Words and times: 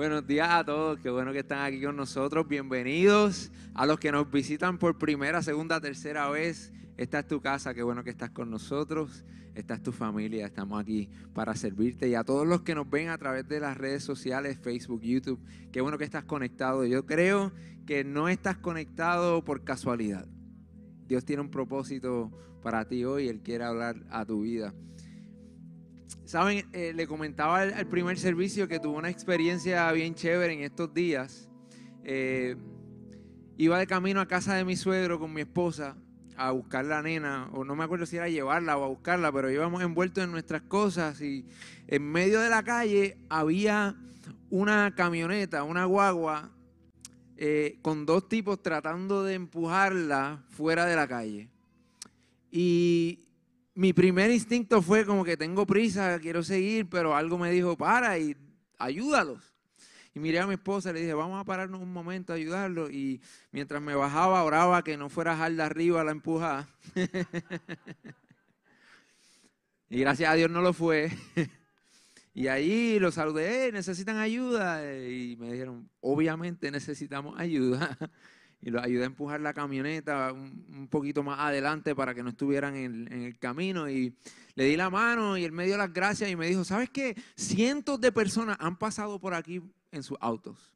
Buenos 0.00 0.26
días 0.26 0.48
a 0.48 0.64
todos, 0.64 0.98
qué 1.00 1.10
bueno 1.10 1.30
que 1.30 1.40
están 1.40 1.60
aquí 1.60 1.82
con 1.82 1.94
nosotros. 1.94 2.48
Bienvenidos 2.48 3.52
a 3.74 3.84
los 3.84 4.00
que 4.00 4.10
nos 4.10 4.30
visitan 4.30 4.78
por 4.78 4.96
primera, 4.96 5.42
segunda, 5.42 5.78
tercera 5.78 6.30
vez. 6.30 6.72
Esta 6.96 7.18
es 7.18 7.28
tu 7.28 7.42
casa, 7.42 7.74
qué 7.74 7.82
bueno 7.82 8.02
que 8.02 8.08
estás 8.08 8.30
con 8.30 8.50
nosotros. 8.50 9.26
Esta 9.54 9.74
es 9.74 9.82
tu 9.82 9.92
familia, 9.92 10.46
estamos 10.46 10.80
aquí 10.80 11.10
para 11.34 11.54
servirte. 11.54 12.08
Y 12.08 12.14
a 12.14 12.24
todos 12.24 12.46
los 12.46 12.62
que 12.62 12.74
nos 12.74 12.88
ven 12.88 13.10
a 13.10 13.18
través 13.18 13.46
de 13.46 13.60
las 13.60 13.76
redes 13.76 14.02
sociales, 14.02 14.58
Facebook, 14.58 15.02
YouTube, 15.02 15.38
qué 15.70 15.82
bueno 15.82 15.98
que 15.98 16.04
estás 16.04 16.24
conectado. 16.24 16.86
Yo 16.86 17.04
creo 17.04 17.52
que 17.84 18.02
no 18.02 18.30
estás 18.30 18.56
conectado 18.56 19.44
por 19.44 19.64
casualidad. 19.64 20.26
Dios 21.08 21.26
tiene 21.26 21.42
un 21.42 21.50
propósito 21.50 22.32
para 22.62 22.88
ti 22.88 23.04
hoy, 23.04 23.28
Él 23.28 23.42
quiere 23.42 23.64
hablar 23.64 23.96
a 24.08 24.24
tu 24.24 24.40
vida. 24.40 24.72
Saben, 26.30 26.64
eh, 26.72 26.92
le 26.94 27.08
comentaba 27.08 27.62
al, 27.62 27.88
primer 27.88 28.16
servicio 28.16 28.68
que 28.68 28.78
tuvo 28.78 28.96
una 28.96 29.10
experiencia 29.10 29.90
bien 29.90 30.14
chévere 30.14 30.52
en 30.52 30.60
estos 30.60 30.94
días. 30.94 31.48
Eh, 32.04 32.54
iba 33.56 33.76
de 33.80 33.88
camino 33.88 34.20
a 34.20 34.28
casa 34.28 34.54
de 34.54 34.64
mi 34.64 34.76
suegro 34.76 35.18
con 35.18 35.34
mi 35.34 35.40
esposa 35.40 35.96
a 36.36 36.52
buscar 36.52 36.84
la 36.84 37.02
nena, 37.02 37.50
o 37.52 37.64
no 37.64 37.74
me 37.74 37.82
acuerdo 37.82 38.06
si 38.06 38.16
era 38.16 38.28
llevarla 38.28 38.78
o 38.78 38.84
a 38.84 38.86
buscarla, 38.86 39.32
pero 39.32 39.50
íbamos 39.50 39.82
envueltos 39.82 40.22
en 40.22 40.30
nuestras 40.30 40.62
cosas 40.62 41.20
y 41.20 41.48
en 41.88 42.04
medio 42.04 42.40
de 42.40 42.48
la 42.48 42.62
calle 42.62 43.18
había 43.28 43.96
una 44.50 44.94
camioneta, 44.94 45.64
una 45.64 45.84
guagua, 45.84 46.52
eh, 47.38 47.80
con 47.82 48.06
dos 48.06 48.28
tipos 48.28 48.62
tratando 48.62 49.24
de 49.24 49.34
empujarla 49.34 50.44
fuera 50.48 50.86
de 50.86 50.94
la 50.94 51.08
calle. 51.08 51.48
Y 52.52 53.29
mi 53.80 53.94
primer 53.94 54.30
instinto 54.30 54.82
fue 54.82 55.06
como 55.06 55.24
que 55.24 55.38
tengo 55.38 55.64
prisa, 55.64 56.18
quiero 56.20 56.42
seguir, 56.42 56.90
pero 56.90 57.16
algo 57.16 57.38
me 57.38 57.50
dijo, 57.50 57.78
para 57.78 58.18
y 58.18 58.36
ayúdalos. 58.78 59.42
Y 60.14 60.20
miré 60.20 60.38
a 60.38 60.46
mi 60.46 60.52
esposa 60.52 60.90
y 60.90 60.92
le 60.92 61.00
dije, 61.00 61.14
vamos 61.14 61.40
a 61.40 61.46
pararnos 61.46 61.80
un 61.80 61.90
momento 61.90 62.34
a 62.34 62.36
ayudarlo. 62.36 62.90
Y 62.90 63.22
mientras 63.50 63.80
me 63.80 63.94
bajaba, 63.94 64.44
oraba 64.44 64.84
que 64.84 64.98
no 64.98 65.08
fuera 65.08 65.42
a 65.42 65.48
de 65.48 65.62
arriba 65.62 66.04
la 66.04 66.10
empujada. 66.10 66.68
y 69.88 70.00
gracias 70.00 70.30
a 70.30 70.34
Dios 70.34 70.50
no 70.50 70.60
lo 70.60 70.74
fue. 70.74 71.10
y 72.34 72.48
ahí 72.48 72.98
los 72.98 73.14
saludé, 73.14 73.72
necesitan 73.72 74.18
ayuda. 74.18 74.94
Y 74.94 75.36
me 75.36 75.52
dijeron, 75.52 75.88
obviamente 76.02 76.70
necesitamos 76.70 77.40
ayuda 77.40 77.96
y 78.62 78.70
los 78.70 78.82
ayudé 78.82 79.04
a 79.04 79.06
empujar 79.06 79.40
la 79.40 79.54
camioneta 79.54 80.32
un, 80.32 80.88
poquito 80.88 81.22
más 81.22 81.40
adelante 81.40 81.94
para 81.94 82.14
que 82.14 82.22
no 82.22 82.30
estuvieran 82.30 82.76
en, 82.76 83.10
el 83.10 83.38
camino. 83.38 83.88
Y 83.88 84.14
le 84.54 84.64
di 84.64 84.76
la 84.76 84.90
mano 84.90 85.38
y 85.38 85.44
él 85.44 85.52
me 85.52 85.66
dio 85.66 85.76
las 85.76 85.92
gracias 85.92 86.30
y 86.30 86.36
me 86.36 86.46
dijo, 86.46 86.64
¿sabes 86.64 86.90
qué? 86.90 87.16
Cientos 87.36 88.00
de 88.00 88.12
personas 88.12 88.56
han 88.60 88.76
pasado 88.76 89.18
por 89.18 89.34
aquí 89.34 89.62
en 89.90 90.02
sus 90.02 90.18
autos. 90.20 90.72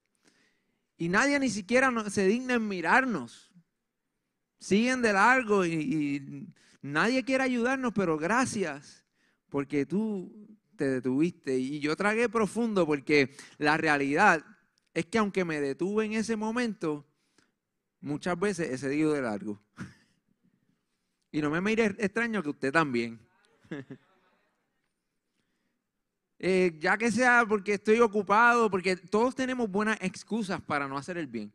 Y 0.96 1.08
nadie 1.08 1.38
ni 1.38 1.50
siquiera 1.50 1.92
se 2.08 2.26
digna 2.26 2.54
en 2.54 2.66
mirarnos. 2.66 3.52
Siguen 4.58 5.02
de 5.02 5.12
largo 5.12 5.66
y 5.66 6.48
nadie 6.80 7.22
quiere 7.24 7.44
ayudarnos, 7.44 7.92
pero 7.92 8.16
gracias 8.16 9.04
porque 9.50 9.84
tú 9.84 10.32
te 10.76 10.88
detuviste. 10.88 11.58
Y 11.58 11.80
yo 11.80 11.94
tragué 11.96 12.30
profundo 12.30 12.86
porque 12.86 13.36
la 13.58 13.76
realidad 13.76 14.42
es 14.94 15.04
que 15.06 15.18
aunque 15.18 15.44
me 15.44 15.60
detuve 15.60 16.06
en 16.06 16.14
ese 16.14 16.36
momento, 16.36 17.04
muchas 18.04 18.38
veces 18.38 18.70
he 18.70 18.78
cedido 18.78 19.12
de 19.12 19.22
largo. 19.22 19.60
Y 21.32 21.42
no 21.42 21.50
me 21.50 21.60
mire 21.60 21.86
extraño 21.98 22.44
que 22.44 22.50
usted 22.50 22.72
también. 22.72 23.18
Eh, 26.46 26.76
ya 26.78 26.98
que 26.98 27.10
sea 27.10 27.46
porque 27.48 27.74
estoy 27.74 28.00
ocupado, 28.00 28.70
porque 28.70 28.96
todos 28.96 29.34
tenemos 29.34 29.70
buenas 29.70 29.96
excusas 30.02 30.60
para 30.60 30.86
no 30.86 30.98
hacer 30.98 31.16
el 31.16 31.26
bien. 31.26 31.50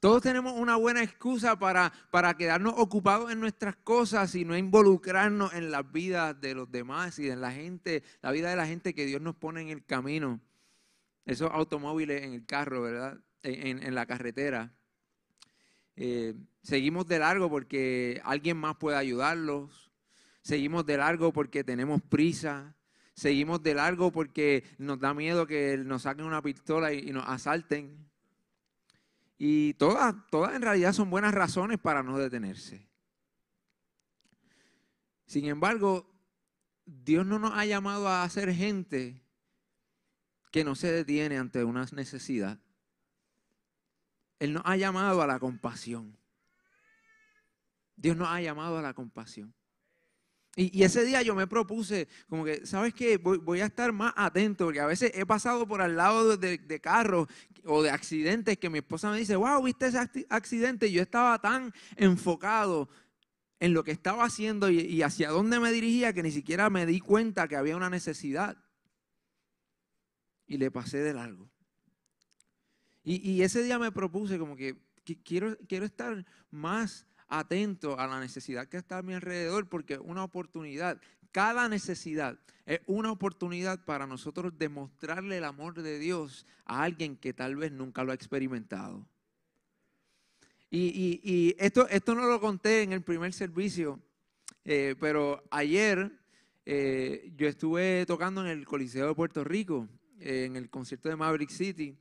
Todos 0.00 0.20
tenemos 0.20 0.52
una 0.52 0.76
buena 0.76 1.02
excusa 1.02 1.58
para, 1.58 1.90
para 2.10 2.34
quedarnos 2.36 2.74
ocupados 2.76 3.32
en 3.32 3.40
nuestras 3.40 3.76
cosas 3.76 4.34
y 4.34 4.44
no 4.44 4.54
involucrarnos 4.54 5.54
en 5.54 5.70
las 5.70 5.90
vidas 5.90 6.38
de 6.42 6.54
los 6.54 6.70
demás 6.70 7.18
y 7.18 7.30
en 7.30 7.40
la 7.40 7.52
gente, 7.52 8.02
la 8.20 8.32
vida 8.32 8.50
de 8.50 8.56
la 8.56 8.66
gente 8.66 8.92
que 8.92 9.06
Dios 9.06 9.22
nos 9.22 9.36
pone 9.36 9.62
en 9.62 9.68
el 9.68 9.86
camino. 9.86 10.38
Esos 11.24 11.50
automóviles 11.52 12.22
en 12.22 12.34
el 12.34 12.44
carro, 12.44 12.82
¿verdad? 12.82 13.18
En, 13.42 13.94
la 13.94 14.06
carretera. 14.06 14.72
Eh, 15.96 16.34
seguimos 16.62 17.06
de 17.06 17.18
largo 17.18 17.50
porque 17.50 18.20
alguien 18.24 18.56
más 18.56 18.76
puede 18.76 18.96
ayudarlos. 18.96 19.90
Seguimos 20.42 20.86
de 20.86 20.96
largo 20.96 21.32
porque 21.32 21.64
tenemos 21.64 22.02
prisa. 22.02 22.74
Seguimos 23.14 23.62
de 23.62 23.74
largo 23.74 24.10
porque 24.10 24.64
nos 24.78 24.98
da 24.98 25.12
miedo 25.12 25.46
que 25.46 25.76
nos 25.78 26.02
saquen 26.02 26.24
una 26.24 26.42
pistola 26.42 26.92
y, 26.92 27.10
nos 27.12 27.26
asalten. 27.28 28.08
Y 29.36 29.74
todas, 29.74 30.14
todas 30.30 30.54
en 30.54 30.62
realidad 30.62 30.92
son 30.92 31.10
buenas 31.10 31.34
razones 31.34 31.78
para 31.78 32.02
no 32.02 32.18
detenerse. 32.18 32.88
Sin 35.26 35.46
embargo, 35.46 36.10
Dios 36.84 37.24
no 37.24 37.38
nos 37.38 37.52
ha 37.52 37.64
llamado 37.64 38.08
a 38.08 38.28
ser 38.28 38.52
gente 38.52 39.22
que 40.50 40.64
no 40.64 40.74
se 40.74 40.90
detiene 40.90 41.38
ante 41.38 41.62
una 41.64 41.86
necesidad. 41.92 42.58
Él 44.40 44.54
nos 44.54 44.62
ha 44.64 44.76
llamado 44.76 45.22
a 45.22 45.26
la 45.26 45.38
compasión. 45.38 46.18
Dios 47.94 48.16
nos 48.16 48.28
ha 48.28 48.40
llamado 48.40 48.78
a 48.78 48.82
la 48.82 48.94
compasión. 48.94 49.54
Y, 50.56 50.82
ese 50.82 51.04
día 51.04 51.22
yo 51.22 51.34
me 51.34 51.46
propuse, 51.46 52.08
como 52.28 52.44
que, 52.44 52.66
¿sabes 52.66 52.92
qué? 52.92 53.18
Voy, 53.18 53.60
a 53.60 53.66
estar 53.66 53.92
más 53.92 54.12
atento, 54.16 54.64
porque 54.64 54.80
a 54.80 54.86
veces 54.86 55.12
he 55.14 55.24
pasado 55.24 55.68
por 55.68 55.80
al 55.80 55.96
lado 55.96 56.36
de, 56.36 56.80
carros 56.80 57.28
o 57.64 57.82
de 57.82 57.90
accidentes 57.90 58.58
que 58.58 58.68
mi 58.68 58.78
esposa 58.78 59.12
me 59.12 59.18
dice, 59.18 59.36
wow, 59.36 59.62
¿viste 59.62 59.86
ese 59.86 60.26
accidente? 60.28 60.88
Y 60.88 60.92
yo 60.92 61.02
estaba 61.02 61.40
tan 61.40 61.72
enfocado 61.96 62.88
en 63.60 63.74
lo 63.74 63.84
que 63.84 63.92
estaba 63.92 64.24
haciendo 64.24 64.70
y 64.70 65.02
hacia 65.02 65.30
dónde 65.30 65.60
me 65.60 65.70
dirigía 65.70 66.12
que 66.14 66.22
ni 66.22 66.32
siquiera 66.32 66.68
me 66.68 66.86
di 66.86 66.98
cuenta 66.98 67.46
que 67.46 67.56
había 67.56 67.76
una 67.76 67.90
necesidad. 67.90 68.56
Y 70.46 70.56
le 70.56 70.70
pasé 70.70 70.98
de 70.98 71.14
largo. 71.14 71.49
Y, 73.02 73.42
ese 73.42 73.62
día 73.62 73.78
me 73.78 73.92
propuse 73.92 74.38
como 74.38 74.56
que, 74.56 74.76
quiero, 75.24 75.56
quiero 75.66 75.86
estar 75.86 76.24
más 76.50 77.06
atento 77.28 77.98
a 77.98 78.06
la 78.06 78.20
necesidad 78.20 78.68
que 78.68 78.76
está 78.76 78.98
a 78.98 79.02
mi 79.02 79.14
alrededor 79.14 79.68
porque 79.68 79.98
una 79.98 80.22
oportunidad, 80.22 81.00
cada 81.32 81.68
necesidad 81.68 82.38
es 82.66 82.80
una 82.86 83.10
oportunidad 83.10 83.84
para 83.84 84.06
nosotros 84.06 84.52
demostrarle 84.58 85.38
el 85.38 85.44
amor 85.44 85.80
de 85.80 85.98
Dios 85.98 86.46
a 86.66 86.82
alguien 86.82 87.16
que 87.16 87.32
tal 87.32 87.56
vez 87.56 87.72
nunca 87.72 88.04
lo 88.04 88.12
ha 88.12 88.14
experimentado. 88.14 89.06
Y, 90.72 91.56
esto, 91.58 91.88
esto 91.88 92.14
no 92.14 92.26
lo 92.26 92.40
conté 92.40 92.82
en 92.82 92.92
el 92.92 93.02
primer 93.02 93.32
servicio, 93.32 93.98
eh, 94.64 94.94
pero 95.00 95.42
ayer 95.50 96.12
eh, 96.64 97.32
yo 97.36 97.48
estuve 97.48 98.06
tocando 98.06 98.40
en 98.42 98.46
el 98.46 98.64
Coliseo 98.64 99.08
de 99.08 99.14
Puerto 99.14 99.42
Rico, 99.42 99.88
eh, 100.20 100.44
en 100.44 100.54
el 100.54 100.70
concierto 100.70 101.08
de 101.08 101.16
Maverick 101.16 101.50
City. 101.50 101.96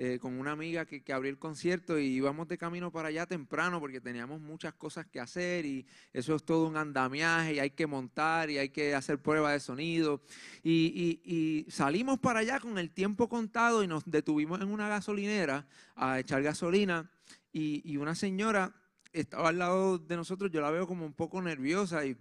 Eh, 0.00 0.20
con 0.20 0.38
una 0.38 0.52
amiga 0.52 0.86
que, 0.86 1.02
abrió 1.12 1.28
el 1.28 1.40
concierto 1.40 1.98
y 1.98 2.04
íbamos 2.04 2.46
de 2.46 2.56
camino 2.56 2.92
para 2.92 3.08
allá 3.08 3.26
temprano 3.26 3.80
porque 3.80 4.00
teníamos 4.00 4.40
muchas 4.40 4.72
cosas 4.74 5.06
que 5.06 5.18
hacer 5.18 5.66
y 5.66 5.88
eso 6.12 6.36
es 6.36 6.44
todo 6.44 6.68
un 6.68 6.76
andamiaje 6.76 7.54
y 7.54 7.58
hay 7.58 7.70
que 7.70 7.88
montar 7.88 8.48
y 8.48 8.58
hay 8.58 8.68
que 8.68 8.94
hacer 8.94 9.20
pruebas 9.20 9.54
de 9.54 9.58
sonido. 9.58 10.22
Y, 10.62 11.66
salimos 11.68 12.20
para 12.20 12.38
allá 12.38 12.60
con 12.60 12.78
el 12.78 12.90
tiempo 12.92 13.28
contado 13.28 13.82
y 13.82 13.88
nos 13.88 14.04
detuvimos 14.04 14.60
en 14.60 14.68
una 14.68 14.88
gasolinera 14.88 15.66
a 15.96 16.20
echar 16.20 16.44
gasolina 16.44 17.10
y, 17.52 17.96
una 17.96 18.14
señora 18.14 18.72
estaba 19.10 19.48
al 19.48 19.58
lado 19.58 19.98
de 19.98 20.14
nosotros, 20.14 20.52
yo 20.52 20.60
la 20.60 20.70
veo 20.70 20.86
como 20.86 21.04
un 21.06 21.14
poco 21.14 21.42
nerviosa 21.42 22.06
y 22.06 22.16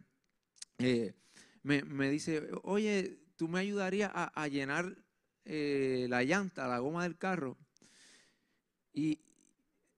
eh, 0.80 1.14
me, 1.62 2.10
dice, 2.10 2.50
oye, 2.64 3.20
¿tú 3.36 3.48
me 3.48 3.60
ayudarías 3.60 4.10
a, 4.16 4.48
llenar 4.48 4.98
eh, 5.46 6.08
la 6.10 6.24
llanta, 6.24 6.68
la 6.68 6.80
goma 6.80 7.04
del 7.04 7.20
carro? 7.20 7.56
Y 8.98 9.20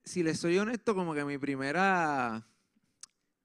si 0.04 0.24
les 0.24 0.38
soy 0.38 0.57
honesto, 0.57 0.94
como 0.94 1.13
que 1.13 1.24
mi 1.24 1.38
primera, 1.38 2.46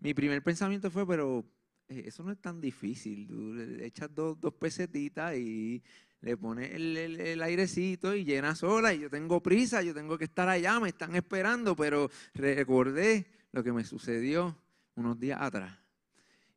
mi 0.00 0.12
primer 0.12 0.42
pensamiento 0.42 0.90
fue, 0.90 1.06
pero 1.06 1.44
eh, 1.86 2.02
eso 2.06 2.24
no 2.24 2.32
es 2.32 2.40
tan 2.40 2.60
difícil. 2.60 3.28
Tú 3.28 3.54
le 3.54 3.86
echas 3.86 4.12
dos, 4.12 4.40
dos 4.40 4.52
pesetitas 4.54 5.36
y 5.36 5.80
le 6.22 6.36
pones 6.36 6.72
el, 6.72 7.40
airecito 7.40 8.16
y 8.16 8.24
llena 8.24 8.56
sola 8.56 8.92
y 8.94 8.98
yo 8.98 9.10
tengo 9.10 9.40
prisa, 9.40 9.80
yo 9.80 9.94
tengo 9.94 10.18
que 10.18 10.24
estar 10.24 10.48
allá, 10.48 10.80
me 10.80 10.88
están 10.88 11.14
esperando, 11.14 11.76
pero 11.76 12.10
recordé 12.34 13.24
lo 13.52 13.62
que 13.62 13.72
me 13.72 13.84
sucedió 13.84 14.58
unos 14.96 15.20
días 15.20 15.40
atrás. 15.40 15.78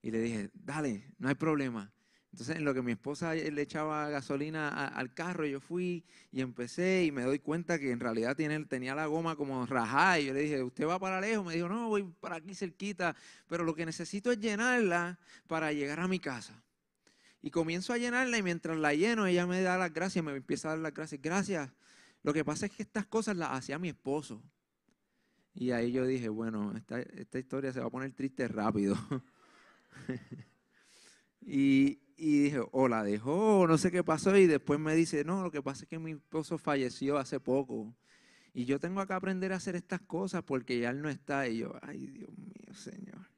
Y 0.01 0.09
le 0.09 0.21
dije, 0.21 0.49
dale, 0.55 1.13
no 1.19 1.29
hay 1.29 1.35
problema. 1.35 1.93
Entonces, 2.31 2.57
en 2.57 2.65
lo 2.65 2.73
que 2.73 2.81
mi 2.81 2.91
esposa 2.91 3.33
le 3.33 3.61
echaba 3.61 4.09
gasolina 4.09 4.87
al 4.89 5.13
carro, 5.13 5.45
yo 5.45 5.59
fui 5.59 6.03
y 6.31 6.41
empecé 6.41 7.05
y 7.05 7.11
me 7.11 7.23
doy 7.23 7.39
cuenta 7.39 7.79
que 7.79 7.91
en 7.91 7.99
realidad 7.99 8.35
tenía 8.35 8.93
la 8.93 9.05
goma 9.07 9.35
como 9.35 9.65
rajada. 9.65 10.19
Y 10.19 10.27
yo 10.27 10.33
le 10.33 10.41
dije, 10.41 10.61
¿usted 10.61 10.85
va 10.85 10.99
para 10.99 11.21
lejos? 11.21 11.45
Me 11.45 11.55
dijo, 11.55 11.67
no, 11.67 11.87
voy 11.87 12.03
para 12.03 12.35
aquí 12.35 12.53
cerquita, 12.53 13.15
pero 13.47 13.63
lo 13.63 13.73
que 13.73 13.85
necesito 13.85 14.31
es 14.31 14.39
llenarla 14.39 15.17
para 15.47 15.71
llegar 15.71 15.99
a 15.99 16.07
mi 16.07 16.19
casa. 16.19 16.61
Y 17.41 17.49
comienzo 17.49 17.93
a 17.93 17.97
llenarla 17.97 18.37
y 18.37 18.43
mientras 18.43 18.77
la 18.77 18.93
lleno, 18.93 19.25
ella 19.25 19.47
me 19.47 19.61
da 19.61 19.77
las 19.77 19.93
gracias, 19.93 20.23
me 20.23 20.35
empieza 20.35 20.67
a 20.67 20.71
dar 20.71 20.79
las 20.79 20.93
gracias. 20.93 21.21
Gracias. 21.21 21.69
Lo 22.23 22.33
que 22.33 22.43
pasa 22.43 22.65
es 22.65 22.71
que 22.71 22.83
estas 22.83 23.05
cosas 23.05 23.37
las 23.37 23.51
hacía 23.51 23.79
mi 23.79 23.89
esposo. 23.89 24.43
Y 25.53 25.71
ahí 25.71 25.91
yo 25.91 26.05
dije, 26.05 26.29
bueno, 26.29 26.75
esta, 26.75 26.99
esta 26.99 27.39
historia 27.39 27.73
se 27.73 27.79
va 27.79 27.87
a 27.87 27.89
poner 27.89 28.11
triste 28.11 28.47
rápido. 28.47 28.95
y, 31.41 31.99
y 32.17 32.39
dije, 32.39 32.61
o 32.71 32.87
la 32.87 33.03
dejó, 33.03 33.67
no 33.67 33.77
sé 33.77 33.91
qué 33.91 34.03
pasó. 34.03 34.35
Y 34.35 34.47
después 34.47 34.79
me 34.79 34.95
dice, 34.95 35.23
no, 35.23 35.43
lo 35.43 35.51
que 35.51 35.61
pasa 35.61 35.83
es 35.83 35.89
que 35.89 35.99
mi 35.99 36.11
esposo 36.11 36.57
falleció 36.57 37.17
hace 37.17 37.39
poco. 37.39 37.95
Y 38.53 38.65
yo 38.65 38.79
tengo 38.79 39.05
que 39.05 39.13
aprender 39.13 39.53
a 39.53 39.57
hacer 39.57 39.75
estas 39.75 40.01
cosas 40.01 40.41
porque 40.43 40.79
ya 40.79 40.89
él 40.89 41.01
no 41.01 41.09
está. 41.09 41.47
Y 41.47 41.59
yo, 41.59 41.75
ay, 41.83 42.07
Dios 42.07 42.35
mío, 42.35 42.73
Señor. 42.73 43.29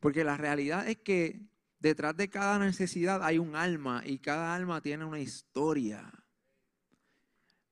Porque 0.00 0.24
la 0.24 0.38
realidad 0.38 0.88
es 0.88 0.96
que 0.96 1.42
detrás 1.78 2.16
de 2.16 2.30
cada 2.30 2.58
necesidad 2.58 3.22
hay 3.22 3.38
un 3.38 3.54
alma 3.54 4.02
y 4.04 4.18
cada 4.18 4.54
alma 4.54 4.80
tiene 4.80 5.04
una 5.04 5.20
historia. 5.20 6.10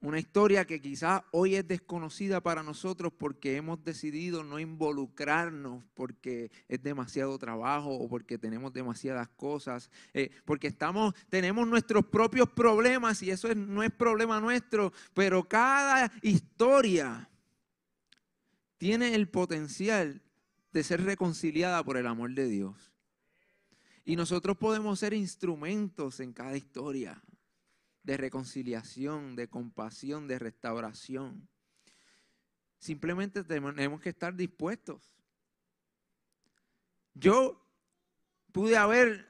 Una 0.02 0.18
historia 0.18 0.64
que 0.64 0.80
quizás 0.80 1.22
hoy 1.30 1.56
es 1.56 1.68
desconocida 1.68 2.40
para 2.40 2.62
nosotros 2.62 3.12
porque 3.18 3.56
hemos 3.56 3.84
decidido 3.84 4.42
no 4.42 4.58
involucrarnos, 4.58 5.84
porque 5.92 6.50
es 6.68 6.82
demasiado 6.82 7.38
trabajo 7.38 7.90
o 7.90 8.08
porque 8.08 8.38
tenemos 8.38 8.72
demasiadas 8.72 9.28
cosas, 9.28 9.90
eh, 10.14 10.30
porque 10.46 10.68
estamos, 10.68 11.14
tenemos 11.28 11.68
nuestros 11.68 12.06
propios 12.06 12.48
problemas 12.48 13.22
y 13.22 13.30
eso 13.30 13.54
no 13.54 13.82
es 13.82 13.90
problema 13.90 14.40
nuestro, 14.40 14.90
pero 15.12 15.46
cada 15.46 16.10
historia 16.22 17.28
tiene 18.78 19.14
el 19.14 19.28
potencial 19.28 20.22
de 20.72 20.82
ser 20.82 21.04
reconciliada 21.04 21.84
por 21.84 21.98
el 21.98 22.06
amor 22.06 22.32
de 22.32 22.46
Dios. 22.46 22.90
Y 24.06 24.16
nosotros 24.16 24.56
podemos 24.56 24.98
ser 24.98 25.12
instrumentos 25.12 26.20
en 26.20 26.32
cada 26.32 26.56
historia 26.56 27.22
de 28.02 28.16
reconciliación, 28.16 29.36
de 29.36 29.48
compasión, 29.48 30.26
de 30.26 30.38
restauración. 30.38 31.48
Simplemente 32.78 33.44
tenemos 33.44 34.00
que 34.00 34.08
estar 34.08 34.34
dispuestos. 34.34 35.14
Yo 37.14 37.62
pude 38.52 38.76
haber 38.76 39.28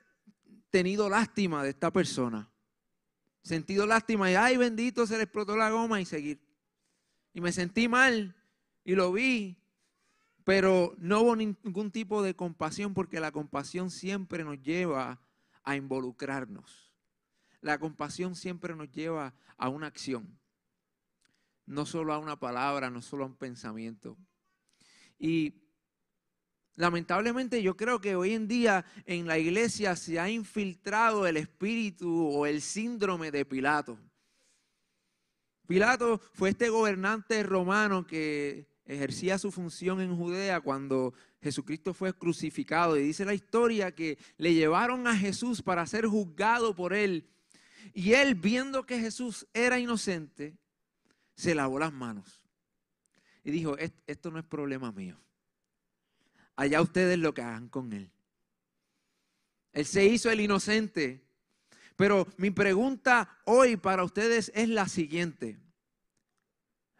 tenido 0.70 1.08
lástima 1.08 1.62
de 1.62 1.70
esta 1.70 1.92
persona. 1.92 2.48
Sentido 3.42 3.86
lástima 3.86 4.30
y, 4.30 4.34
ay 4.34 4.56
bendito, 4.56 5.06
se 5.06 5.16
le 5.16 5.24
explotó 5.24 5.56
la 5.56 5.70
goma 5.70 6.00
y 6.00 6.04
seguir. 6.04 6.40
Y 7.32 7.40
me 7.40 7.52
sentí 7.52 7.88
mal 7.88 8.36
y 8.84 8.94
lo 8.94 9.12
vi, 9.12 9.56
pero 10.44 10.94
no 10.98 11.20
hubo 11.20 11.36
ningún 11.36 11.90
tipo 11.90 12.22
de 12.22 12.34
compasión 12.34 12.94
porque 12.94 13.20
la 13.20 13.32
compasión 13.32 13.90
siempre 13.90 14.44
nos 14.44 14.62
lleva 14.62 15.20
a 15.62 15.76
involucrarnos. 15.76 16.89
La 17.60 17.78
compasión 17.78 18.34
siempre 18.34 18.74
nos 18.74 18.90
lleva 18.90 19.34
a 19.56 19.68
una 19.68 19.86
acción, 19.86 20.38
no 21.66 21.84
solo 21.84 22.12
a 22.12 22.18
una 22.18 22.38
palabra, 22.38 22.90
no 22.90 23.02
solo 23.02 23.24
a 23.24 23.26
un 23.26 23.36
pensamiento. 23.36 24.16
Y 25.18 25.54
lamentablemente 26.76 27.62
yo 27.62 27.76
creo 27.76 28.00
que 28.00 28.16
hoy 28.16 28.32
en 28.32 28.48
día 28.48 28.86
en 29.04 29.26
la 29.26 29.38
iglesia 29.38 29.94
se 29.96 30.18
ha 30.18 30.30
infiltrado 30.30 31.26
el 31.26 31.36
espíritu 31.36 32.28
o 32.28 32.46
el 32.46 32.62
síndrome 32.62 33.30
de 33.30 33.44
Pilato. 33.44 33.98
Pilato 35.66 36.18
fue 36.32 36.50
este 36.50 36.70
gobernante 36.70 37.42
romano 37.42 38.06
que 38.06 38.66
ejercía 38.86 39.38
su 39.38 39.52
función 39.52 40.00
en 40.00 40.16
Judea 40.16 40.60
cuando 40.60 41.14
Jesucristo 41.40 41.94
fue 41.94 42.12
crucificado. 42.12 42.96
Y 42.96 43.02
dice 43.02 43.24
la 43.24 43.34
historia 43.34 43.94
que 43.94 44.18
le 44.36 44.54
llevaron 44.54 45.06
a 45.06 45.16
Jesús 45.16 45.62
para 45.62 45.86
ser 45.86 46.06
juzgado 46.06 46.74
por 46.74 46.92
él 46.92 47.28
y 47.92 48.12
él, 48.12 48.34
viendo 48.34 48.84
que 48.84 48.98
Jesús 48.98 49.46
era 49.52 49.78
inocente, 49.78 50.56
se 51.34 51.54
lavó 51.54 51.78
las 51.78 51.92
manos 51.92 52.40
y 53.42 53.50
dijo, 53.50 53.76
esto 53.78 54.30
no 54.30 54.38
es 54.38 54.44
problema 54.44 54.92
mío. 54.92 55.18
Allá 56.56 56.82
ustedes 56.82 57.18
lo 57.18 57.32
que 57.32 57.42
hagan 57.42 57.68
con 57.68 57.92
él. 57.92 58.10
Él 59.72 59.86
se 59.86 60.04
hizo 60.04 60.30
el 60.30 60.40
inocente. 60.40 61.24
Pero 61.96 62.26
mi 62.36 62.50
pregunta 62.50 63.38
hoy 63.44 63.76
para 63.76 64.04
ustedes 64.04 64.50
es 64.54 64.68
la 64.68 64.88
siguiente. 64.88 65.58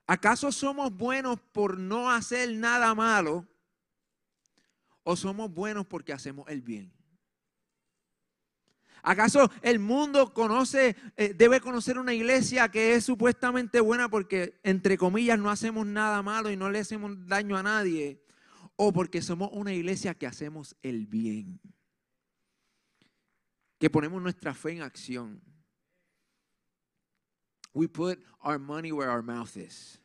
¿Acaso 0.07 0.51
somos 0.51 0.93
buenos 0.93 1.39
por 1.53 1.79
no 1.79 2.11
hacer 2.11 2.53
nada 2.55 2.95
malo? 2.95 3.47
¿O 5.03 5.17
somos 5.17 5.53
buenos 5.53 5.87
porque 5.87 6.13
hacemos 6.13 6.49
el 6.49 6.63
bien? 6.63 6.93
¿Acaso 9.03 9.51
el 9.63 9.79
mundo 9.79 10.35
conoce, 10.35 10.97
eh, 11.17 11.35
debe 11.35 11.61
conocer 11.61 11.99
una 11.99 12.13
iglesia 12.13 12.71
que 12.71 12.95
es 12.95 13.05
supuestamente 13.05 13.81
buena 13.81 14.09
porque, 14.09 14.59
entre 14.63 14.99
comillas, 14.99 15.39
no 15.39 15.51
hacemos 15.51 15.87
nada 15.87 16.23
malo 16.23 16.51
y 16.51 16.57
no 16.57 16.71
le 16.71 16.81
hacemos 16.81 17.27
daño 17.27 17.57
a 17.57 17.63
nadie? 17.63 18.23
¿O 18.77 18.93
porque 18.93 19.23
somos 19.23 19.51
una 19.53 19.73
iglesia 19.73 20.15
que 20.15 20.27
hacemos 20.27 20.77
el 20.83 21.07
bien? 21.07 21.61
Que 23.79 23.91
ponemos 23.91 24.21
nuestra 24.21 24.55
fe 24.55 24.73
en 24.73 24.83
acción. 24.83 25.41
We 27.73 27.87
put 27.87 28.19
our 28.43 28.59
money 28.59 28.93
where 28.93 29.11
our 29.11 29.23
mouth 29.23 29.57
is. 29.57 30.01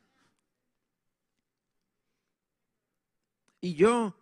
Y 3.60 3.74
yo 3.74 4.14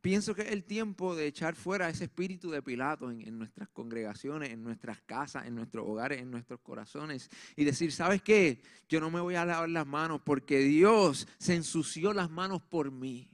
Pienso 0.00 0.34
que 0.34 0.42
es 0.42 0.50
el 0.50 0.64
tiempo 0.64 1.14
de 1.14 1.26
echar 1.26 1.54
fuera 1.54 1.90
ese 1.90 2.04
espíritu 2.04 2.50
de 2.50 2.62
Pilato 2.62 3.10
en, 3.10 3.38
nuestras 3.38 3.68
congregaciones, 3.68 4.50
en 4.50 4.62
nuestras 4.62 5.02
casas, 5.02 5.46
en 5.46 5.54
nuestros 5.54 5.86
hogares, 5.86 6.20
en 6.20 6.30
nuestros 6.30 6.60
corazones. 6.60 7.28
Y 7.54 7.64
decir, 7.64 7.92
¿sabes 7.92 8.22
qué? 8.22 8.62
Yo 8.88 9.00
no 9.00 9.10
me 9.10 9.20
voy 9.20 9.34
a 9.34 9.44
lavar 9.44 9.68
las 9.68 9.86
manos 9.86 10.22
porque 10.24 10.60
Dios 10.60 11.28
se 11.38 11.54
ensució 11.54 12.14
las 12.14 12.30
manos 12.30 12.62
por 12.62 12.90
mí. 12.90 13.30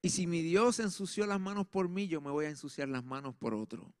Y 0.00 0.08
si 0.08 0.26
mi 0.26 0.40
Dios 0.40 0.80
ensució 0.80 1.26
las 1.26 1.40
manos 1.40 1.66
por 1.66 1.90
mí, 1.90 2.08
yo 2.08 2.22
me 2.22 2.30
voy 2.30 2.46
a 2.46 2.50
ensuciar 2.50 2.88
las 2.88 3.04
manos 3.04 3.34
por 3.34 3.52
otro. 3.52 3.92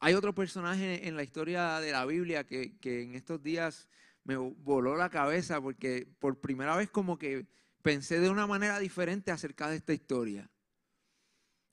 Hay 0.00 0.14
otro 0.14 0.34
personaje 0.34 1.06
en 1.06 1.16
la 1.16 1.22
historia 1.22 1.78
de 1.78 1.92
la 1.92 2.04
Biblia 2.04 2.44
que, 2.44 2.76
que 2.78 3.02
en 3.02 3.14
estos 3.14 3.40
días 3.40 3.88
me 4.24 4.36
voló 4.36 4.96
la 4.96 5.08
cabeza 5.08 5.60
porque 5.60 6.08
por 6.18 6.40
primera 6.40 6.76
vez 6.76 6.90
como 6.90 7.16
que 7.16 7.46
pensé 7.84 8.18
de 8.18 8.30
una 8.30 8.46
manera 8.46 8.78
diferente 8.80 9.30
acerca 9.30 9.68
de 9.68 9.76
esta 9.76 9.92
historia. 9.92 10.50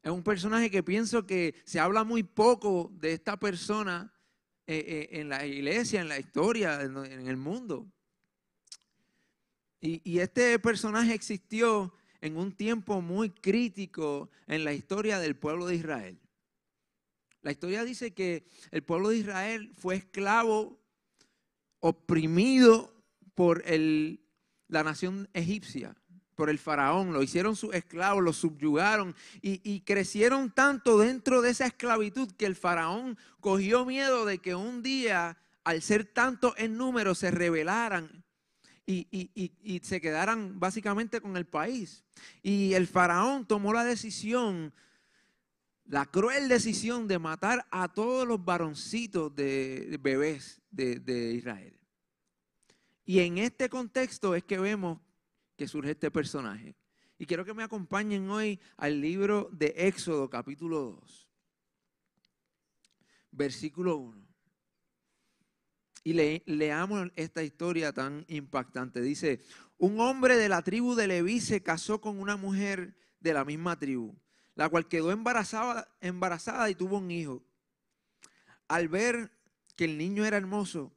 Es 0.03 0.12
un 0.12 0.24
personaje 0.24 0.70
que 0.70 0.84
pienso 0.84 1.25
que 1.25 1.56
se 1.63 1.80
habla 1.80 2.03
muy 2.03 2.22
poco 2.22 2.91
de 2.96 3.13
esta 3.13 3.39
persona 3.39 4.13
eh, 4.68 4.84
eh, 4.86 5.20
en 5.22 5.30
la 5.30 5.46
iglesia, 5.46 6.01
en 6.01 6.10
la 6.10 6.20
historia, 6.20 6.82
en, 6.82 6.98
el 6.98 7.38
mundo. 7.38 7.89
Y, 9.80 10.01
y 10.03 10.20
este 10.20 10.60
personaje 10.60 11.13
existió 11.13 11.94
en 12.20 12.36
un 12.36 12.51
tiempo 12.51 13.00
muy 13.00 13.30
crítico 13.30 14.30
en 14.48 14.65
la 14.65 14.74
historia 14.74 15.18
del 15.18 15.38
pueblo 15.38 15.65
de 15.65 15.75
Israel. 15.75 16.20
La 17.41 17.51
historia 17.51 17.86
dice 17.86 18.13
que 18.13 18.44
el 18.72 18.84
pueblo 18.84 19.10
de 19.10 19.18
Israel 19.18 19.72
fue 19.74 19.96
esclavo, 19.96 20.77
oprimido 21.80 23.01
por 23.34 23.63
el, 23.65 24.25
la 24.68 24.84
nación 24.84 25.30
egipcia 25.34 25.96
por 26.35 26.50
el 26.50 26.59
faraón, 26.59 27.13
lo 27.13 27.23
hicieron 27.23 27.55
sus 27.55 27.73
esclavos, 27.73 28.23
lo 28.23 28.33
subyugaron 28.33 29.15
y, 29.41 29.81
crecieron 29.81 30.51
tanto 30.51 30.97
dentro 30.97 31.41
de 31.41 31.51
esa 31.51 31.67
esclavitud 31.67 32.31
que 32.31 32.45
el 32.45 32.55
faraón 32.55 33.17
cogió 33.39 33.85
miedo 33.85 34.25
de 34.25 34.39
que 34.39 34.55
un 34.55 34.81
día, 34.81 35.38
al 35.63 35.81
ser 35.81 36.05
tanto 36.05 36.53
en 36.57 36.77
número, 36.77 37.15
se 37.15 37.31
rebelaran 37.31 38.23
y, 38.85 39.81
se 39.83 40.01
quedaran 40.01 40.59
básicamente 40.59 41.21
con 41.21 41.38
el 41.38 41.45
país. 41.45 42.03
Y 42.41 42.73
el 42.73 42.88
faraón 42.88 43.45
tomó 43.45 43.73
la 43.73 43.83
decisión 43.83 44.73
la 45.91 46.05
cruel 46.05 46.47
decisión 46.47 47.05
de 47.09 47.19
matar 47.19 47.67
a 47.69 47.89
todos 47.89 48.25
los 48.25 48.43
varoncitos 48.45 49.35
de 49.35 49.97
bebés 50.00 50.61
de, 50.71 51.33
Israel. 51.33 51.77
Y 53.03 53.19
en 53.19 53.38
este 53.38 53.67
contexto 53.67 54.33
es 54.33 54.43
que 54.45 54.57
vemos 54.57 55.00
que 55.62 55.68
surge 55.68 55.91
este 55.91 56.10
personaje. 56.10 56.75
Y 57.20 57.27
quiero 57.27 57.46
que 57.46 57.53
me 57.53 57.62
acompañen 57.62 58.27
hoy 58.32 58.60
al 58.77 59.00
libro 59.00 59.48
de 59.51 59.72
Éxodo 59.77 60.27
capítulo 60.27 61.00
2, 61.03 61.30
versículo 63.30 63.98
1. 63.98 64.27
Y 66.03 66.13
le, 66.13 66.41
leamos 66.48 67.12
esta 67.15 67.44
historia 67.44 67.94
tan 67.94 68.25
impactante. 68.27 69.01
Dice, 69.01 69.39
un 69.77 70.00
hombre 70.00 70.36
de 70.36 70.50
la 70.50 70.63
tribu 70.63 70.96
de 70.96 71.06
Leví 71.06 71.39
se 71.39 71.62
casó 71.62 72.01
con 72.01 72.20
una 72.20 72.38
mujer 72.38 72.96
de 73.20 73.34
la 73.36 73.46
misma 73.46 73.77
tribu 73.77 74.20
la 74.56 74.68
cual 74.68 74.88
quedó 74.88 75.12
embarazada, 75.12 75.96
embarazada 76.01 76.72
y 76.72 76.75
tuvo 76.75 76.98
un 76.98 77.12
hijo. 77.12 77.44
Al 78.68 78.88
ver 78.88 79.32
que 79.75 79.86
el 79.86 80.00
niño 80.00 80.25
era 80.25 80.38
hermoso, 80.38 80.91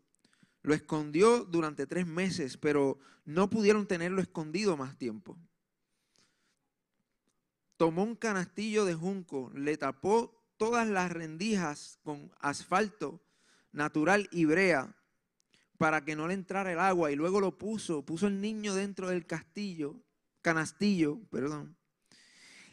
lo 0.65 0.73
escondió 0.73 1.45
durante 1.45 1.87
tres 1.87 2.07
meses, 2.07 2.57
pero 2.57 2.99
no 3.27 3.51
pudieron 3.51 3.87
tenerlo 3.87 4.23
escondido 4.23 4.79
más 4.79 4.97
tiempo. 4.97 5.37
Tomó 7.77 8.03
un 8.03 8.17
canastillo 8.17 8.87
de 8.87 8.95
junco, 8.95 9.53
le 9.55 9.77
tapó 9.77 10.43
todas 10.57 10.89
las 10.89 11.13
rendijas 11.13 11.99
con 12.03 12.33
asfalto 12.41 13.21
natural 13.73 14.27
y 14.33 14.47
brea 14.47 14.97
para 15.77 16.03
que 16.03 16.17
no 16.17 16.29
le 16.29 16.35
entrara 16.35 16.73
el 16.73 16.79
agua 16.79 17.13
y 17.13 17.17
luego 17.17 17.41
lo 17.41 17.59
puso, 17.59 18.03
puso 18.03 18.27
el 18.27 18.41
niño 18.41 18.75
dentro 18.75 19.11
del 19.11 19.27
castillo, 19.27 20.01
canastillo, 20.41 21.21
perdón, 21.31 21.77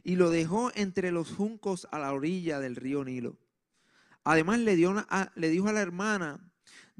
y 0.02 0.16
lo 0.16 0.30
dejó 0.30 0.72
entre 0.76 1.12
los 1.12 1.34
juncos 1.34 1.90
a 1.92 2.00
la 2.00 2.14
orilla 2.14 2.62
del 2.62 2.78
río 2.78 3.04
Nilo. 3.04 3.38
Además 4.24 4.60
le, 4.60 4.78
dio 4.78 4.96
le 5.36 5.50
dijo 5.50 5.68
a 5.68 5.74
la 5.74 5.82
hermana 5.82 6.51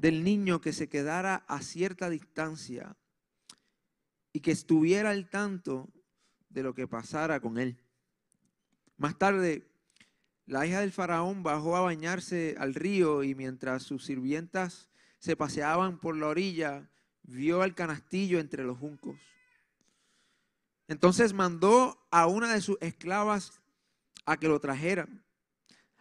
del 0.02 0.24
niño 0.24 0.60
que 0.60 0.72
se 0.72 0.88
quedara 0.88 1.44
a 1.46 1.62
cierta 1.62 2.10
distancia 2.10 2.96
y 4.32 4.40
que 4.40 4.50
estuviera 4.50 5.10
al 5.10 5.30
tanto 5.30 5.92
de 6.48 6.64
lo 6.64 6.74
que 6.74 6.88
pasara 6.88 7.38
con 7.38 7.56
él. 7.56 7.78
Más 8.96 9.16
tarde, 9.16 9.70
la 10.44 10.66
hija 10.66 10.80
del 10.80 10.90
faraón 10.90 11.44
bajó 11.44 11.76
a 11.76 11.82
bañarse 11.82 12.56
al 12.58 12.74
río 12.74 13.22
y 13.22 13.36
mientras 13.36 13.84
sus 13.84 14.04
sirvientas 14.04 14.90
se 15.20 15.36
paseaban 15.36 16.00
por 16.00 16.16
la 16.16 16.26
orilla, 16.26 16.90
vio 17.22 17.62
al 17.62 17.76
canastillo 17.76 18.40
entre 18.40 18.64
los 18.64 18.78
juncos. 18.78 19.20
Entonces 20.88 21.32
mandó 21.32 22.04
a 22.10 22.26
una 22.26 22.52
de 22.52 22.60
sus 22.60 22.76
esclavas 22.80 23.62
a 24.26 24.36
que 24.36 24.48
lo 24.48 24.58
trajeran. 24.58 25.24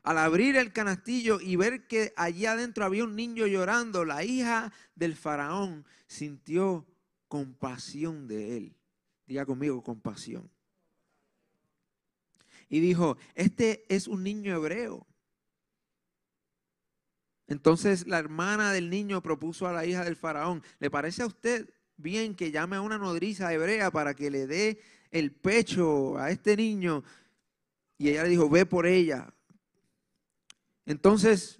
Al 0.04 0.18
abrir 0.18 0.56
el 0.56 0.74
canastillo 0.74 1.40
y 1.40 1.56
ver 1.56 1.88
que 1.88 2.14
allí 2.16 2.46
adentro 2.46 2.86
había 2.86 3.04
un 3.04 3.16
niño 3.16 3.46
llorando, 3.46 4.04
la 4.04 4.24
hija 4.24 4.74
del 4.96 5.16
faraón 5.16 5.86
sintió 6.08 6.88
compasión 7.28 8.28
de 8.28 8.58
él. 8.58 8.76
Diga 9.28 9.46
conmigo, 9.46 9.84
compasión. 9.84 10.50
Y 12.68 12.80
dijo, 12.80 13.18
este 13.36 13.86
es 13.94 14.08
un 14.08 14.24
niño 14.24 14.56
hebreo. 14.56 15.06
Entonces 17.48 18.08
la 18.08 18.18
hermana 18.18 18.72
del 18.72 18.90
niño 18.90 19.22
propuso 19.22 19.68
a 19.68 19.74
la 19.74 19.86
hija 19.86 20.04
del 20.04 20.16
faraón, 20.16 20.64
¿le 20.80 20.90
parece 20.90 21.22
a 21.22 21.28
usted 21.28 21.70
bien 22.02 22.36
que 22.36 22.52
llame 22.52 22.78
a 22.78 22.82
una 22.82 22.98
nodriza 22.98 23.54
hebrea 23.54 23.92
para 23.92 24.14
que 24.14 24.32
le 24.32 24.48
dé 24.48 24.80
el 25.12 25.32
pecho 25.32 26.18
a 26.18 26.32
este 26.32 26.56
niño. 26.56 27.04
Y 27.98 28.10
ella 28.10 28.24
le 28.24 28.30
dijo, 28.30 28.50
ve 28.50 28.66
por 28.66 28.88
ella. 28.88 29.34
Entonces 30.86 31.60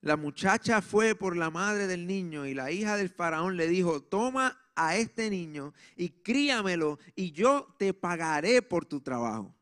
la 0.00 0.16
muchacha 0.16 0.82
fue 0.82 1.14
por 1.14 1.34
la 1.36 1.50
madre 1.50 1.86
del 1.86 2.06
niño 2.06 2.44
y 2.44 2.52
la 2.52 2.70
hija 2.70 2.96
del 2.96 3.08
faraón 3.08 3.56
le 3.56 3.68
dijo, 3.68 4.02
toma 4.02 4.60
a 4.74 4.96
este 4.96 5.30
niño 5.30 5.72
y 5.96 6.10
críamelo 6.10 6.98
y 7.14 7.32
yo 7.32 7.74
te 7.78 7.94
pagaré 7.94 8.60
por 8.60 8.84
tu 8.84 9.00
trabajo. 9.00 9.54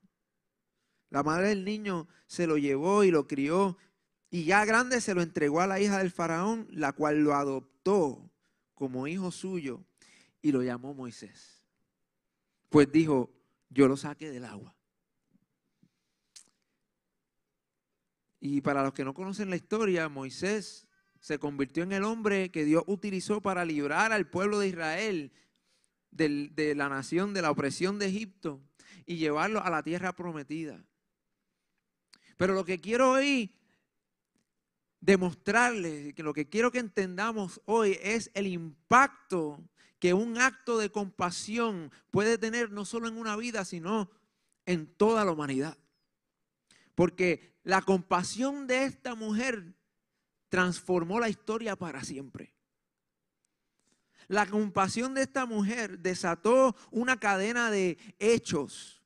La 1.10 1.22
madre 1.22 1.50
del 1.50 1.64
niño 1.64 2.08
se 2.26 2.46
lo 2.46 2.58
llevó 2.58 3.04
y 3.04 3.10
lo 3.10 3.28
crió 3.28 3.76
y 4.30 4.44
ya 4.44 4.64
grande 4.64 5.00
se 5.00 5.14
lo 5.14 5.22
entregó 5.22 5.60
a 5.60 5.66
la 5.66 5.78
hija 5.78 5.98
del 5.98 6.10
faraón, 6.10 6.66
la 6.70 6.92
cual 6.92 7.20
lo 7.20 7.34
adoptó 7.34 8.28
como 8.74 9.06
hijo 9.06 9.30
suyo 9.30 9.84
y 10.40 10.50
lo 10.50 10.62
llamó 10.62 10.92
Moisés. 10.92 11.62
Pues 12.68 12.90
dijo, 12.90 13.30
yo 13.70 13.86
lo 13.86 13.96
saqué 13.96 14.30
del 14.30 14.44
agua. 14.44 14.74
Y 18.44 18.60
para 18.60 18.82
los 18.82 18.92
que 18.92 19.04
no 19.04 19.14
conocen 19.14 19.50
la 19.50 19.56
historia, 19.56 20.08
Moisés 20.08 20.88
se 21.20 21.38
convirtió 21.38 21.84
en 21.84 21.92
el 21.92 22.02
hombre 22.02 22.50
que 22.50 22.64
Dios 22.64 22.82
utilizó 22.88 23.40
para 23.40 23.64
librar 23.64 24.10
al 24.10 24.28
pueblo 24.28 24.58
de 24.58 24.66
Israel 24.66 25.32
de 26.10 26.74
la 26.74 26.88
nación, 26.88 27.34
de 27.34 27.42
la 27.42 27.52
opresión 27.52 28.00
de 28.00 28.06
Egipto 28.06 28.60
y 29.06 29.18
llevarlo 29.18 29.62
a 29.62 29.70
la 29.70 29.84
tierra 29.84 30.16
prometida. 30.16 30.84
Pero 32.36 32.54
lo 32.54 32.64
que 32.64 32.80
quiero 32.80 33.12
hoy 33.12 33.54
demostrarles, 35.00 36.12
que 36.12 36.24
lo 36.24 36.34
que 36.34 36.48
quiero 36.48 36.72
que 36.72 36.80
entendamos 36.80 37.60
hoy 37.64 37.96
es 38.02 38.28
el 38.34 38.48
impacto 38.48 39.62
que 40.00 40.14
un 40.14 40.36
acto 40.36 40.78
de 40.78 40.90
compasión 40.90 41.92
puede 42.10 42.38
tener 42.38 42.72
no 42.72 42.86
solo 42.86 43.06
en 43.06 43.18
una 43.18 43.36
vida, 43.36 43.64
sino 43.64 44.10
en 44.66 44.92
toda 44.92 45.24
la 45.24 45.30
humanidad. 45.30 45.78
Porque 46.94 47.58
la 47.62 47.82
compasión 47.82 48.66
de 48.66 48.84
esta 48.84 49.14
mujer 49.14 49.74
transformó 50.48 51.18
la 51.20 51.28
historia 51.28 51.76
para 51.76 52.04
siempre. 52.04 52.54
La 54.28 54.46
compasión 54.46 55.14
de 55.14 55.22
esta 55.22 55.46
mujer 55.46 55.98
desató 55.98 56.76
una 56.90 57.18
cadena 57.18 57.70
de 57.70 57.98
hechos 58.18 59.02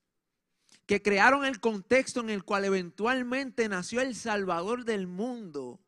que 0.87 1.03
crearon 1.03 1.45
el 1.45 1.61
contexto 1.61 2.21
en 2.21 2.31
el 2.31 2.45
cual 2.45 2.65
eventualmente 2.65 3.69
nació 3.69 4.01
el 4.01 4.15
Salvador 4.15 4.85
del 4.85 5.07
mundo, 5.07 5.81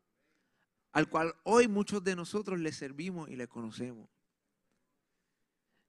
al 0.92 1.08
cual 1.08 1.36
hoy 1.44 1.68
muchos 1.68 2.02
de 2.02 2.16
nosotros 2.16 2.58
le 2.58 2.72
servimos 2.72 3.28
y 3.28 3.36
le 3.36 3.46
conocemos 3.46 4.08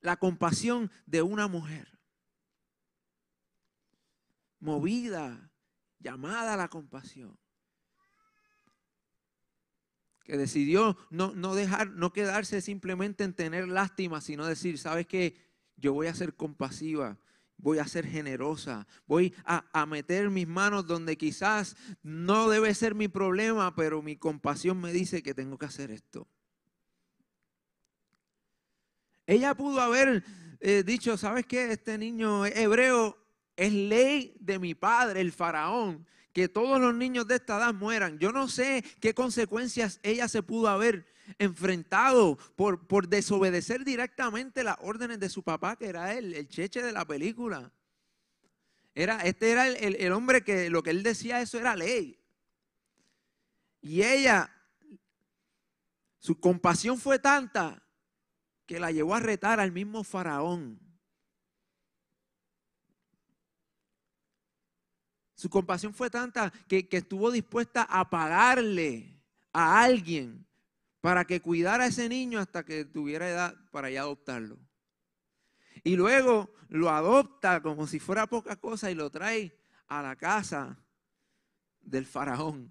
la 0.01 0.18
compasión 0.18 0.92
de 1.06 1.22
una 1.22 1.48
mujer. 1.48 2.00
Movida, 4.60 5.49
llamada 6.00 6.53
a 6.53 6.58
la 6.58 6.68
compasión. 6.68 7.38
Que 10.24 10.38
decidió 10.38 10.98
no, 11.10 11.34
no 11.36 11.56
dejar, 11.56 11.89
no 11.91 12.13
quedarse 12.13 12.62
simplemente 12.62 13.24
en 13.24 13.34
tener 13.34 13.68
lástima, 13.68 14.22
sino 14.22 14.46
decir, 14.46 14.77
¿sabes 14.77 15.08
qué? 15.08 15.36
Yo 15.75 15.94
voy 15.94 16.08
a 16.08 16.13
ser 16.13 16.36
compasiva, 16.36 17.18
voy 17.58 17.79
a 17.79 17.88
ser 17.88 18.06
generosa, 18.06 18.88
voy 19.08 19.34
a, 19.46 19.65
a, 19.74 19.86
meter 19.86 20.29
mis 20.29 20.48
manos 20.48 20.86
donde 20.86 21.18
quizás 21.18 21.75
no 22.03 22.50
debe 22.50 22.74
ser 22.75 22.96
mi 22.96 23.08
problema, 23.08 23.75
pero 23.75 24.01
mi 24.01 24.18
compasión 24.18 24.79
me 24.79 24.91
dice 24.91 25.24
que 25.24 25.34
tengo 25.34 25.58
que 25.58 25.65
hacer 25.65 25.89
esto. 25.89 26.27
Ella 29.25 29.53
pudo 29.53 29.79
haber 29.79 30.24
eh, 30.60 30.84
dicho, 30.84 31.15
¿sabes 31.18 31.46
qué? 31.46 31.72
Este 31.72 31.98
niño 31.98 32.46
hebreo 32.48 33.15
es 33.60 33.74
ley 33.74 34.38
de 34.39 34.58
mi 34.58 34.74
padre, 34.74 35.20
el 35.20 35.34
faraón, 35.34 36.08
que 36.32 36.48
todos 36.48 36.80
los 36.80 36.96
niños 36.96 37.28
de 37.28 37.36
esta 37.36 37.58
edad 37.58 37.74
mueran. 37.74 38.18
Yo 38.18 38.32
no 38.32 38.48
sé 38.48 38.86
qué 39.01 39.13
consecuencias 39.13 40.00
ella 40.01 40.30
se 40.30 40.42
pudo 40.42 40.70
haber 40.70 41.06
enfrentado 41.38 42.38
por, 42.56 42.88
por 42.88 43.10
desobedecer 43.10 43.84
directamente 43.84 44.63
las 44.63 44.78
órdenes 44.80 45.20
de 45.20 45.28
su 45.28 45.44
papá, 45.44 45.75
que 45.75 45.88
era 45.88 46.13
él, 46.13 46.34
el 46.34 46.48
cheche 46.48 46.82
de 46.82 46.94
la 46.94 47.04
película. 47.04 47.70
Era, 48.96 49.20
este 49.24 49.51
era 49.51 49.68
el, 49.68 49.98
el 49.98 50.12
hombre 50.13 50.42
que 50.42 50.70
lo 50.70 50.82
que 50.82 50.92
él 50.92 51.04
decía, 51.04 51.42
eso 51.42 51.60
era 51.60 51.75
ley. 51.75 52.18
Y 53.82 54.04
ella, 54.04 54.56
su 56.18 56.39
compasión 56.39 56.98
fue 56.98 57.20
tanta 57.20 57.84
que 58.66 58.80
la 58.80 58.92
llevó 58.92 59.16
a 59.16 59.20
retar 59.20 59.60
al 59.60 59.74
mismo 59.74 60.06
faraón. 60.06 60.88
Su 65.39 65.50
compasión 65.50 65.93
fue 65.93 66.10
tanta 66.10 66.51
que, 66.67 66.86
estuvo 66.91 67.31
dispuesta 67.31 67.84
a 67.84 68.10
pagarle 68.10 69.15
a 69.53 69.81
alguien 69.81 70.46
para 71.00 71.24
que 71.24 71.39
cuidara 71.39 71.86
a 71.86 71.88
ese 71.88 72.10
niño 72.10 72.39
hasta 72.39 72.65
que 72.65 72.84
tuviera 72.84 73.29
edad 73.29 73.55
para 73.72 73.89
ya 73.89 74.01
adoptarlo. 74.01 74.60
Y 75.81 75.96
luego 75.96 76.53
lo 76.67 76.89
adopta 76.89 77.62
como 77.62 77.88
si 77.88 78.01
fuera 78.01 78.27
poca 78.27 78.58
cosa 78.58 78.91
y 78.91 78.96
lo 78.96 79.10
trae 79.10 79.58
a 79.88 80.01
la 80.01 80.17
casa 80.17 80.77
del 81.79 82.05
faraón. 82.05 82.69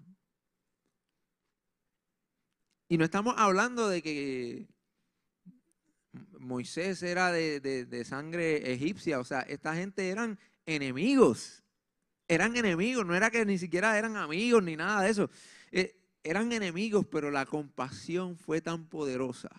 Y 2.87 2.99
no 2.99 3.03
estamos 3.03 3.33
hablando 3.35 3.89
de 3.89 4.03
que 4.03 4.67
Moisés 6.37 7.01
era 7.01 7.31
de, 7.31 8.05
sangre 8.05 8.71
egipcia, 8.71 9.19
o 9.19 9.23
sea, 9.23 9.39
esta 9.39 9.73
gente 9.73 10.07
eran 10.11 10.37
enemigos 10.67 11.58
eran 12.29 12.55
enemigos, 12.55 13.05
no 13.05 13.15
era 13.15 13.31
que 13.31 13.43
ni 13.43 13.57
siquiera 13.57 13.97
eran 13.97 14.15
amigos 14.15 14.63
ni 14.63 14.75
nada 14.77 15.01
de 15.01 15.09
eso. 15.09 15.29
Eh, 15.71 15.99
eran 16.23 16.51
enemigos, 16.53 17.05
pero 17.07 17.31
la 17.31 17.45
compasión 17.45 18.37
fue 18.37 18.61
tan 18.61 18.85
poderosa 18.85 19.49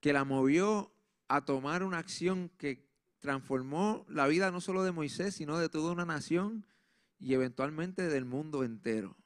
que 0.00 0.12
la 0.12 0.24
movió 0.24 0.92
a 1.26 1.44
tomar 1.44 1.82
una 1.82 1.98
acción 1.98 2.50
que 2.56 2.86
transformó 3.18 4.06
la 4.08 4.28
vida 4.28 4.52
no 4.52 4.60
solo 4.60 4.84
de 4.84 4.92
Moisés, 4.92 5.34
sino 5.34 5.58
de 5.58 5.68
toda 5.68 5.92
una 5.92 6.04
nación 6.04 6.64
y 7.18 7.34
eventualmente 7.34 8.06
del 8.08 8.24
mundo 8.24 8.62
entero. 8.62 9.16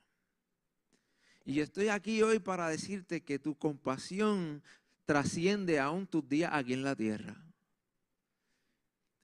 Y 1.45 1.61
estoy 1.61 1.89
aquí 1.89 2.23
hoy 2.23 2.39
para 2.39 2.69
decirte 2.69 3.23
que 3.23 3.39
tu 3.39 3.55
compasión 3.55 4.63
trasciende 5.05 5.79
aún 5.79 6.07
tus 6.07 6.27
días 6.27 6.53
aquí 6.55 6.73
en 6.73 6.85
la 6.85 6.97
tierra. 6.97 7.50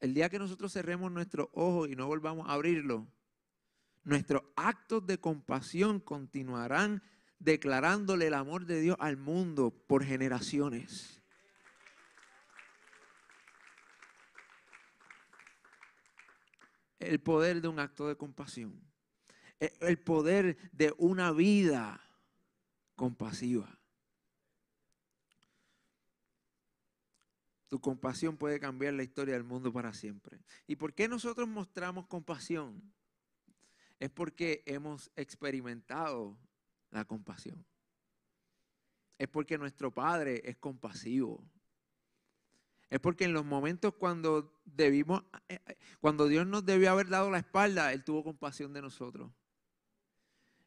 El 0.01 0.15
día 0.15 0.29
que 0.29 0.39
nosotros 0.39 0.73
cerremos 0.73 1.11
nuestros 1.11 1.49
ojos 1.53 1.89
y 1.89 1.97
no 1.97 2.07
volvamos 2.07 2.49
a 2.49 2.53
abrirlo, 2.53 3.07
nuestros 4.05 4.43
actos 4.55 5.07
de 5.07 5.19
compasión 5.19 6.01
continuarán 6.01 7.03
declarándole 7.39 8.29
el 8.29 8.35
amor 8.35 8.67
de 8.67 8.81
Dios 8.81 8.97
al 9.01 9.17
mundo 9.17 9.71
por 9.87 10.05
generaciones. 10.05 11.23
El 16.99 17.21
poder 17.21 17.61
de 17.61 17.69
un 17.69 17.79
acto 17.79 18.09
de 18.09 18.17
compasión. 18.17 18.81
El 19.59 19.99
poder 19.99 20.57
de 20.73 20.95
una 20.99 21.33
vida 21.33 22.01
compasiva. 22.95 23.76
Tu 27.69 27.81
compasión 27.81 28.37
puede 28.37 28.61
cambiar 28.61 28.95
la 28.95 29.03
historia 29.03 29.35
del 29.35 29.45
mundo 29.45 29.73
para 29.73 29.93
siempre. 29.93 30.41
¿Y 30.67 30.77
por 30.77 30.95
qué 30.95 31.09
nosotros 31.09 31.49
mostramos 31.49 32.07
compasión? 32.07 32.93
Es 33.99 34.11
porque 34.11 34.63
hemos 34.67 35.11
experimentado 35.17 36.39
la 36.91 37.05
compasión. 37.05 37.65
Es 39.19 39.29
porque 39.29 39.59
nuestro 39.59 39.93
Padre 39.93 40.43
es 40.45 40.57
compasivo. 40.59 41.43
Es 42.89 43.01
porque 43.01 43.25
en 43.25 43.33
los 43.33 43.45
momentos 43.45 43.95
cuando 43.95 44.61
debimos, 44.65 45.25
eh, 45.49 45.59
eh, 45.67 45.77
cuando 46.01 46.29
Dios 46.29 46.47
nos 46.47 46.65
debió 46.65 46.91
haber 46.91 47.09
dado 47.09 47.31
la 47.31 47.39
espalda, 47.39 47.93
Él 47.93 48.05
tuvo 48.05 48.23
compasión 48.23 48.73
de 48.73 48.83
nosotros. 48.83 49.33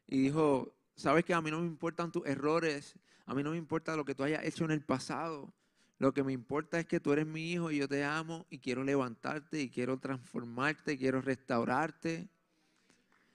Y 0.06 0.20
dijo, 0.20 0.74
sabes 0.96 1.24
que 1.24 1.32
a 1.32 1.40
mí 1.40 1.50
no 1.50 1.60
me 1.60 1.66
importan 1.66 2.12
tus 2.12 2.26
errores, 2.26 2.94
a 3.24 3.34
mí 3.34 3.42
no 3.42 3.52
me 3.52 3.56
importa 3.56 3.96
lo 3.96 4.04
que 4.04 4.14
tú 4.14 4.24
hayas 4.24 4.44
hecho 4.44 4.64
en 4.64 4.72
el 4.72 4.84
pasado. 4.84 5.54
Lo 6.00 6.14
que 6.14 6.24
me 6.24 6.32
importa 6.32 6.80
es 6.80 6.86
que 6.86 6.98
tú 6.98 7.12
eres 7.12 7.26
mi 7.26 7.52
hijo 7.52 7.70
y 7.70 7.76
yo 7.76 7.86
te 7.86 8.02
amo 8.04 8.46
y 8.48 8.58
quiero 8.58 8.82
levantarte 8.82 9.60
y 9.60 9.68
quiero 9.68 9.98
transformarte, 9.98 10.96
quiero 10.96 11.20
restaurarte. 11.20 12.26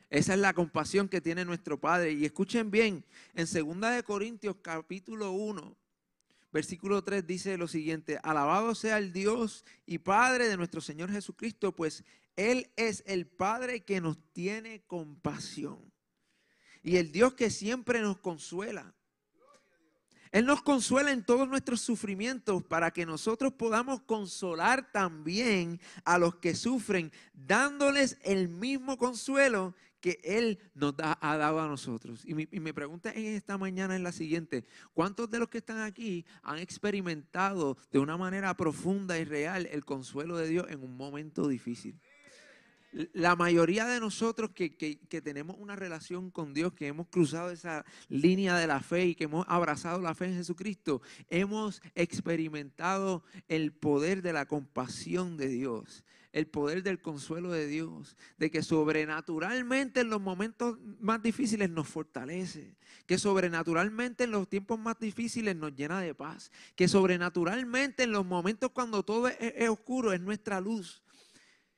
Esa 0.09 0.33
es 0.33 0.39
la 0.39 0.51
compasión 0.51 1.07
que 1.07 1.21
tiene 1.21 1.45
nuestro 1.45 1.79
Padre. 1.79 2.13
Y 2.13 2.25
escuchen 2.25 2.71
bien, 2.71 3.05
en 3.35 3.45
2 3.45 3.93
de 3.93 4.03
Corintios 4.03 4.55
capítulo 4.63 5.31
1, 5.33 5.77
versículo 6.51 7.03
3 7.03 7.27
dice 7.27 7.55
lo 7.55 7.67
siguiente, 7.67 8.19
alabado 8.23 8.73
sea 8.73 8.97
el 8.97 9.13
Dios 9.13 9.63
y 9.85 9.99
Padre 9.99 10.47
de 10.47 10.57
nuestro 10.57 10.81
Señor 10.81 11.11
Jesucristo, 11.11 11.71
pues 11.71 12.03
Él 12.35 12.71
es 12.77 13.03
el 13.05 13.27
Padre 13.27 13.83
que 13.83 14.01
nos 14.01 14.17
tiene 14.33 14.81
compasión. 14.87 15.77
Y 16.81 16.97
el 16.97 17.11
Dios 17.11 17.35
que 17.35 17.51
siempre 17.51 18.01
nos 18.01 18.17
consuela. 18.17 18.94
Él 20.35 20.45
nos 20.45 20.61
consuela 20.61 21.13
en 21.13 21.23
todos 21.23 21.47
nuestros 21.47 21.79
sufrimientos 21.79 22.61
para 22.61 22.91
que 22.91 23.05
nosotros 23.05 23.53
podamos 23.53 24.01
consolar 24.01 24.91
también 24.91 25.79
a 26.03 26.17
los 26.17 26.35
que 26.35 26.55
sufren, 26.55 27.09
dándoles 27.33 28.17
el 28.21 28.49
mismo 28.49 28.97
consuelo 28.97 29.73
que 30.01 30.19
Él 30.25 30.59
nos 30.73 30.93
ha 30.99 31.37
dado 31.37 31.61
a 31.61 31.69
nosotros. 31.69 32.25
Y 32.25 32.33
mi, 32.33 32.49
y 32.51 32.59
mi, 32.59 32.73
pregunta 32.73 33.13
en 33.13 33.27
esta 33.27 33.57
mañana 33.57 33.95
es 33.95 34.01
la 34.01 34.11
siguiente. 34.11 34.65
¿Cuántos 34.93 35.29
de 35.29 35.39
los 35.39 35.47
que 35.47 35.59
están 35.59 35.79
aquí 35.79 36.25
han 36.43 36.59
experimentado 36.59 37.77
de 37.93 37.99
una 37.99 38.17
manera 38.17 38.57
profunda 38.57 39.17
y 39.17 39.23
real 39.23 39.69
el 39.71 39.85
consuelo 39.85 40.35
de 40.35 40.49
Dios 40.49 40.65
en 40.69 40.83
un 40.83 40.97
momento 40.97 41.47
difícil? 41.47 41.97
La 43.13 43.35
mayoría 43.35 43.85
de 43.85 43.99
nosotros 43.99 44.51
que, 44.51 44.69
tenemos 45.23 45.57
una 45.59 45.75
relación 45.75 46.31
con 46.31 46.53
Dios, 46.53 46.73
que 46.73 46.87
hemos 46.87 47.07
cruzado 47.07 47.51
esa 47.51 47.85
línea 48.07 48.57
de 48.57 48.67
la 48.67 48.79
fe 48.79 49.07
y 49.07 49.15
que 49.15 49.25
hemos 49.25 49.45
abrazado 49.49 50.01
la 50.01 50.15
fe 50.15 50.25
en 50.25 50.35
Jesucristo, 50.35 51.01
hemos 51.29 51.81
experimentado 51.93 53.23
el 53.47 53.73
poder 53.73 54.21
de 54.21 54.33
la 54.33 54.45
compasión 54.45 55.35
de 55.35 55.49
Dios, 55.49 56.05
el 56.31 56.47
poder 56.47 56.83
del 56.83 57.01
consuelo 57.01 57.51
de 57.51 57.67
Dios, 57.67 58.15
de 58.37 58.49
que 58.49 58.63
sobrenaturalmente 58.63 60.01
en 60.01 60.09
los 60.09 60.21
momentos 60.21 60.77
más 60.99 61.21
difíciles 61.21 61.69
nos 61.69 61.87
fortalece, 61.87 62.75
que 63.05 63.17
sobrenaturalmente 63.17 64.23
en 64.23 64.31
los 64.31 64.47
tiempos 64.47 64.79
más 64.79 64.99
difíciles 64.99 65.55
nos 65.55 65.75
llena 65.75 65.99
de 65.99 66.15
paz, 66.15 66.51
que 66.75 66.87
sobrenaturalmente 66.87 68.03
en 68.03 68.11
los 68.11 68.25
momentos 68.25 68.71
cuando 68.71 69.03
todo 69.03 69.27
es 69.27 69.69
oscuro 69.69 70.13
es 70.13 70.21
nuestra 70.21 70.61
luz 70.61 71.04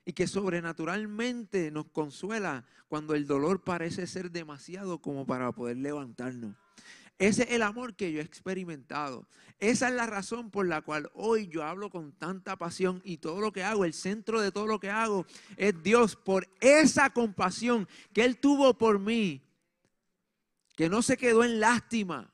y 0.08 0.13
que 0.13 0.26
sobrenaturalmente 0.26 1.70
nos 1.70 1.88
consuela 1.88 2.63
cuando 2.88 3.13
el 3.13 3.28
dolor 3.28 3.65
parece 3.65 4.08
ser 4.08 4.32
demasiado 4.32 5.00
como 5.02 5.26
para 5.26 5.52
poder 5.52 5.76
levantarnos. 5.76 6.56
Ese 7.20 7.43
es 7.43 7.52
el 7.52 7.62
amor 7.62 7.93
que 7.93 8.13
yo 8.13 8.22
he 8.22 8.24
experimentado. 8.24 9.28
Esa 9.60 9.89
es 9.89 9.96
la 9.96 10.06
razón 10.06 10.50
por 10.50 10.65
la 10.65 10.82
cual 10.82 11.12
hoy 11.13 11.48
yo 11.48 11.65
hablo 11.65 11.89
con 11.89 12.13
tanta 12.13 12.56
pasión 12.56 13.02
y 13.04 13.17
todo 13.17 13.41
lo 13.41 13.52
que 13.52 13.65
hago, 13.65 13.84
el 13.84 13.93
centro 13.93 14.39
de 14.39 14.54
todo 14.54 14.65
lo 14.65 14.80
que 14.80 14.89
hago 14.89 15.26
es 15.58 15.84
Dios 15.84 16.15
por 16.15 16.48
esa 16.62 17.10
compasión 17.10 17.86
que 18.13 18.24
Él 18.24 18.38
tuvo 18.38 18.78
por 18.78 19.00
mí, 19.00 19.41
que 20.78 20.88
no 20.88 21.02
se 21.02 21.17
quedó 21.17 21.43
en 21.43 21.60
lástima, 21.60 22.32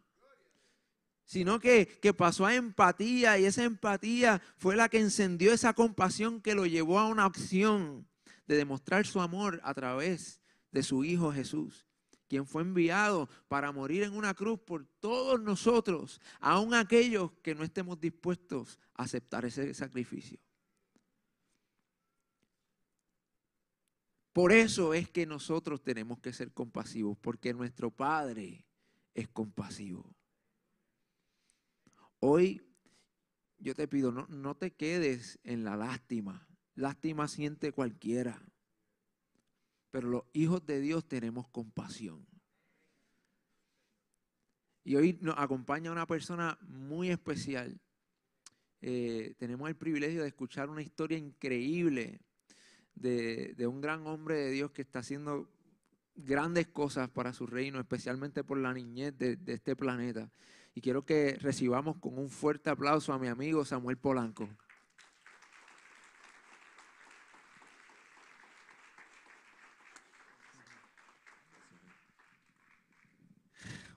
sino 1.33 1.59
que, 1.59 1.87
pasó 2.15 2.45
a 2.45 2.53
empatía 2.53 3.39
y 3.39 3.45
esa 3.45 3.63
empatía 3.63 4.39
fue 4.55 4.75
la 4.75 4.87
que 4.87 4.99
encendió 4.99 5.51
esa 5.51 5.73
compasión 5.73 6.39
que 6.39 6.53
lo 6.53 6.67
llevó 6.67 6.99
a 6.99 7.07
una 7.07 7.25
acción 7.25 8.07
de 8.45 8.55
demostrar 8.55 9.07
su 9.07 9.19
amor 9.19 9.59
a 9.63 9.73
través 9.73 10.39
de 10.71 10.83
su 10.83 11.03
Hijo 11.03 11.33
Jesús, 11.33 11.87
quien 12.27 12.45
fue 12.45 12.61
enviado 12.61 13.27
para 13.47 13.71
morir 13.71 14.03
en 14.03 14.13
una 14.13 14.35
cruz 14.35 14.59
por 14.59 14.85
todos 14.99 15.41
nosotros, 15.41 16.21
aun 16.39 16.75
aquellos 16.75 17.31
que 17.41 17.55
no 17.55 17.63
estemos 17.63 17.99
dispuestos 17.99 18.77
a 18.93 19.01
aceptar 19.01 19.43
ese 19.43 19.73
sacrificio. 19.73 20.37
Por 24.33 24.51
eso 24.51 24.93
es 24.93 25.09
que 25.09 25.25
nosotros 25.25 25.81
tenemos 25.81 26.19
que 26.19 26.31
ser 26.31 26.51
compasivos, 26.51 27.17
porque 27.17 27.55
nuestro 27.55 27.89
Padre 27.89 28.67
es 29.15 29.27
compasivo. 29.29 30.15
Hoy 32.25 32.65
yo 33.57 33.75
te 33.75 33.85
pido, 33.85 34.13
no, 34.13 34.25
no 34.29 34.55
te 34.55 34.71
quedes 34.71 35.41
en 35.43 35.65
la 35.65 35.75
lástima. 35.75 36.47
Lástima 36.73 37.27
siente 37.27 37.73
cualquiera. 37.73 38.41
Pero 39.91 40.07
los 40.07 40.23
hijos 40.31 40.65
de 40.65 40.79
Dios 40.79 41.05
tenemos 41.05 41.49
compasión. 41.49 42.25
Y 44.85 44.95
hoy 44.95 45.19
nos 45.19 45.37
acompaña 45.37 45.91
una 45.91 46.07
persona 46.07 46.57
muy 46.61 47.09
especial. 47.09 47.77
Eh, 48.79 49.35
tenemos 49.37 49.67
el 49.67 49.75
privilegio 49.75 50.21
de 50.21 50.29
escuchar 50.29 50.69
una 50.69 50.81
historia 50.81 51.17
increíble 51.17 52.21
de, 52.95 53.67
un 53.67 53.81
gran 53.81 54.07
hombre 54.07 54.35
de 54.35 54.51
Dios 54.51 54.71
que 54.71 54.83
está 54.83 54.99
haciendo 54.99 55.49
grandes 56.15 56.67
cosas 56.67 57.09
para 57.09 57.33
su 57.33 57.47
reino, 57.47 57.81
especialmente 57.81 58.45
por 58.45 58.59
la 58.59 58.73
niñez 58.73 59.17
de 59.17 59.37
este 59.45 59.75
planeta. 59.75 60.31
Y 60.75 60.81
quiero 60.81 61.05
que 61.05 61.37
recibamos 61.39 61.97
con 61.97 62.17
un 62.17 62.29
fuerte 62.29 62.69
aplauso 62.69 63.13
a 63.13 63.19
mi 63.19 63.27
amigo 63.27 63.63
Samuel 63.63 63.97
Polanco. 63.97 64.49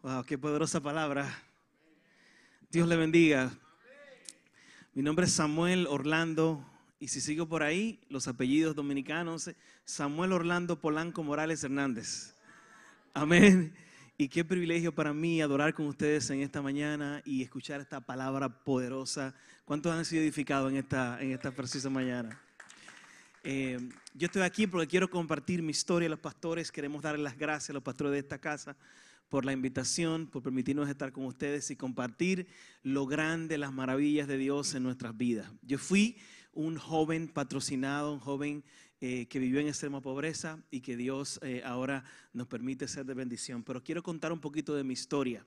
Wow, 0.02 0.24
qué 0.24 0.38
poderosa 0.38 0.80
palabra. 0.80 1.42
Dios 2.70 2.86
le 2.86 2.96
bendiga. 2.96 3.50
Mi 4.92 5.02
nombre 5.02 5.26
es 5.26 5.32
Samuel 5.32 5.86
Orlando 5.88 6.64
y 6.98 7.08
si 7.08 7.20
sigo 7.20 7.46
por 7.48 7.62
ahí, 7.62 8.00
los 8.08 8.28
apellidos 8.28 8.74
dominicanos, 8.74 9.50
Samuel 9.84 10.32
Orlando 10.32 10.78
Polanco 10.78 11.22
Morales 11.22 11.64
Hernández. 11.64 12.34
Amén. 13.12 13.74
Y 14.18 14.28
qué 14.28 14.46
privilegio 14.46 14.94
para 14.94 15.12
mí 15.12 15.42
adorar 15.42 15.74
con 15.74 15.86
ustedes 15.88 16.30
en 16.30 16.40
esta 16.40 16.62
mañana 16.62 17.20
y 17.26 17.42
escuchar 17.42 17.82
esta 17.82 18.00
palabra 18.00 18.48
poderosa. 18.48 19.34
¿Cuántos 19.66 19.92
han 19.92 20.06
sido 20.06 20.22
edificados 20.22 20.72
en 20.72 20.78
esta, 20.78 21.20
en 21.20 21.32
esta 21.32 21.50
precisa 21.50 21.90
mañana? 21.90 22.40
Eh, 23.44 23.78
yo 24.14 24.24
estoy 24.24 24.40
aquí 24.40 24.66
porque 24.66 24.86
quiero 24.86 25.10
compartir 25.10 25.60
mi 25.60 25.72
historia 25.72 26.06
a 26.06 26.10
los 26.10 26.18
pastores. 26.18 26.72
Queremos 26.72 27.02
darles 27.02 27.24
las 27.24 27.36
gracias 27.36 27.68
a 27.68 27.72
los 27.74 27.82
pastores 27.82 28.12
de 28.14 28.20
esta 28.20 28.38
casa 28.38 28.74
por 29.28 29.44
la 29.44 29.52
invitación, 29.52 30.28
por 30.28 30.42
permitirnos 30.42 30.88
estar 30.88 31.12
con 31.12 31.26
ustedes 31.26 31.70
y 31.70 31.76
compartir 31.76 32.46
lo 32.82 33.04
grande, 33.04 33.58
las 33.58 33.74
maravillas 33.74 34.26
de 34.28 34.38
Dios 34.38 34.74
en 34.74 34.82
nuestras 34.82 35.14
vidas. 35.14 35.52
Yo 35.60 35.76
fui 35.76 36.16
un 36.54 36.78
joven 36.78 37.28
patrocinado, 37.28 38.14
un 38.14 38.20
joven 38.20 38.64
eh, 39.02 39.26
que 39.26 39.38
vivió 39.38 39.60
en 39.60 39.68
extrema 39.68 40.00
pobreza 40.00 40.58
y 40.70 40.80
que 40.80 40.96
Dios 40.96 41.38
eh, 41.42 41.60
ahora 41.66 42.02
nos 42.32 42.46
permite 42.46 42.88
ser 42.88 43.04
de 43.04 43.12
bendición. 43.12 43.62
Pero 43.62 43.84
quiero 43.84 44.02
contar 44.02 44.32
un 44.32 44.40
poquito 44.40 44.74
de 44.74 44.84
mi 44.84 44.94
historia. 44.94 45.44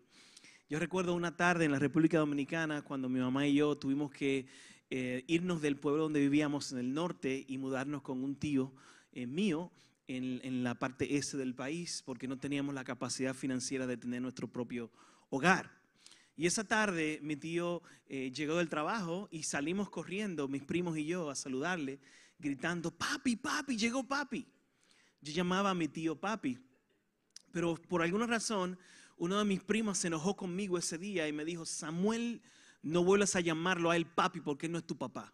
Yo 0.69 0.77
recuerdo 0.77 1.15
una 1.15 1.35
tarde 1.35 1.65
en 1.65 1.71
la 1.71 1.79
República 1.79 2.19
Dominicana 2.19 2.83
cuando 2.83 3.09
mi 3.09 3.19
mamá 3.19 3.47
y 3.47 3.55
yo 3.55 3.75
tuvimos 3.75 4.11
que 4.11 4.45
eh, 4.91 5.23
irnos 5.25 5.63
del 5.63 5.77
pueblo 5.77 6.03
donde 6.03 6.19
vivíamos 6.19 6.71
en 6.71 6.77
el 6.77 6.93
norte 6.93 7.43
y 7.47 7.57
mudarnos 7.57 8.03
con 8.03 8.23
un 8.23 8.35
tío 8.35 8.71
mío 9.13 9.71
en, 10.07 10.39
en, 10.43 10.63
la 10.63 10.75
parte 10.75 11.17
este 11.17 11.35
del 11.37 11.55
país 11.55 12.03
porque 12.05 12.27
no 12.27 12.37
teníamos 12.37 12.75
la 12.75 12.83
capacidad 12.83 13.33
financiera 13.33 13.87
de 13.87 13.97
tener 13.97 14.21
nuestro 14.21 14.47
propio 14.47 14.91
hogar. 15.31 15.71
Y 16.35 16.45
esa 16.45 16.65
tarde 16.65 17.19
mi 17.23 17.35
tío 17.35 17.81
llegó 18.07 18.57
del 18.57 18.69
trabajo 18.69 19.27
y 19.31 19.41
salimos 19.41 19.89
corriendo, 19.89 20.47
mis 20.47 20.63
primos 20.63 20.99
y 20.99 21.05
yo, 21.05 21.31
a 21.31 21.35
saludarle 21.35 21.99
gritando, 22.39 22.91
papi, 22.91 23.35
papi, 23.35 23.77
llegó 23.77 24.03
papi. 24.03 24.47
Yo 25.21 25.33
llamaba 25.33 25.71
a 25.71 25.75
mi 25.75 25.87
tío 25.87 26.19
papi, 26.19 26.57
pero 27.51 27.75
por 27.75 28.01
alguna 28.01 28.25
razón 28.25 28.79
uno 29.17 29.37
de 29.37 29.45
mis 29.45 29.61
primos 29.61 29.97
se 29.97 30.07
enojó 30.07 30.35
conmigo 30.35 30.77
ese 30.77 30.97
día 30.97 31.27
y 31.27 31.33
me 31.33 31.43
dijo, 31.43 31.65
Samuel, 31.65 32.41
no 32.81 33.03
vuelvas 33.03 33.35
a 33.35 33.41
llamarlo 33.41 33.91
a 33.91 33.97
él 33.97 34.05
papi 34.05 34.39
porque 34.39 34.69
no 34.69 34.77
es 34.77 34.85
tu 34.85 34.97
papá. 34.97 35.33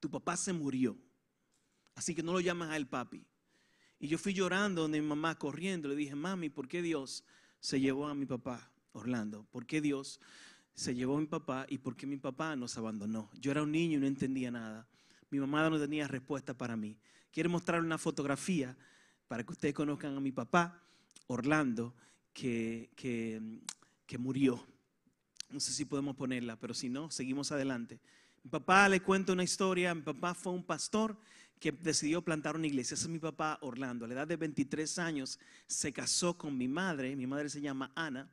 Tu 0.00 0.10
papá 0.10 0.36
se 0.36 0.52
murió. 0.52 0.96
Así 1.94 2.14
que 2.14 2.22
no 2.22 2.32
lo 2.32 2.40
llamas 2.40 2.70
a 2.70 2.76
él 2.76 2.86
papi. 2.86 3.26
Y 3.98 4.08
yo 4.08 4.18
fui 4.18 4.32
llorando 4.32 4.82
donde 4.82 5.00
mi 5.00 5.06
mamá 5.06 5.38
corriendo. 5.38 5.88
Le 5.88 5.94
dije, 5.94 6.14
mami, 6.14 6.48
¿por 6.48 6.66
qué 6.66 6.80
Dios 6.80 7.22
se 7.60 7.78
llevó 7.78 8.08
a 8.08 8.14
mi 8.14 8.24
papá, 8.24 8.72
Orlando? 8.92 9.46
¿Por 9.50 9.66
qué 9.66 9.82
Dios 9.82 10.18
se 10.74 10.94
llevó 10.94 11.18
a 11.18 11.20
mi 11.20 11.26
papá 11.26 11.66
y 11.68 11.78
por 11.78 11.94
qué 11.94 12.06
mi 12.06 12.16
papá 12.16 12.56
nos 12.56 12.78
abandonó? 12.78 13.30
Yo 13.34 13.50
era 13.50 13.62
un 13.62 13.70
niño 13.70 13.98
y 13.98 14.00
no 14.00 14.06
entendía 14.06 14.50
nada. 14.50 14.88
Mi 15.32 15.40
mamá 15.40 15.70
no 15.70 15.80
tenía 15.80 16.06
respuesta 16.06 16.52
para 16.52 16.76
mí. 16.76 16.94
Quiero 17.32 17.48
mostrar 17.48 17.80
una 17.80 17.96
fotografía 17.96 18.76
para 19.26 19.42
que 19.42 19.52
ustedes 19.52 19.74
conozcan 19.74 20.14
a 20.14 20.20
mi 20.20 20.30
papá, 20.30 20.78
Orlando, 21.26 21.94
que, 22.34 22.90
que, 22.94 24.18
murió. 24.18 24.62
No 25.48 25.58
sé 25.58 25.72
si 25.72 25.86
podemos 25.86 26.16
ponerla, 26.16 26.56
pero 26.56 26.74
si 26.74 26.90
no, 26.90 27.10
seguimos 27.10 27.50
adelante. 27.50 27.98
Mi 28.44 28.50
papá 28.50 28.86
le 28.90 29.00
cuento 29.00 29.32
una 29.32 29.42
historia. 29.42 29.94
Mi 29.94 30.02
papá 30.02 30.34
fue 30.34 30.52
un 30.52 30.62
pastor 30.62 31.16
que 31.58 31.72
decidió 31.72 32.20
plantar 32.20 32.54
una 32.54 32.66
iglesia. 32.66 32.94
Ese 32.94 33.04
es 33.04 33.10
mi 33.10 33.18
papá 33.18 33.56
Orlando. 33.62 34.04
A 34.04 34.08
la 34.08 34.14
edad 34.14 34.28
de 34.28 34.36
23 34.36 34.98
años 34.98 35.40
se 35.66 35.94
casó 35.94 36.36
con 36.36 36.58
mi 36.58 36.68
madre. 36.68 37.16
Mi 37.16 37.26
madre 37.26 37.48
se 37.48 37.62
llama 37.62 37.90
Ana. 37.94 38.28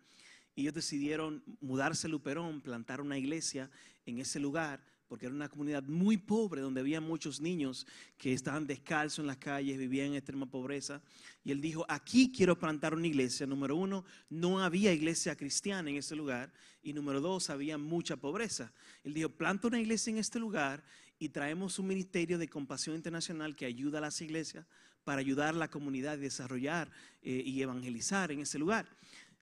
Y 0.54 0.64
ellos 0.64 0.74
decidieron 0.74 1.42
mudarse 1.62 2.08
a 2.08 2.10
Luperón, 2.10 2.60
plantar 2.60 3.00
una 3.00 3.18
iglesia 3.18 3.72
en 4.06 4.18
ese 4.18 4.42
lugar 4.42 4.82
porque 5.10 5.26
era 5.26 5.34
una 5.34 5.50
comunidad 5.50 5.82
muy 5.84 6.18
pobre 6.18 6.62
donde 6.62 6.82
había 6.82 7.02
muchos 7.02 7.42
niños 7.42 7.88
que 8.16 8.32
estaban 8.32 8.68
descalzos 8.68 9.20
en 9.20 9.28
las 9.28 9.38
calles, 9.38 9.80
vivían 9.80 10.10
en 10.10 10.14
extrema 10.14 10.46
pobreza. 10.46 11.02
Y 11.44 11.52
él 11.52 11.60
dijo, 11.60 11.84
aquí 11.90 12.32
quiero 12.32 12.58
plantar 12.60 12.94
una 12.94 13.08
iglesia. 13.08 13.48
Número 13.48 13.76
uno, 13.76 14.06
no 14.30 14.62
había 14.62 14.94
iglesia 14.94 15.36
cristiana 15.36 15.90
en 15.90 15.96
ese 15.96 16.16
lugar. 16.16 16.54
Y 16.84 16.94
número 16.94 17.22
dos, 17.22 17.50
había 17.50 17.80
mucha 17.80 18.18
pobreza. 18.18 18.72
Él 19.04 19.16
dijo, 19.16 19.30
planta 19.30 19.68
una 19.68 19.80
iglesia 19.80 20.12
en 20.12 20.20
este 20.20 20.38
lugar 20.38 20.84
y 21.18 21.30
traemos 21.30 21.80
un 21.80 21.88
ministerio 21.88 22.38
de 22.38 22.48
compasión 22.48 22.96
internacional 22.96 23.56
que 23.56 23.66
ayuda 23.66 23.98
a 23.98 24.02
las 24.02 24.22
iglesias 24.22 24.68
para 25.04 25.22
ayudar 25.22 25.56
a 25.56 25.58
la 25.58 25.72
comunidad 25.72 26.14
a 26.14 26.18
desarrollar 26.18 26.92
eh, 27.24 27.42
y 27.44 27.60
evangelizar 27.64 28.32
en 28.32 28.42
ese 28.42 28.60
lugar. 28.60 28.88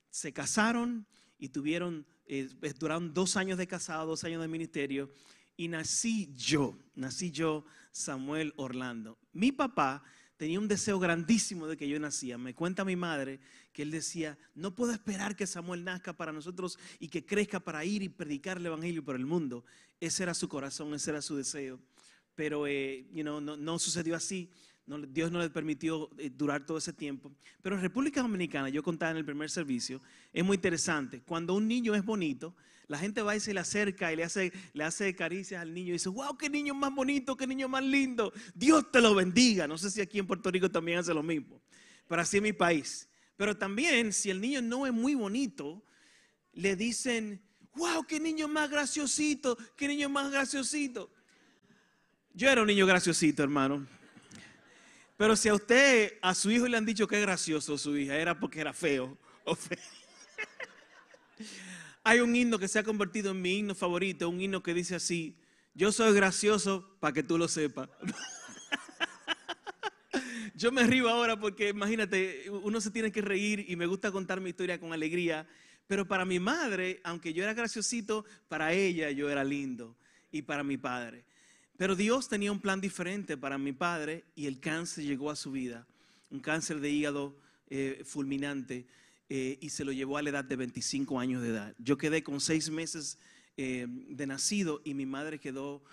Se 0.09 0.31
casaron 0.31 1.05
y 1.37 1.49
tuvieron, 1.49 2.05
eh, 2.25 2.47
duraron 2.79 3.13
dos 3.13 3.35
años 3.35 3.57
de 3.57 3.67
casado, 3.67 4.07
dos 4.07 4.23
años 4.23 4.41
de 4.41 4.47
ministerio 4.47 5.11
y 5.57 5.67
nací 5.67 6.31
yo, 6.35 6.77
nací 6.95 7.31
yo, 7.31 7.65
Samuel 7.91 8.53
Orlando. 8.57 9.17
Mi 9.33 9.51
papá 9.51 10.03
tenía 10.37 10.59
un 10.59 10.67
deseo 10.67 10.99
grandísimo 10.99 11.67
de 11.67 11.75
que 11.75 11.89
yo 11.89 11.99
nacía. 11.99 12.37
Me 12.37 12.53
cuenta 12.53 12.85
mi 12.85 12.95
madre 12.95 13.39
que 13.73 13.81
él 13.81 13.91
decía, 13.91 14.37
no 14.53 14.75
puedo 14.75 14.93
esperar 14.93 15.35
que 15.35 15.47
Samuel 15.47 15.83
nazca 15.83 16.13
para 16.13 16.31
nosotros 16.31 16.77
y 16.99 17.07
que 17.09 17.25
crezca 17.25 17.59
para 17.59 17.83
ir 17.83 18.03
y 18.03 18.09
predicar 18.09 18.57
el 18.57 18.67
Evangelio 18.67 19.03
por 19.03 19.15
el 19.15 19.25
mundo. 19.25 19.65
Ese 19.99 20.23
era 20.23 20.35
su 20.35 20.47
corazón, 20.47 20.93
ese 20.93 21.09
era 21.09 21.21
su 21.23 21.35
deseo. 21.35 21.79
Pero 22.35 22.67
eh, 22.67 23.07
no, 23.11 23.41
no 23.41 23.79
sucedió 23.79 24.15
así. 24.15 24.51
Dios 24.87 25.31
no 25.31 25.39
le 25.39 25.49
permitió 25.49 26.09
eh, 26.17 26.29
durar 26.29 26.65
todo 26.65 26.77
ese 26.77 26.93
tiempo. 26.93 27.31
Pero 27.61 27.75
en 27.75 27.81
República 27.81 28.21
Dominicana, 28.21 28.69
yo 28.69 28.81
contaba 28.81 29.11
en 29.11 29.17
el 29.17 29.25
primer 29.25 29.49
servicio, 29.49 30.01
es 30.31 30.45
muy 30.45 30.55
interesante. 30.55 31.21
Cuando 31.21 31.53
un 31.53 31.67
niño 31.67 31.93
es 31.93 32.05
bonito, 32.05 32.55
la 32.87 32.97
gente 32.97 33.21
va 33.21 33.35
y 33.35 33.41
se 33.41 33.53
le 33.53 33.59
acerca 33.59 34.13
y 34.13 34.15
le 34.15 34.23
hace, 34.23 34.53
le 34.73 34.85
hace 34.85 35.13
caricias 35.13 35.61
al 35.61 35.73
niño 35.73 35.89
y 35.89 35.93
dice, 35.93 36.07
wow, 36.07 36.37
qué 36.37 36.49
niño 36.49 36.73
más 36.73 36.95
bonito, 36.95 37.35
qué 37.35 37.45
niño 37.45 37.67
más 37.67 37.83
lindo. 37.83 38.31
Dios 38.55 38.89
te 38.89 39.01
lo 39.01 39.13
bendiga. 39.13 39.67
No 39.67 39.77
sé 39.77 39.91
si 39.91 39.99
aquí 39.99 40.19
en 40.19 40.27
Puerto 40.27 40.49
Rico 40.49 40.71
también 40.71 40.99
hace 40.99 41.13
lo 41.13 41.21
mismo, 41.21 41.61
pero 42.07 42.21
así 42.21 42.37
en 42.37 42.43
mi 42.43 42.53
país. 42.53 43.09
Pero 43.35 43.57
también, 43.57 44.13
si 44.13 44.29
el 44.29 44.39
niño 44.39 44.61
no 44.61 44.87
es 44.87 44.93
muy 44.93 45.15
bonito, 45.15 45.83
le 46.53 46.77
dicen, 46.77 47.41
wow, 47.75 48.05
qué 48.07 48.21
niño 48.21 48.47
más 48.47 48.69
graciosito, 48.69 49.57
qué 49.75 49.89
niño 49.89 50.07
más 50.07 50.31
graciosito. 50.31 51.11
Yo 52.33 52.49
era 52.49 52.61
un 52.61 52.67
niño 52.67 52.85
graciosito, 52.85 53.43
hermano. 53.43 53.96
Pero 55.17 55.35
si 55.35 55.49
a 55.49 55.55
usted, 55.55 56.13
a 56.21 56.35
su 56.35 56.51
hijo 56.51 56.67
le 56.67 56.77
han 56.77 56.85
dicho 56.85 57.07
que 57.07 57.15
es 57.15 57.21
gracioso 57.23 57.77
su 57.77 57.97
hija, 57.97 58.15
era 58.15 58.39
porque 58.39 58.61
era 58.61 58.71
feo 58.71 59.17
o 59.43 59.55
feo. 59.55 59.77
Hay 62.03 62.19
un 62.19 62.35
himno 62.35 62.59
que 62.59 62.67
se 62.67 62.77
ha 62.77 62.83
convertido 62.83 63.31
en 63.31 63.41
mi 63.41 63.57
himno 63.57 63.73
favorito, 63.73 64.29
un 64.29 64.39
himno 64.39 64.61
que 64.61 64.75
dice 64.75 64.95
así, 64.95 65.35
yo 65.73 65.91
soy 65.91 66.13
gracioso 66.13 66.95
para 66.99 67.13
que 67.13 67.23
tú 67.23 67.37
lo 67.37 67.47
sepas. 67.47 67.89
yo 70.55 70.71
me 70.71 70.83
río 70.83 71.09
ahora 71.09 71.39
porque 71.39 71.69
imagínate, 71.69 72.49
uno 72.49 72.79
se 72.79 72.91
tiene 72.91 73.11
que 73.11 73.21
reír 73.21 73.65
y 73.67 73.75
me 73.75 73.87
gusta 73.87 74.11
contar 74.11 74.39
mi 74.39 74.51
historia 74.51 74.79
con 74.79 74.93
alegría, 74.93 75.47
pero 75.87 76.07
para 76.07 76.25
mi 76.25 76.39
madre, 76.39 77.01
aunque 77.03 77.33
yo 77.33 77.43
era 77.43 77.55
graciosito, 77.55 78.23
para 78.47 78.71
ella 78.71 79.09
yo 79.09 79.31
era 79.31 79.43
lindo 79.43 79.95
y 80.31 80.43
para 80.43 80.63
mi 80.63 80.77
padre. 80.77 81.25
Pero 81.77 81.95
Dios 81.95 82.27
tenía 82.27 82.51
un 82.51 82.59
plan 82.59 82.81
diferente 82.81 83.37
para 83.37 83.57
mi 83.57 83.71
padre 83.71 84.25
y 84.35 84.47
el 84.47 84.59
cáncer 84.59 85.03
llegó 85.03 85.29
a 85.29 85.35
su 85.35 85.51
vida, 85.51 85.87
un 86.31 86.39
cáncer 86.39 86.79
de 86.79 86.89
hígado 86.89 87.35
eh, 87.69 88.01
fulminante. 88.05 88.87
Eh, 89.29 89.57
y 89.59 89.69
se 89.69 89.83
lo 89.83 89.91
llevó 89.91 90.17
a 90.17 90.21
la 90.21 90.29
edad 90.29 90.45
de 90.45 90.55
25 90.55 91.19
años 91.19 91.41
de 91.41 91.49
edad. 91.49 91.75
Yo 91.79 91.97
quedé 91.97 92.23
con 92.23 92.39
seis 92.39 92.69
meses 92.69 93.17
eh, 93.57 93.85
de 93.89 94.25
nacido 94.25 94.81
y 94.85 94.93
mi 94.93 95.05
madre 95.05 95.37
quedó 95.37 95.83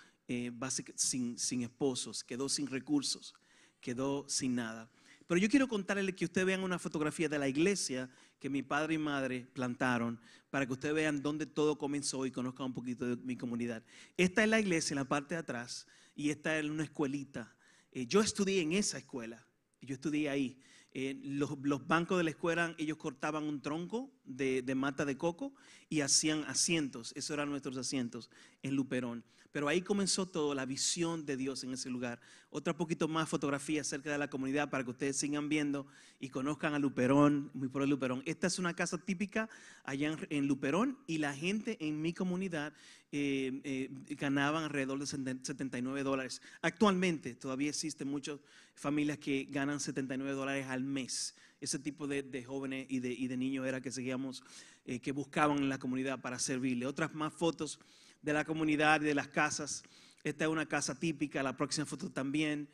sin, 0.94 1.36
sin 1.36 1.62
esposos, 1.62 2.22
quedó 2.22 2.48
sin 2.48 2.68
recursos, 2.68 3.34
quedó 3.80 4.24
sin 4.28 4.54
nada. 4.54 4.88
Pero 5.26 5.38
yo 5.38 5.48
quiero 5.48 5.66
contarle 5.66 6.14
que 6.14 6.26
ustedes 6.26 6.46
vean 6.46 6.62
una 6.62 6.78
fotografía 6.78 7.28
de 7.28 7.38
la 7.38 7.48
iglesia 7.48 8.08
que 8.38 8.48
mi 8.48 8.62
padre 8.62 8.94
y 8.94 8.98
madre 8.98 9.46
plantaron 9.52 10.20
para 10.54 10.66
que 10.66 10.72
ustedes 10.72 10.94
vean 10.94 11.20
dónde 11.20 11.46
todo 11.46 11.76
comenzó 11.76 12.24
y 12.26 12.30
conozcan 12.30 12.66
un 12.66 12.74
poquito 12.74 13.04
de 13.04 13.16
mi 13.24 13.36
comunidad. 13.36 13.82
Esta 14.16 14.44
es 14.44 14.48
la 14.48 14.60
iglesia 14.60 14.94
en 14.94 15.00
la 15.00 15.04
parte 15.04 15.34
de 15.34 15.40
atrás 15.40 15.84
y 16.14 16.30
esta 16.30 16.56
es 16.56 16.64
una 16.64 16.84
escuelita. 16.84 17.56
yo 17.92 18.20
estudié 18.20 18.60
en 18.60 18.70
esa 18.70 18.98
escuela, 18.98 19.44
yo 19.80 19.94
estudié 19.94 20.30
ahí. 20.30 20.60
Eh, 20.92 21.18
los, 21.24 21.58
bancos 21.88 22.18
de 22.18 22.22
la 22.22 22.30
escuela, 22.30 22.72
ellos 22.78 22.98
cortaban 22.98 23.42
un 23.42 23.62
tronco 23.62 24.12
de, 24.22 24.62
mata 24.76 25.04
de 25.04 25.18
coco 25.18 25.56
y 25.88 26.02
hacían 26.02 26.44
asientos. 26.44 27.12
Esos 27.16 27.34
eran 27.34 27.50
nuestros 27.50 27.76
asientos 27.76 28.30
en 28.62 28.76
Luperón. 28.76 29.24
Pero 29.54 29.68
ahí 29.68 29.82
comenzó 29.82 30.26
todo, 30.26 30.52
la 30.52 30.66
visión 30.66 31.24
de 31.24 31.36
Dios 31.36 31.62
en 31.62 31.72
ese 31.74 31.88
lugar. 31.88 32.20
Otra 32.50 32.76
poquito 32.76 33.06
más 33.06 33.28
fotografía 33.28 33.82
acerca 33.82 34.10
de 34.10 34.18
la 34.18 34.28
comunidad 34.28 34.68
para 34.68 34.82
que 34.82 34.90
ustedes 34.90 35.16
sigan 35.16 35.48
viendo 35.48 35.86
y 36.18 36.30
conozcan 36.30 36.74
a 36.74 36.80
Luperón, 36.80 37.52
muy 37.54 37.68
por 37.68 37.82
el 37.84 37.90
Luperón. 37.90 38.24
Esta 38.26 38.48
es 38.48 38.58
una 38.58 38.74
casa 38.74 38.98
típica 38.98 39.48
allá 39.84 40.16
en, 40.28 40.48
Luperón 40.48 40.98
y 41.06 41.18
la 41.18 41.32
gente 41.32 41.76
en 41.78 42.02
mi 42.02 42.12
comunidad 42.12 42.72
eh, 43.12 43.60
eh, 43.62 43.90
ganaban 44.16 44.64
alrededor 44.64 44.98
de 44.98 45.06
79 45.06 46.02
dólares. 46.02 46.42
Actualmente 46.60 47.36
todavía 47.36 47.68
existen 47.68 48.08
muchas 48.08 48.40
familias 48.74 49.18
que 49.18 49.46
ganan 49.48 49.78
79 49.78 50.32
dólares 50.32 50.66
al 50.66 50.82
mes. 50.82 51.36
Ese 51.60 51.78
tipo 51.78 52.08
de, 52.08 52.44
jóvenes 52.44 52.88
y 52.90 52.98
de, 52.98 53.36
niños 53.36 53.68
era 53.68 53.80
que 53.80 53.92
seguíamos, 53.92 54.42
eh, 54.84 54.98
que 54.98 55.12
buscaban 55.12 55.58
en 55.58 55.68
la 55.68 55.78
comunidad 55.78 56.20
para 56.20 56.40
servirle. 56.40 56.86
Otras 56.86 57.14
más 57.14 57.32
fotos 57.32 57.78
de 58.24 58.32
la 58.32 58.44
comunidad 58.44 59.02
y 59.02 59.04
de 59.04 59.14
las 59.14 59.28
casas. 59.28 59.82
Esta 60.22 60.44
es 60.44 60.50
una 60.50 60.66
casa 60.66 60.98
típica, 60.98 61.42
la 61.42 61.56
próxima 61.56 61.84
foto 61.84 62.10
también, 62.10 62.68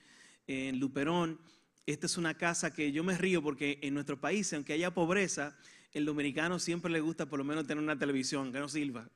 en 0.47 0.79
Luperón. 0.79 1.41
Esta 1.85 2.07
es 2.07 2.17
una 2.17 2.35
casa 2.35 2.73
que 2.73 2.93
yo 2.93 3.03
me 3.03 3.19
río 3.19 3.43
porque 3.43 3.81
en 3.83 3.95
nuestro 3.95 4.21
país, 4.21 4.53
aunque 4.53 4.75
haya 4.75 4.95
pobreza, 4.95 5.57
el 5.93 6.05
dominicano 6.05 6.61
siempre 6.61 6.93
le 6.93 7.01
gusta 7.01 7.27
por 7.27 7.41
lo 7.41 7.45
menos 7.45 7.67
tener 7.67 7.83
una 7.83 7.99
televisión, 7.99 8.53
que 8.53 8.61
no 8.61 8.69
sirva. 8.69 9.11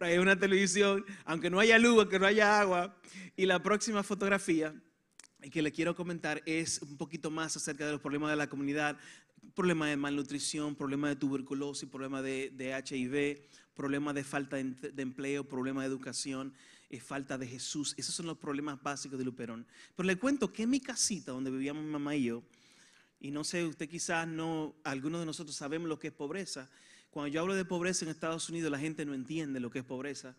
hay 0.00 0.16
una 0.16 0.38
televisión, 0.38 1.04
aunque 1.26 1.50
no 1.50 1.60
haya 1.60 1.78
luz, 1.78 1.98
aunque 1.98 2.18
no 2.18 2.26
haya 2.26 2.60
agua. 2.60 2.98
Y 3.36 3.44
la 3.44 3.62
próxima 3.62 4.02
fotografía 4.02 4.74
que 5.52 5.60
le 5.60 5.70
quiero 5.70 5.94
comentar 5.94 6.42
es 6.46 6.80
un 6.80 6.96
poquito 6.96 7.30
más 7.30 7.54
acerca 7.54 7.84
de 7.84 7.92
los 7.92 8.00
problemas 8.00 8.30
de 8.30 8.36
la 8.36 8.48
comunidad, 8.48 8.96
problemas 9.54 9.90
de 9.90 9.98
malnutrición, 9.98 10.74
problemas 10.74 11.10
de 11.10 11.16
tuberculosis, 11.16 11.86
problemas 11.90 12.22
de, 12.22 12.50
de 12.50 12.70
HIV, 12.70 13.42
problemas 13.74 14.14
de 14.14 14.24
falta 14.24 14.56
de, 14.56 14.64
de 14.64 15.02
empleo, 15.02 15.44
problemas 15.44 15.84
de 15.84 15.88
educación, 15.88 16.54
eh, 16.90 17.00
falta 17.00 17.36
de 17.38 17.46
Jesús. 17.46 17.94
Esos 17.96 18.14
son 18.14 18.26
los 18.26 18.38
problemas 18.38 18.82
básicos 18.82 19.18
de 19.18 19.24
Luperón. 19.24 19.66
Pero 19.96 20.06
le 20.06 20.16
cuento 20.16 20.52
que 20.52 20.62
en 20.62 20.70
mi 20.70 20.80
casita, 20.80 21.32
donde 21.32 21.50
vivíamos 21.50 21.84
mi 21.84 21.90
mamá 21.90 22.14
y 22.14 22.24
yo, 22.24 22.42
y 23.20 23.30
no 23.30 23.42
sé, 23.42 23.64
usted 23.64 23.88
quizás 23.88 24.28
no, 24.28 24.74
algunos 24.84 25.20
de 25.20 25.26
nosotros 25.26 25.56
sabemos 25.56 25.88
lo 25.88 25.98
que 25.98 26.08
es 26.08 26.12
pobreza. 26.12 26.70
Cuando 27.10 27.28
yo 27.28 27.40
hablo 27.40 27.54
de 27.54 27.64
pobreza 27.64 28.04
en 28.04 28.10
Estados 28.10 28.48
Unidos, 28.48 28.70
la 28.70 28.78
gente 28.78 29.04
no 29.04 29.14
entiende 29.14 29.60
lo 29.60 29.70
que 29.70 29.80
es 29.80 29.84
pobreza. 29.84 30.36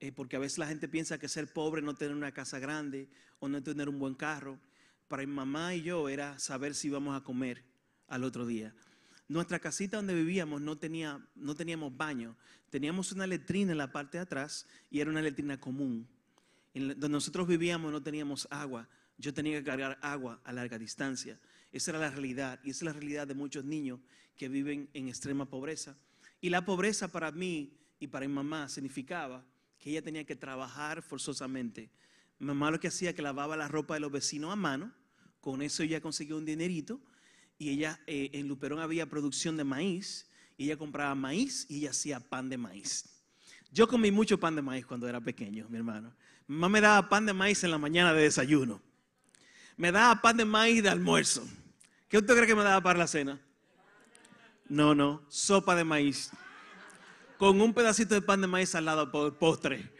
Eh, 0.00 0.10
porque 0.10 0.34
a 0.34 0.38
veces 0.40 0.58
la 0.58 0.66
gente 0.66 0.88
piensa 0.88 1.18
que 1.18 1.28
ser 1.28 1.52
pobre 1.52 1.82
no 1.82 1.94
tener 1.94 2.16
una 2.16 2.32
casa 2.32 2.58
grande 2.58 3.08
o 3.38 3.48
no 3.48 3.62
tener 3.62 3.88
un 3.88 3.98
buen 3.98 4.14
carro. 4.14 4.58
Para 5.06 5.24
mi 5.24 5.32
mamá 5.32 5.74
y 5.74 5.82
yo 5.82 6.08
era 6.08 6.38
saber 6.38 6.74
si 6.74 6.88
íbamos 6.88 7.16
a 7.16 7.22
comer 7.22 7.62
al 8.08 8.24
otro 8.24 8.46
día. 8.46 8.74
Nuestra 9.32 9.58
casita 9.58 9.96
donde 9.96 10.12
vivíamos 10.12 10.60
no, 10.60 10.76
tenía, 10.76 11.18
no 11.36 11.54
teníamos 11.54 11.96
baño. 11.96 12.36
Teníamos 12.68 13.12
una 13.12 13.26
letrina 13.26 13.72
en 13.72 13.78
la 13.78 13.90
parte 13.90 14.18
de 14.18 14.24
atrás 14.24 14.66
y 14.90 15.00
era 15.00 15.10
una 15.10 15.22
letrina 15.22 15.58
común. 15.58 16.06
En 16.74 16.88
donde 16.88 17.08
nosotros 17.08 17.48
vivíamos 17.48 17.90
no 17.90 18.02
teníamos 18.02 18.46
agua. 18.50 18.90
Yo 19.16 19.32
tenía 19.32 19.58
que 19.58 19.64
cargar 19.64 19.98
agua 20.02 20.38
a 20.44 20.52
larga 20.52 20.78
distancia. 20.78 21.40
Esa 21.72 21.92
era 21.92 22.00
la 22.00 22.10
realidad 22.10 22.60
y 22.62 22.70
esa 22.72 22.80
es 22.80 22.82
la 22.82 22.92
realidad 22.92 23.26
de 23.26 23.32
muchos 23.32 23.64
niños 23.64 24.00
que 24.36 24.50
viven 24.50 24.90
en 24.92 25.08
extrema 25.08 25.48
pobreza. 25.48 25.96
Y 26.42 26.50
la 26.50 26.66
pobreza 26.66 27.08
para 27.08 27.32
mí 27.32 27.72
y 28.00 28.08
para 28.08 28.28
mi 28.28 28.34
mamá 28.34 28.68
significaba 28.68 29.46
que 29.78 29.88
ella 29.88 30.02
tenía 30.02 30.24
que 30.24 30.36
trabajar 30.36 31.00
forzosamente. 31.00 31.88
Mi 32.38 32.48
mamá 32.48 32.70
lo 32.70 32.78
que 32.78 32.88
hacía 32.88 33.14
que 33.14 33.22
lavaba 33.22 33.56
la 33.56 33.68
ropa 33.68 33.94
de 33.94 34.00
los 34.00 34.12
vecinos 34.12 34.52
a 34.52 34.56
mano, 34.56 34.92
con 35.40 35.62
eso 35.62 35.82
ella 35.82 36.02
conseguía 36.02 36.36
un 36.36 36.44
dinerito 36.44 37.00
y 37.58 37.70
ella 37.70 38.00
eh, 38.06 38.30
en 38.32 38.48
Luperón 38.48 38.80
había 38.80 39.08
producción 39.08 39.56
de 39.56 39.64
maíz 39.64 40.28
y 40.56 40.64
ella 40.64 40.76
compraba 40.76 41.14
maíz 41.14 41.66
y 41.68 41.78
ella 41.78 41.90
hacía 41.90 42.20
pan 42.20 42.48
de 42.48 42.58
maíz. 42.58 43.12
Yo 43.70 43.88
comí 43.88 44.10
mucho 44.10 44.38
pan 44.38 44.54
de 44.54 44.62
maíz 44.62 44.84
cuando 44.84 45.08
era 45.08 45.20
pequeño, 45.20 45.66
mi 45.68 45.78
hermano. 45.78 46.14
Mi 46.46 46.56
mamá 46.56 46.68
me 46.68 46.80
daba 46.80 47.08
pan 47.08 47.24
de 47.24 47.32
maíz 47.32 47.64
en 47.64 47.70
la 47.70 47.78
mañana 47.78 48.12
de 48.12 48.22
desayuno. 48.22 48.82
Me 49.76 49.90
daba 49.90 50.20
pan 50.20 50.36
de 50.36 50.44
maíz 50.44 50.82
de 50.82 50.90
almuerzo. 50.90 51.46
¿Qué 52.08 52.18
usted 52.18 52.34
cree 52.34 52.46
que 52.46 52.54
me 52.54 52.62
daba 52.62 52.82
para 52.82 52.98
la 52.98 53.06
cena? 53.06 53.40
No, 54.68 54.94
no, 54.94 55.24
sopa 55.28 55.74
de 55.74 55.84
maíz. 55.84 56.30
Con 57.38 57.60
un 57.60 57.72
pedacito 57.72 58.14
de 58.14 58.22
pan 58.22 58.40
de 58.40 58.46
maíz 58.46 58.74
al 58.74 58.84
lado 58.84 59.10
por 59.10 59.38
postre. 59.38 59.90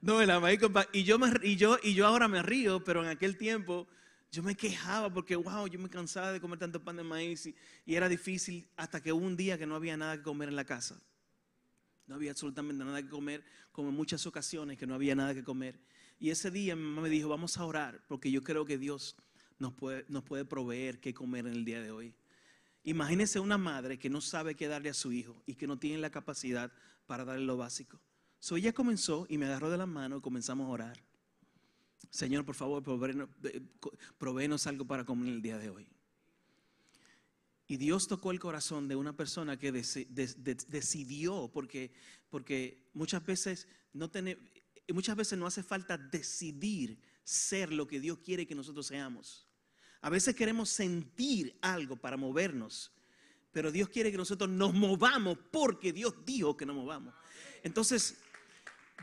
No, 0.00 0.22
la 0.22 0.38
maíz 0.38 0.60
con 0.60 0.72
pan. 0.72 0.86
Y 0.92 1.04
yo, 1.04 1.18
y, 1.42 1.56
yo, 1.56 1.78
y 1.82 1.94
yo 1.94 2.06
ahora 2.06 2.28
me 2.28 2.42
río, 2.42 2.84
pero 2.84 3.02
en 3.02 3.08
aquel 3.08 3.36
tiempo 3.36 3.88
yo 4.30 4.42
me 4.42 4.54
quejaba 4.54 5.12
porque, 5.12 5.36
wow, 5.36 5.66
yo 5.66 5.78
me 5.78 5.88
cansaba 5.88 6.32
de 6.32 6.40
comer 6.40 6.58
tanto 6.58 6.82
pan 6.82 6.96
de 6.96 7.02
maíz 7.02 7.46
y, 7.46 7.54
era 7.86 8.08
difícil 8.08 8.68
hasta 8.76 9.02
que 9.02 9.12
un 9.12 9.36
día 9.36 9.56
que 9.56 9.66
no 9.66 9.74
había 9.74 9.96
nada 9.96 10.16
que 10.18 10.22
comer 10.22 10.48
en 10.48 10.56
la 10.56 10.64
casa. 10.64 11.00
No 12.06 12.14
había 12.14 12.30
absolutamente 12.30 12.84
nada 12.84 13.02
que 13.02 13.08
comer, 13.08 13.44
como 13.72 13.88
en 13.88 13.94
muchas 13.94 14.26
ocasiones 14.26 14.78
que 14.78 14.86
no 14.86 14.94
había 14.94 15.14
nada 15.14 15.34
que 15.34 15.44
comer. 15.44 15.78
Y 16.18 16.30
ese 16.30 16.50
día 16.50 16.74
mi 16.76 16.82
mamá 16.82 17.02
me 17.02 17.10
dijo, 17.10 17.28
vamos 17.28 17.56
a 17.58 17.64
orar, 17.64 18.02
porque 18.08 18.30
yo 18.30 18.42
creo 18.42 18.64
que 18.64 18.78
Dios 18.78 19.16
nos 19.58 19.72
puede, 19.74 20.04
nos 20.08 20.24
puede 20.24 20.44
proveer 20.44 21.00
qué 21.00 21.14
comer 21.14 21.46
en 21.46 21.54
el 21.54 21.64
día 21.64 21.80
de 21.80 21.90
hoy. 21.90 22.14
Imagínese 22.84 23.40
una 23.40 23.58
madre 23.58 23.98
que 23.98 24.08
no 24.08 24.20
sabe 24.20 24.54
qué 24.54 24.68
darle 24.68 24.90
a 24.90 24.94
su 24.94 25.12
hijo 25.12 25.42
y 25.46 25.54
que 25.54 25.66
no 25.66 25.78
tiene 25.78 25.98
la 25.98 26.10
capacidad 26.10 26.72
para 27.06 27.24
darle 27.24 27.44
lo 27.44 27.56
básico. 27.56 28.00
So 28.40 28.56
ella 28.56 28.72
comenzó 28.72 29.26
y 29.28 29.36
me 29.36 29.46
agarró 29.46 29.70
de 29.70 29.78
la 29.78 29.86
mano 29.86 30.18
y 30.18 30.20
comenzamos 30.20 30.66
a 30.66 30.70
orar. 30.70 31.07
Señor, 32.10 32.44
por 32.44 32.54
favor, 32.54 32.82
proveenos 34.18 34.66
algo 34.66 34.86
para 34.86 35.04
comer 35.04 35.34
el 35.34 35.42
día 35.42 35.58
de 35.58 35.70
hoy. 35.70 35.86
Y 37.66 37.76
Dios 37.76 38.08
tocó 38.08 38.30
el 38.30 38.40
corazón 38.40 38.88
de 38.88 38.96
una 38.96 39.14
persona 39.14 39.58
que 39.58 39.70
decidió, 39.72 41.50
porque, 41.52 41.92
porque 42.30 42.88
muchas, 42.94 43.24
veces 43.26 43.68
no 43.92 44.10
muchas 44.94 45.16
veces 45.16 45.38
no 45.38 45.46
hace 45.46 45.62
falta 45.62 45.98
decidir 45.98 46.98
ser 47.24 47.70
lo 47.70 47.86
que 47.86 48.00
Dios 48.00 48.18
quiere 48.24 48.46
que 48.46 48.54
nosotros 48.54 48.86
seamos. 48.86 49.46
A 50.00 50.08
veces 50.08 50.34
queremos 50.34 50.70
sentir 50.70 51.58
algo 51.60 51.96
para 51.96 52.16
movernos, 52.16 52.90
pero 53.52 53.70
Dios 53.70 53.90
quiere 53.90 54.10
que 54.10 54.16
nosotros 54.16 54.48
nos 54.48 54.72
movamos 54.72 55.36
porque 55.50 55.92
Dios 55.92 56.14
dijo 56.24 56.56
que 56.56 56.64
nos 56.64 56.76
movamos. 56.76 57.14
Entonces, 57.62 58.16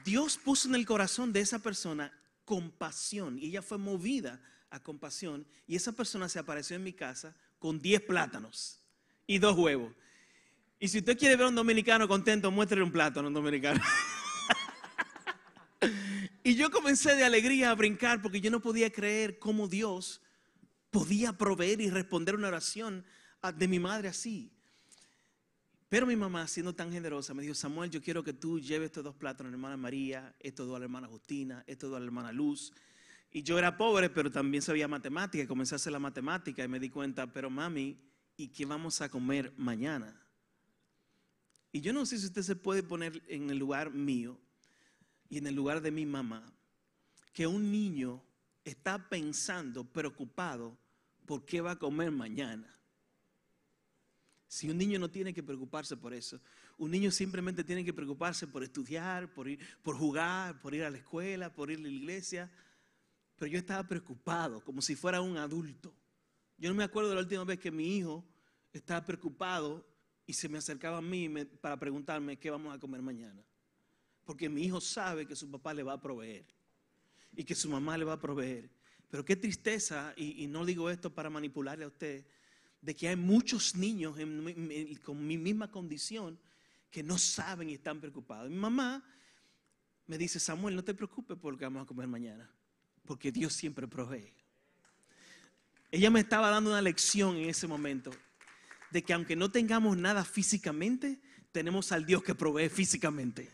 Dios 0.04 0.38
puso 0.38 0.70
en 0.70 0.76
el 0.76 0.88
corazón 0.88 1.32
de 1.32 1.42
esa 1.42 1.60
persona 1.60 2.12
compasión 2.46 3.38
y 3.38 3.48
ella 3.48 3.62
fue 3.62 3.78
movida 3.78 4.42
a 4.70 4.82
compasión 4.82 5.46
y 5.68 5.76
esa 5.76 5.92
persona 5.92 6.30
se 6.30 6.40
apareció 6.40 6.76
en 6.76 6.84
mi 6.84 6.94
casa 6.94 7.36
con 7.60 7.80
10 7.80 8.02
plátanos 8.02 8.80
y 9.28 9.40
dos 9.40 9.58
huevos. 9.58 9.92
Y 10.80 10.88
si 10.88 11.00
usted 11.00 11.18
quiere 11.18 11.36
ver 11.36 11.46
a 11.46 11.50
un 11.50 11.56
dominicano 11.56 12.08
contento, 12.08 12.52
muéstrele 12.52 12.84
un 12.84 12.92
plátano 12.92 13.26
a 13.26 13.30
un 13.30 13.34
dominicano. 13.34 13.82
y 16.44 16.56
yo 16.56 16.70
comencé 16.70 17.16
de 17.16 17.24
alegría 17.24 17.72
a 17.72 17.76
brincar 17.76 18.22
porque 18.22 18.42
yo 18.42 18.52
no 18.52 18.62
podía 18.62 18.92
creer 18.92 19.40
cómo 19.40 19.68
Dios 19.68 20.22
podía 20.92 21.34
proveer 21.34 21.82
y 21.82 21.90
responder 21.90 22.36
una 22.36 22.50
oración 22.50 23.06
de 23.56 23.68
mi 23.68 23.80
madre 23.80 24.10
así. 24.10 24.52
Pero 25.96 26.08
mi 26.08 26.18
mamá, 26.18 26.46
siendo 26.46 26.76
tan 26.76 26.92
generosa, 26.92 27.34
me 27.34 27.42
dijo, 27.42 27.56
Samuel, 27.56 27.90
yo 27.90 28.02
quiero 28.02 28.22
que 28.22 28.34
tú 28.34 28.60
lleves 28.60 28.88
estos 28.88 29.02
dos 29.02 29.16
platos 29.16 29.46
a 29.46 29.50
la 29.50 29.54
hermana 29.54 29.78
María, 29.78 30.36
estos 30.42 30.68
dos 30.68 30.76
a 30.76 30.80
la 30.80 30.84
hermana 30.84 31.08
Justina, 31.08 31.64
estos 31.68 31.90
dos 31.90 31.96
a 31.96 32.00
la 32.02 32.06
hermana 32.06 32.34
Luz. 32.34 32.74
Y 33.32 33.44
yo 33.44 33.58
era 33.58 33.78
pobre, 33.78 34.10
pero 34.10 34.30
también 34.30 34.62
sabía 34.62 34.90
matemática. 34.90 35.48
Comencé 35.48 35.74
a 35.74 35.78
hacer 35.78 35.94
la 35.94 36.00
matemática 36.00 36.66
y 36.66 36.68
me 36.68 36.82
di 36.82 36.90
cuenta, 36.90 37.32
pero 37.32 37.50
mami, 37.50 37.98
¿y 38.36 38.50
qué 38.50 38.66
vamos 38.66 39.00
a 39.00 39.08
comer 39.08 39.54
mañana? 39.56 40.22
Y 41.72 41.80
yo 41.80 41.94
no 41.94 42.06
sé 42.06 42.20
si 42.20 42.26
usted 42.26 42.42
se 42.42 42.58
puede 42.58 42.84
poner 42.84 43.24
en 43.30 43.50
el 43.50 43.58
lugar 43.58 43.90
mío 43.90 44.38
y 45.30 45.38
en 45.38 45.48
el 45.48 45.56
lugar 45.56 45.80
de 45.80 45.92
mi 45.92 46.06
mamá, 46.06 46.44
que 47.32 47.48
un 47.48 47.72
niño 47.72 48.22
está 48.66 49.08
pensando, 49.08 49.86
preocupado, 49.86 50.78
por 51.26 51.46
qué 51.46 51.62
va 51.62 51.72
a 51.72 51.80
comer 51.80 52.12
mañana. 52.12 52.70
Si 54.48 54.70
un 54.70 54.78
niño 54.78 55.00
no 55.00 55.10
tiene 55.10 55.34
que 55.34 55.44
preocuparse 55.44 55.98
por 55.98 56.14
eso, 56.14 56.40
un 56.78 56.92
niño 56.92 57.12
simplemente 57.12 57.64
tiene 57.64 57.84
que 57.84 57.94
preocuparse 57.94 58.48
por 58.48 58.64
estudiar, 58.64 59.34
por, 59.34 59.48
ir, 59.48 59.60
por 59.82 59.98
jugar, 59.98 60.60
por 60.62 60.76
ir 60.76 60.84
a 60.84 60.90
la 60.90 60.98
escuela, 60.98 61.54
por 61.54 61.72
ir 61.72 61.80
a 61.80 61.82
la 61.82 61.90
iglesia. 61.90 62.52
Pero 63.38 63.52
yo 63.52 63.58
estaba 63.58 63.88
preocupado, 63.88 64.64
como 64.64 64.82
si 64.82 64.96
fuera 64.96 65.22
un 65.22 65.38
adulto. 65.38 65.94
Yo 66.58 66.70
no 66.70 66.76
me 66.76 66.84
acuerdo 66.84 67.10
de 67.10 67.16
la 67.16 67.22
última 67.22 67.44
vez 67.44 67.60
que 67.60 67.72
mi 67.72 67.98
hijo 67.98 68.24
estaba 68.72 69.04
preocupado 69.06 69.86
y 70.26 70.34
se 70.34 70.50
me 70.50 70.58
acercaba 70.58 70.98
a 70.98 71.02
mí 71.02 71.30
para 71.60 71.78
preguntarme 71.78 72.38
qué 72.38 72.50
vamos 72.50 72.74
a 72.74 72.80
comer 72.80 73.02
mañana. 73.02 73.44
Porque 74.24 74.50
mi 74.50 74.64
hijo 74.64 74.82
sabe 74.82 75.28
que 75.28 75.36
su 75.36 75.50
papá 75.50 75.74
le 75.74 75.84
va 75.84 75.94
a 75.94 76.02
proveer 76.02 76.46
y 77.36 77.44
que 77.44 77.56
su 77.56 77.70
mamá 77.70 77.98
le 77.98 78.06
va 78.06 78.14
a 78.14 78.20
proveer. 78.20 78.70
Pero 79.10 79.24
qué 79.24 79.36
tristeza, 79.36 80.14
y, 80.18 80.48
no 80.48 80.66
digo 80.66 80.90
esto 80.90 81.14
para 81.14 81.30
manipularle 81.30 81.86
a 81.86 81.90
usted, 81.90 82.26
de 82.86 82.96
que 82.96 83.08
hay 83.08 83.16
muchos 83.16 83.76
niños 83.76 84.16
con 85.04 85.26
mi 85.26 85.38
misma 85.40 85.72
condición 85.72 86.38
que 86.92 87.02
no 87.02 87.18
saben 87.18 87.70
y 87.70 87.74
están 87.74 88.00
preocupados. 88.00 88.48
Mi 88.50 88.58
mamá 88.58 89.04
me 90.06 90.20
dice, 90.20 90.40
Samuel, 90.40 90.76
no 90.76 90.84
te 90.84 90.94
preocupes 90.94 91.36
por 91.36 91.54
lo 91.54 91.58
que 91.58 91.66
vamos 91.66 91.82
a 91.82 91.86
comer 91.88 92.08
mañana, 92.08 92.48
porque 93.04 93.32
Dios 93.32 93.54
siempre 93.54 93.88
provee. 93.88 94.32
Ella 95.90 96.12
me 96.12 96.20
estaba 96.20 96.52
dando 96.52 96.70
una 96.70 96.82
lección 96.82 97.38
en 97.38 97.50
ese 97.50 97.66
momento 97.66 98.12
de 98.92 99.02
que 99.04 99.14
aunque 99.14 99.36
no 99.36 99.50
tengamos 99.50 99.98
nada 99.98 100.24
físicamente, 100.24 101.20
tenemos 101.52 101.92
al 101.92 102.06
Dios 102.06 102.22
que 102.22 102.36
provee 102.36 102.70
físicamente. 102.70 103.50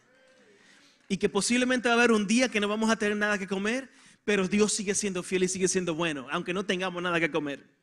Y 1.08 1.16
que 1.16 1.30
posiblemente 1.30 1.88
va 1.88 1.96
a 1.96 1.98
haber 1.98 2.12
un 2.12 2.28
día 2.28 2.50
que 2.50 2.60
no 2.60 2.68
vamos 2.68 2.90
a 2.90 2.98
tener 2.98 3.16
nada 3.16 3.38
que 3.38 3.48
comer, 3.48 3.90
pero 4.26 4.46
Dios 4.50 4.74
sigue 4.74 4.94
siendo 4.94 5.24
fiel 5.24 5.44
y 5.44 5.48
sigue 5.48 5.70
siendo 5.70 5.96
bueno, 5.96 6.28
aunque 6.32 6.54
no 6.54 6.66
tengamos 6.66 7.02
nada 7.02 7.20
que 7.20 7.32
comer. 7.32 7.81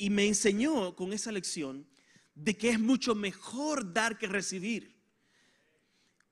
Y 0.00 0.08
me 0.08 0.26
enseñó 0.26 0.96
con 0.96 1.12
esa 1.12 1.30
lección 1.30 1.86
de 2.34 2.56
que 2.56 2.70
es 2.70 2.80
mucho 2.80 3.14
mejor 3.14 3.92
dar 3.92 4.16
que 4.16 4.26
recibir. 4.26 4.96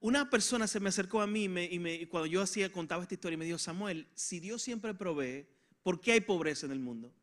Una 0.01 0.31
persona 0.31 0.67
se 0.67 0.81
me 0.81 0.89
acercó 0.89 1.21
a 1.21 1.27
mí 1.27 1.45
y, 1.45 2.07
cuando 2.07 2.25
yo 2.25 2.41
hacía, 2.41 2.73
contaba 2.73 3.03
esta 3.03 3.13
historia, 3.13 3.37
me 3.37 3.45
dijo, 3.45 3.59
Samuel, 3.59 4.09
si 4.15 4.41
Dios 4.41 4.63
siempre 4.63 4.95
provee, 4.95 5.47
¿por 5.83 6.01
qué 6.01 6.13
hay 6.13 6.23
pobreza 6.23 6.65
en 6.65 6.73
el 6.73 6.81
mundo? 6.81 7.15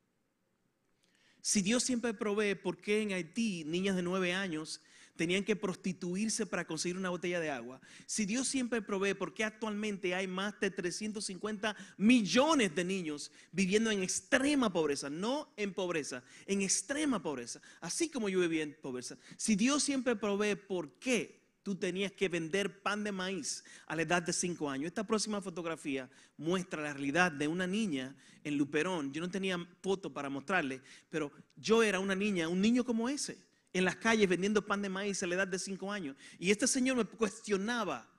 Si 1.42 1.64
Dios 1.64 1.82
siempre 1.82 2.14
provee, 2.14 2.54
¿por 2.54 2.80
qué 2.80 3.02
en 3.02 3.14
Haití 3.14 3.64
niñas 3.64 3.96
de 3.96 4.04
nueve 4.04 4.32
años 4.32 4.84
tenían 5.16 5.44
que 5.44 5.56
prostituirse 5.56 6.46
para 6.46 6.66
conseguir 6.66 6.98
una 6.98 7.10
botella 7.10 7.40
de 7.40 7.50
agua. 7.50 7.80
Si 8.06 8.26
Dios 8.26 8.48
siempre 8.48 8.82
provee, 8.82 9.14
¿por 9.14 9.34
qué 9.34 9.44
actualmente 9.44 10.14
hay 10.14 10.28
más 10.28 10.60
de 10.60 10.72
350 10.72 11.76
millones 11.98 12.76
de 12.76 12.84
niños 12.84 13.32
viviendo 13.52 13.92
en 13.92 14.04
extrema 14.04 14.72
pobreza? 14.72 15.10
No 15.10 15.54
en 15.58 15.74
pobreza, 15.74 16.24
en 16.46 16.62
extrema 16.62 17.22
pobreza. 17.22 17.62
Así 17.82 18.10
como 18.10 18.30
yo 18.30 18.40
vivía 18.42 18.64
en 18.64 18.76
pobreza. 18.82 19.18
Si 19.38 19.56
Dios 19.56 19.84
siempre 19.84 20.16
provee, 20.16 20.56
¿por 20.56 20.92
qué? 21.00 21.44
Tú 21.64 21.76
tenías 21.76 22.12
que 22.12 22.30
vender 22.30 22.84
pan 22.84 23.04
de 23.04 23.12
maíz 23.12 23.64
a 23.88 23.96
la 23.96 24.04
edad 24.04 24.22
de 24.22 24.34
5 24.34 24.70
años. 24.70 24.88
Esta 24.88 25.08
próxima 25.08 25.42
fotografía 25.42 26.08
muestra 26.38 26.84
la 26.84 26.94
realidad 26.94 27.32
de 27.32 27.48
una 27.48 27.66
niña 27.66 28.16
en 28.44 28.56
Luperón. 28.56 29.12
Yo 29.12 29.22
no 29.22 29.32
tenía 29.32 29.58
foto 29.82 30.14
para 30.14 30.30
mostrarle, 30.30 30.82
pero 31.10 31.32
yo 31.56 31.82
era 31.82 32.00
una 32.00 32.14
niña, 32.14 32.48
un 32.48 32.62
niño 32.62 32.84
como 32.84 33.10
ese 33.10 33.40
en 33.76 33.84
las 33.84 33.98
calles 33.98 34.30
vendiendo 34.30 34.66
pan 34.66 34.82
de 34.82 34.88
maíz 34.88 35.22
a 35.22 35.28
la 35.28 35.36
edad 35.36 35.48
de 35.50 35.60
cinco 35.60 35.92
años. 35.92 36.16
Y 36.40 36.50
este 36.50 36.66
señor 36.66 36.96
me 36.96 37.04
cuestionaba, 37.04 38.10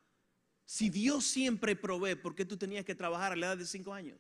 si 0.67 0.91
Dios 0.91 1.25
siempre 1.25 1.75
provee, 1.75 2.15
¿por 2.15 2.35
qué 2.35 2.45
tú 2.45 2.59
tenías 2.59 2.85
que 2.85 2.95
trabajar 2.95 3.33
a 3.33 3.37
la 3.37 3.47
edad 3.47 3.57
de 3.57 3.65
cinco 3.65 3.95
años? 3.95 4.19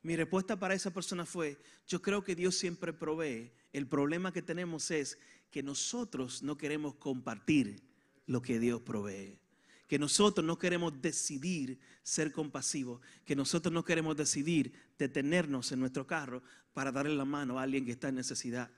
Mi 0.00 0.14
respuesta 0.14 0.56
para 0.56 0.74
esa 0.74 0.92
persona 0.92 1.26
fue, 1.26 1.58
yo 1.88 2.00
creo 2.00 2.22
que 2.22 2.36
Dios 2.36 2.56
siempre 2.56 2.92
provee. 2.92 3.50
El 3.72 3.88
problema 3.88 4.32
que 4.32 4.40
tenemos 4.40 4.92
es 4.92 5.18
que 5.50 5.64
nosotros 5.64 6.40
no 6.40 6.56
queremos 6.56 6.94
compartir 6.94 7.82
lo 8.26 8.40
que 8.40 8.60
Dios 8.60 8.80
provee. 8.82 9.40
Que 9.88 9.98
nosotros 9.98 10.46
no 10.46 10.56
queremos 10.56 11.02
decidir 11.02 11.80
ser 12.04 12.30
compasivos. 12.30 13.00
Que 13.24 13.34
nosotros 13.34 13.74
no 13.74 13.84
queremos 13.84 14.16
decidir 14.16 14.72
detenernos 15.00 15.72
en 15.72 15.80
nuestro 15.80 16.06
carro 16.06 16.44
para 16.74 16.92
darle 16.92 17.16
la 17.16 17.24
mano 17.24 17.58
a 17.58 17.64
alguien 17.64 17.84
que 17.84 17.90
está 17.90 18.10
en 18.10 18.14
necesidad 18.14 18.70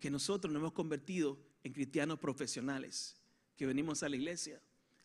que 0.00 0.10
nosotros 0.10 0.52
nos 0.52 0.60
hemos 0.60 0.72
convertido 0.72 1.38
en 1.62 1.72
cristianos 1.72 2.18
profesionales, 2.18 3.16
que 3.56 3.66
venimos 3.66 4.02
a 4.02 4.08
la 4.08 4.16
iglesia, 4.16 4.60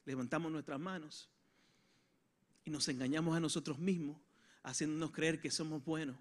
levantamos 0.06 0.52
nuestras 0.52 0.80
manos 0.80 1.30
y 2.64 2.72
nos 2.72 2.88
engañamos 2.88 3.36
a 3.36 3.42
nosotros 3.42 3.78
mismos, 3.78 4.18
haciéndonos 4.64 5.12
creer 5.12 5.40
que 5.40 5.52
somos 5.52 5.84
buenos, 5.84 6.16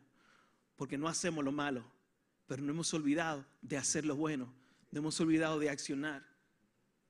porque 0.77 0.99
no 0.99 1.07
hacemos 1.07 1.45
lo 1.45 1.53
malo, 1.53 1.85
pero 2.47 2.63
no 2.63 2.73
hemos 2.73 2.93
olvidado 2.93 3.47
de 3.63 3.77
hacer 3.77 4.05
lo 4.05 4.17
bueno, 4.17 4.53
no 4.91 4.99
hemos 4.99 5.19
olvidado 5.21 5.59
de 5.59 5.71
accionar. 5.71 6.27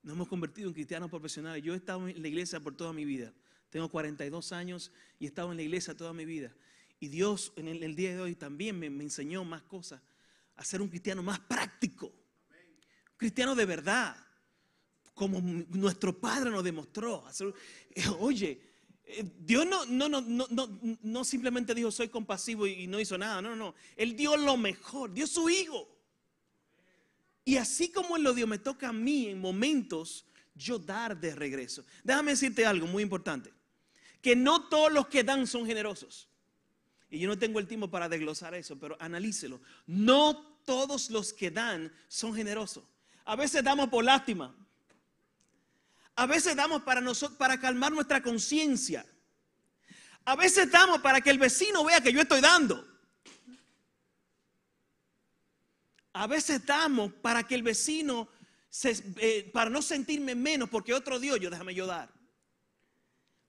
Nos 0.02 0.14
hemos 0.14 0.28
convertido 0.28 0.68
en 0.68 0.74
cristianos 0.74 1.08
profesionales. 1.08 1.62
Yo 1.62 1.72
he 1.72 1.78
estado 1.78 2.06
en 2.06 2.20
la 2.20 2.28
iglesia 2.28 2.60
por 2.60 2.76
toda 2.76 2.92
mi 2.92 3.06
vida. 3.06 3.32
Tengo 3.70 3.88
42 3.88 4.52
años 4.52 4.92
y 5.18 5.24
he 5.24 5.28
estado 5.28 5.50
en 5.50 5.56
la 5.56 5.62
iglesia 5.62 5.96
toda 5.96 6.12
mi 6.12 6.26
vida. 6.26 6.54
Y 7.00 7.08
Dios 7.08 7.54
en 7.56 7.68
el, 7.68 7.96
día 7.96 8.14
de 8.14 8.20
hoy 8.20 8.34
también 8.34 8.78
me 8.78 8.86
enseñó 8.86 9.44
más 9.44 9.62
cosas 9.62 10.02
a 10.56 10.64
ser 10.64 10.80
un 10.80 10.88
cristiano 10.88 11.22
más 11.22 11.40
práctico. 11.40 12.06
Un 12.06 13.16
cristiano 13.16 13.54
de 13.54 13.64
verdad, 13.64 14.16
como 15.14 15.40
nuestro 15.40 16.18
Padre 16.18 16.50
nos 16.50 16.64
demostró. 16.64 17.24
Eh, 17.90 18.04
oye, 18.18 18.60
eh, 19.04 19.24
Dios 19.38 19.66
no, 19.66 19.84
no, 19.86 20.08
no, 20.08 20.20
no, 20.20 20.80
no 21.02 21.24
simplemente 21.24 21.74
dijo 21.74 21.90
soy 21.90 22.08
compasivo 22.08 22.66
y 22.66 22.86
no 22.86 23.00
hizo 23.00 23.16
nada. 23.18 23.40
No, 23.40 23.54
no. 23.54 23.74
Él 23.96 24.16
dio 24.16 24.36
lo 24.36 24.56
mejor, 24.56 25.12
dio 25.12 25.26
su 25.26 25.48
hijo. 25.48 25.88
Y 27.44 27.56
así 27.56 27.90
como 27.90 28.16
Él 28.16 28.22
lo 28.22 28.32
dio, 28.32 28.46
me 28.46 28.58
toca 28.58 28.88
a 28.88 28.92
mí 28.92 29.28
en 29.28 29.40
momentos 29.40 30.26
yo 30.54 30.78
dar 30.78 31.18
de 31.18 31.34
regreso. 31.34 31.84
Déjame 32.02 32.32
decirte 32.32 32.64
algo 32.64 32.86
muy 32.86 33.02
importante. 33.02 33.52
Que 34.22 34.34
no 34.34 34.68
todos 34.68 34.90
los 34.90 35.08
que 35.08 35.22
dan 35.22 35.46
son 35.46 35.66
generosos. 35.66 36.28
Y 37.14 37.20
yo 37.20 37.28
no 37.28 37.38
tengo 37.38 37.60
el 37.60 37.68
tiempo 37.68 37.88
para 37.88 38.08
desglosar 38.08 38.54
eso, 38.54 38.76
pero 38.76 38.96
analícelo. 38.98 39.60
No 39.86 40.58
todos 40.64 41.10
los 41.10 41.32
que 41.32 41.48
dan 41.48 41.92
son 42.08 42.34
generosos. 42.34 42.82
A 43.24 43.36
veces 43.36 43.62
damos 43.62 43.88
por 43.88 44.04
lástima. 44.04 44.52
A 46.16 46.26
veces 46.26 46.56
damos 46.56 46.82
para 46.82 47.00
nosotros 47.00 47.38
para 47.38 47.60
calmar 47.60 47.92
nuestra 47.92 48.20
conciencia. 48.20 49.06
A 50.24 50.34
veces 50.34 50.68
damos 50.72 51.00
para 51.02 51.20
que 51.20 51.30
el 51.30 51.38
vecino 51.38 51.84
vea 51.84 52.00
que 52.00 52.12
yo 52.12 52.20
estoy 52.20 52.40
dando. 52.40 52.84
A 56.14 56.26
veces 56.26 56.66
damos 56.66 57.12
para 57.12 57.44
que 57.44 57.54
el 57.54 57.62
vecino 57.62 58.28
eh, 58.82 59.48
para 59.52 59.70
no 59.70 59.80
sentirme 59.82 60.34
menos 60.34 60.68
porque 60.68 60.92
otro 60.92 61.20
dio, 61.20 61.36
yo 61.36 61.48
déjame 61.48 61.76
yo 61.76 61.86
dar. 61.86 62.12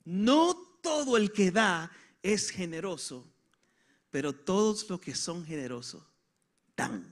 No 0.04 0.54
todo 0.80 1.16
el 1.16 1.32
que 1.32 1.50
da 1.50 1.90
es 2.22 2.50
generoso 2.50 3.32
pero 4.16 4.32
todos 4.32 4.88
los 4.88 4.98
que 4.98 5.14
son 5.14 5.44
generosos 5.44 6.02
dan. 6.74 7.04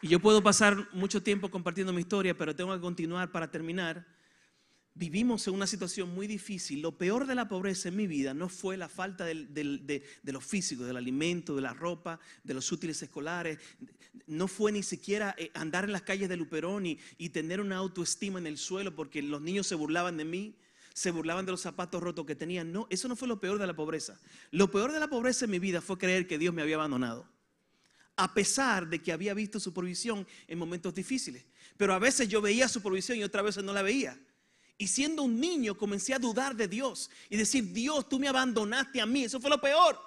Y 0.00 0.08
yo 0.08 0.18
puedo 0.18 0.42
pasar 0.42 0.88
mucho 0.94 1.22
tiempo 1.22 1.50
compartiendo 1.50 1.92
mi 1.92 2.00
historia, 2.00 2.34
pero 2.34 2.56
tengo 2.56 2.72
que 2.72 2.80
continuar 2.80 3.30
para 3.30 3.50
terminar 3.50 4.06
vivimos 4.96 5.46
en 5.46 5.54
una 5.54 5.66
situación 5.66 6.14
muy 6.14 6.26
difícil. 6.26 6.80
Lo 6.80 6.96
peor 6.96 7.26
de 7.26 7.34
la 7.34 7.48
pobreza 7.48 7.88
en 7.88 7.96
mi 7.96 8.06
vida 8.06 8.32
no 8.34 8.48
fue 8.48 8.76
la 8.76 8.88
falta 8.88 9.24
de, 9.26 9.34
de, 9.44 10.32
lo 10.32 10.40
físico, 10.40 10.84
del 10.84 10.96
alimento, 10.96 11.54
de 11.54 11.62
la 11.62 11.74
ropa, 11.74 12.18
de 12.42 12.54
los 12.54 12.72
útiles 12.72 13.00
escolares. 13.02 13.58
No 14.26 14.48
fue 14.48 14.72
ni 14.72 14.82
siquiera 14.82 15.34
eh, 15.38 15.50
andar 15.54 15.84
en 15.84 15.92
las 15.92 16.02
calles 16.02 16.28
de 16.28 16.36
Luperón 16.36 16.86
y, 16.86 16.98
y 17.18 17.28
tener 17.28 17.60
una 17.60 17.76
autoestima 17.76 18.38
en 18.38 18.46
el 18.46 18.56
suelo 18.56 18.94
porque 18.94 19.22
los 19.22 19.42
niños 19.42 19.66
se 19.66 19.74
burlaban 19.74 20.16
de 20.16 20.24
mí 20.24 20.56
se 20.94 21.10
burlaban 21.10 21.44
de 21.44 21.52
los 21.52 21.60
zapatos 21.60 22.02
rotos 22.02 22.24
que 22.24 22.34
tenía. 22.34 22.64
No, 22.64 22.86
eso 22.88 23.06
no 23.06 23.16
fue 23.16 23.28
lo 23.28 23.38
peor 23.38 23.58
de 23.58 23.66
la 23.66 23.76
pobreza. 23.76 24.18
Lo 24.50 24.70
peor 24.70 24.92
de 24.92 24.98
la 24.98 25.08
pobreza 25.08 25.44
en 25.44 25.50
mi 25.50 25.58
vida 25.58 25.82
fue 25.82 25.98
creer 25.98 26.26
que 26.26 26.38
Dios 26.38 26.54
me 26.54 26.62
había 26.62 26.76
abandonado. 26.76 27.28
A 28.16 28.32
pesar 28.32 28.88
de 28.88 29.02
que 29.02 29.12
había 29.12 29.34
visto 29.34 29.60
su 29.60 29.74
provisión 29.74 30.26
en 30.48 30.58
momentos 30.58 30.94
difíciles. 30.94 31.44
Pero 31.76 31.92
a 31.92 31.98
veces 31.98 32.28
yo 32.28 32.40
veía 32.40 32.66
su 32.66 32.80
provisión 32.80 33.18
y 33.18 33.24
otras 33.24 33.44
veces 33.44 33.62
no 33.62 33.74
la 33.74 33.82
veía. 33.82 34.18
Y 34.78 34.88
siendo 34.88 35.22
un 35.22 35.40
niño 35.40 35.76
comencé 35.76 36.12
a 36.12 36.18
dudar 36.18 36.54
de 36.54 36.68
Dios 36.68 37.10
y 37.30 37.36
decir, 37.36 37.72
Dios, 37.72 38.08
tú 38.08 38.18
me 38.18 38.28
abandonaste 38.28 39.00
a 39.00 39.06
mí. 39.06 39.24
Eso 39.24 39.40
fue 39.40 39.50
lo 39.50 39.60
peor. 39.60 39.98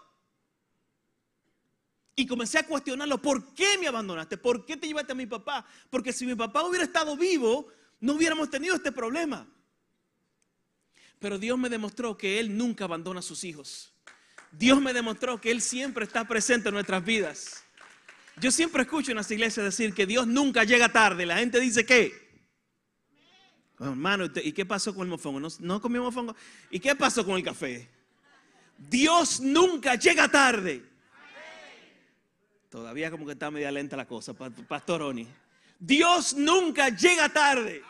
Y 2.16 2.28
comencé 2.28 2.60
a 2.60 2.68
cuestionarlo, 2.68 3.22
¿por 3.22 3.54
qué 3.54 3.78
me 3.80 3.88
abandonaste? 3.88 4.38
¿Por 4.38 4.66
qué 4.66 4.78
te 4.78 4.88
llevaste 4.88 5.14
a 5.14 5.16
mi 5.16 5.26
papá? 5.26 5.66
Porque 5.90 6.14
si 6.14 6.26
mi 6.26 6.36
papá 6.36 6.64
hubiera 6.64 6.84
estado 6.84 7.16
vivo, 7.16 7.68
no 8.00 8.14
hubiéramos 8.14 8.50
tenido 8.50 8.76
este 8.76 8.92
problema. 8.92 9.48
Pero 11.18 11.40
Dios 11.40 11.58
me 11.58 11.70
demostró 11.70 12.18
que 12.18 12.40
Él 12.40 12.56
nunca 12.56 12.84
abandona 12.84 13.22
a 13.22 13.24
sus 13.24 13.44
hijos. 13.44 13.94
Dios 14.52 14.82
me 14.82 14.94
demostró 14.94 15.40
que 15.40 15.50
Él 15.50 15.62
siempre 15.62 16.06
está 16.06 16.28
presente 16.28 16.70
en 16.70 16.76
nuestras 16.76 17.04
vidas. 17.04 17.64
Yo 18.40 18.52
siempre 18.52 18.84
escucho 18.84 19.12
en 19.12 19.18
las 19.18 19.32
iglesias 19.32 19.66
decir 19.66 19.94
que 19.94 20.06
Dios 20.06 20.28
nunca 20.28 20.64
llega 20.64 20.92
tarde. 20.92 21.26
La 21.26 21.38
gente 21.38 21.60
dice 21.60 21.86
que 21.86 22.29
Hermano, 23.80 24.26
¿y 24.44 24.52
qué 24.52 24.66
pasó 24.66 24.94
con 24.94 25.04
el 25.04 25.10
mofongo? 25.10 25.40
¿No, 25.40 25.48
no 25.60 25.82
comió 25.82 26.04
mofongo? 26.04 26.36
¿Y 26.70 26.80
qué 26.80 26.96
pasó 26.96 27.26
con 27.26 27.38
el 27.38 27.44
café? 27.44 27.88
Dios 28.78 29.40
nunca 29.40 29.96
llega 29.96 30.30
tarde. 30.30 30.84
Todavía 32.70 33.10
como 33.10 33.26
que 33.26 33.34
está 33.34 33.50
media 33.50 33.72
lenta 33.72 33.98
la 33.98 34.06
cosa, 34.06 34.34
Pastor 34.34 35.02
Oni. 35.02 35.28
Dios 35.80 36.36
nunca 36.36 36.90
llega 36.90 37.30
tarde. 37.30 37.82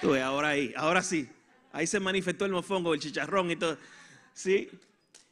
Tú 0.00 0.14
ahora 0.14 0.48
ahí, 0.48 0.72
ahora 0.76 1.02
sí. 1.02 1.28
Ahí 1.72 1.86
se 1.86 2.00
manifestó 2.00 2.44
el 2.44 2.52
mofongo, 2.52 2.94
el 2.94 3.00
chicharrón 3.00 3.50
y 3.50 3.56
todo. 3.56 3.78
¿Sí? 4.32 4.70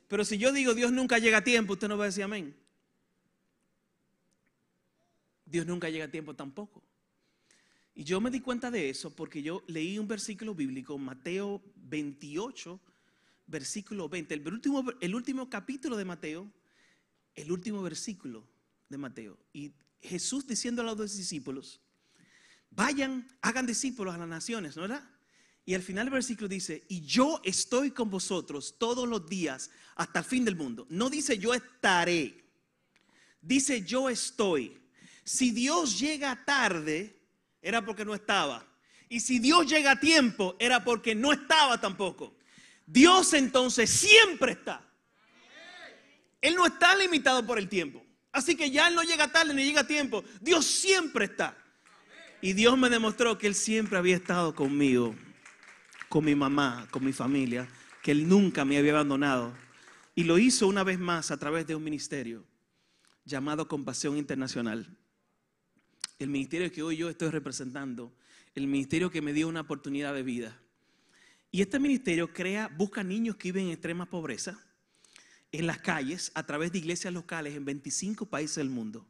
Pero 0.08 0.24
si 0.24 0.38
yo 0.38 0.52
digo 0.52 0.74
Dios 0.74 0.92
nunca 0.92 1.18
llega 1.18 1.38
a 1.38 1.44
tiempo, 1.44 1.72
usted 1.72 1.88
no 1.88 1.96
va 1.96 2.04
a 2.04 2.08
decir 2.08 2.22
amén. 2.22 2.54
Dios 5.46 5.66
nunca 5.66 5.88
llega 5.88 6.04
a 6.04 6.10
tiempo 6.10 6.34
tampoco. 6.34 6.82
Y 7.98 8.04
yo 8.04 8.20
me 8.20 8.30
di 8.30 8.40
cuenta 8.40 8.70
de 8.70 8.90
eso 8.90 9.16
porque 9.16 9.42
yo 9.42 9.62
leí 9.68 9.98
un 9.98 10.06
versículo 10.06 10.54
bíblico, 10.54 10.98
Mateo 10.98 11.62
28, 11.76 12.78
versículo 13.46 14.06
20, 14.06 14.34
el 14.34 14.46
último, 14.46 14.84
el 15.00 15.14
último 15.14 15.48
capítulo 15.48 15.96
de 15.96 16.04
Mateo, 16.04 16.52
el 17.34 17.50
último 17.50 17.80
versículo 17.80 18.46
de 18.90 18.98
Mateo. 18.98 19.38
Y 19.54 19.72
Jesús 20.02 20.46
diciendo 20.46 20.82
a 20.82 20.84
los 20.84 20.98
dos 20.98 21.16
discípulos, 21.16 21.80
vayan, 22.70 23.26
hagan 23.40 23.64
discípulos 23.64 24.14
a 24.14 24.18
las 24.18 24.28
naciones, 24.28 24.76
¿no 24.76 24.82
verdad? 24.82 25.02
Y 25.64 25.72
al 25.72 25.82
final 25.82 26.04
del 26.04 26.12
versículo 26.12 26.48
dice, 26.48 26.84
y 26.88 27.00
yo 27.00 27.40
estoy 27.44 27.92
con 27.92 28.10
vosotros 28.10 28.76
todos 28.78 29.08
los 29.08 29.26
días 29.26 29.70
hasta 29.94 30.18
el 30.18 30.24
fin 30.26 30.44
del 30.44 30.54
mundo. 30.54 30.86
No 30.90 31.08
dice 31.08 31.38
yo 31.38 31.54
estaré, 31.54 32.44
dice 33.40 33.80
yo 33.80 34.10
estoy. 34.10 34.78
Si 35.24 35.50
Dios 35.50 35.98
llega 35.98 36.44
tarde, 36.44 37.15
era 37.66 37.84
porque 37.84 38.04
no 38.04 38.14
estaba. 38.14 38.64
Y 39.08 39.18
si 39.18 39.40
Dios 39.40 39.66
llega 39.66 39.92
a 39.92 40.00
tiempo, 40.00 40.54
era 40.60 40.84
porque 40.84 41.16
no 41.16 41.32
estaba 41.32 41.80
tampoco. 41.80 42.36
Dios 42.86 43.32
entonces 43.32 43.90
siempre 43.90 44.52
está. 44.52 44.88
Él 46.40 46.54
no 46.54 46.64
está 46.64 46.94
limitado 46.94 47.44
por 47.44 47.58
el 47.58 47.68
tiempo. 47.68 48.04
Así 48.30 48.54
que 48.54 48.70
ya 48.70 48.86
Él 48.86 48.94
no 48.94 49.02
llega 49.02 49.32
tarde 49.32 49.52
ni 49.52 49.64
llega 49.64 49.80
a 49.80 49.86
tiempo. 49.86 50.22
Dios 50.40 50.64
siempre 50.64 51.24
está. 51.24 51.58
Y 52.40 52.52
Dios 52.52 52.78
me 52.78 52.88
demostró 52.88 53.36
que 53.36 53.48
Él 53.48 53.56
siempre 53.56 53.98
había 53.98 54.14
estado 54.14 54.54
conmigo, 54.54 55.16
con 56.08 56.24
mi 56.24 56.36
mamá, 56.36 56.86
con 56.92 57.04
mi 57.04 57.12
familia, 57.12 57.68
que 58.00 58.12
Él 58.12 58.28
nunca 58.28 58.64
me 58.64 58.78
había 58.78 58.92
abandonado. 58.92 59.56
Y 60.14 60.22
lo 60.22 60.38
hizo 60.38 60.68
una 60.68 60.84
vez 60.84 61.00
más 61.00 61.32
a 61.32 61.36
través 61.36 61.66
de 61.66 61.74
un 61.74 61.82
ministerio 61.82 62.44
llamado 63.24 63.66
Compasión 63.66 64.16
Internacional 64.16 64.96
el 66.18 66.28
ministerio 66.28 66.72
que 66.72 66.82
hoy 66.82 66.96
yo 66.96 67.10
estoy 67.10 67.30
representando, 67.30 68.12
el 68.54 68.66
ministerio 68.66 69.10
que 69.10 69.20
me 69.20 69.32
dio 69.32 69.48
una 69.48 69.60
oportunidad 69.60 70.14
de 70.14 70.22
vida. 70.22 70.58
Y 71.50 71.60
este 71.60 71.78
ministerio 71.78 72.32
crea, 72.32 72.68
busca 72.68 73.04
niños 73.04 73.36
que 73.36 73.52
viven 73.52 73.66
en 73.66 73.72
extrema 73.72 74.08
pobreza 74.08 74.62
en 75.52 75.66
las 75.66 75.78
calles 75.78 76.32
a 76.34 76.44
través 76.44 76.72
de 76.72 76.78
iglesias 76.78 77.12
locales 77.12 77.54
en 77.54 77.64
25 77.64 78.26
países 78.26 78.56
del 78.56 78.70
mundo. 78.70 79.06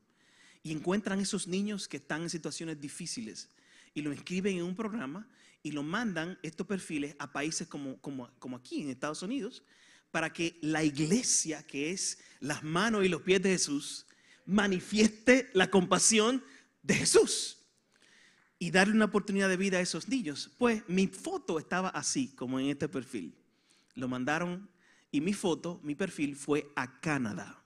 Y 0.63 0.73
encuentran 0.73 1.21
esos 1.21 1.47
niños 1.47 1.89
que 1.89 1.97
están 1.97 2.23
en 2.23 2.31
situaciones 2.31 2.81
difíciles 2.81 3.51
y 3.95 4.03
lo 4.03 4.13
inscriben 4.13 4.59
en 4.59 4.65
un 4.65 4.75
programa 4.75 5.29
y 5.63 5.71
lo 5.71 5.83
mandan 5.83 6.39
estos 6.43 6.67
perfiles 6.67 7.15
a 7.19 7.33
países 7.33 7.69
como, 7.69 8.01
como, 8.01 8.31
como 8.39 8.57
aquí 8.57 8.83
en 8.83 8.91
Estados 8.91 9.23
Unidos 9.23 9.63
para 10.11 10.33
que 10.33 10.59
la 10.61 10.83
iglesia, 10.83 11.65
que 11.67 11.91
es 11.91 12.19
las 12.41 12.63
manos 12.63 13.05
y 13.05 13.09
los 13.09 13.23
pies 13.23 13.43
de 13.43 13.51
Jesús, 13.51 14.07
manifieste 14.45 15.51
la 15.53 15.71
compasión 15.71 16.43
de 16.87 16.95
Jesús 16.95 17.59
y 18.59 18.71
darle 18.71 18.95
una 18.95 19.07
oportunidad 19.07 19.49
de 19.49 19.57
vida 19.57 19.79
a 19.79 19.81
esos 19.81 20.09
niños. 20.09 20.51
Pues 20.59 20.83
mi 20.89 21.09
foto 21.09 21.59
estaba 21.59 21.89
así, 21.89 22.29
como 22.29 22.59
en 22.59 22.67
este 22.69 22.89
perfil. 22.89 23.35
Lo 23.95 24.09
mandaron 24.09 24.69
y 25.11 25.21
mi 25.21 25.33
foto, 25.33 25.81
mi 25.83 25.95
perfil 25.95 26.37
fue 26.37 26.71
a 26.77 27.01
Canadá. 27.01 27.63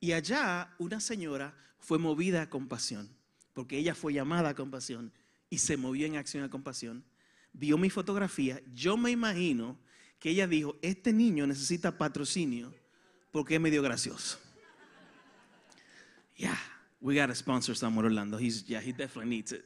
Y 0.00 0.12
allá 0.12 0.74
una 0.78 1.00
señora 1.00 1.56
fue 1.78 1.98
movida 1.98 2.42
a 2.42 2.50
compasión, 2.50 3.08
porque 3.52 3.78
ella 3.78 3.94
fue 3.94 4.12
llamada 4.12 4.50
a 4.50 4.54
compasión 4.54 5.12
y 5.50 5.58
se 5.58 5.76
movió 5.76 6.06
en 6.06 6.16
acción 6.16 6.42
a 6.44 6.50
compasión. 6.50 7.04
Vio 7.52 7.76
mi 7.76 7.90
fotografía. 7.90 8.60
Yo 8.72 8.96
me 8.96 9.10
imagino 9.10 9.78
que 10.18 10.30
ella 10.30 10.46
dijo, 10.46 10.76
este 10.82 11.12
niño 11.12 11.46
necesita 11.46 11.98
patrocinio 11.98 12.74
porque 13.30 13.56
es 13.56 13.60
medio 13.60 13.82
gracioso. 13.82 14.38
Yeah, 16.36 16.58
we 17.02 17.16
got 17.16 17.28
a 17.30 17.34
sponsor 17.34 17.74
somewhere 17.74 18.06
Orlando. 18.06 18.38
He's, 18.38 18.64
yeah, 18.68 18.80
he 18.80 18.92
definitely 18.92 19.28
needs 19.28 19.52
it. 19.52 19.64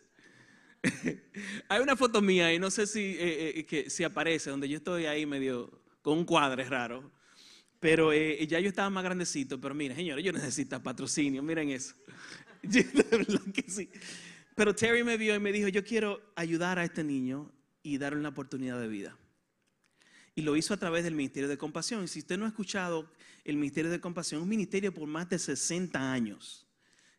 Hay 1.68 1.80
una 1.80 1.96
foto 1.96 2.20
mía 2.22 2.52
y 2.52 2.58
no 2.58 2.70
sé 2.70 2.86
si, 2.86 3.16
eh, 3.18 3.58
eh, 3.58 3.66
que, 3.66 3.90
si 3.90 4.04
aparece, 4.04 4.50
donde 4.50 4.68
yo 4.68 4.78
estoy 4.78 5.06
ahí 5.06 5.26
medio 5.26 5.82
con 6.02 6.18
un 6.18 6.24
cuadro 6.24 6.64
raro. 6.68 7.12
Pero 7.78 8.12
eh, 8.12 8.46
ya 8.46 8.58
yo 8.58 8.68
estaba 8.68 8.88
más 8.88 9.04
grandecito. 9.04 9.60
Pero 9.60 9.74
mira, 9.74 9.94
señores, 9.94 10.24
yo 10.24 10.32
necesito 10.32 10.82
patrocinio. 10.82 11.42
Miren 11.42 11.70
eso. 11.70 11.94
Pero 14.54 14.74
Terry 14.74 15.04
me 15.04 15.18
vio 15.18 15.34
y 15.34 15.38
me 15.38 15.52
dijo, 15.52 15.68
yo 15.68 15.84
quiero 15.84 16.32
ayudar 16.34 16.78
a 16.78 16.84
este 16.84 17.04
niño 17.04 17.52
y 17.82 17.98
darle 17.98 18.18
una 18.18 18.30
oportunidad 18.30 18.80
de 18.80 18.88
vida. 18.88 19.16
Y 20.34 20.40
lo 20.42 20.56
hizo 20.56 20.72
a 20.72 20.78
través 20.78 21.04
del 21.04 21.14
Ministerio 21.14 21.48
de 21.48 21.58
Compasión. 21.58 22.02
Y 22.04 22.08
si 22.08 22.20
usted 22.20 22.38
no 22.38 22.46
ha 22.46 22.48
escuchado 22.48 23.10
el 23.44 23.56
Ministerio 23.56 23.90
de 23.90 24.00
Compasión, 24.00 24.40
un 24.42 24.48
ministerio 24.48 24.92
por 24.92 25.06
más 25.06 25.28
de 25.28 25.38
60 25.38 26.12
años 26.12 26.65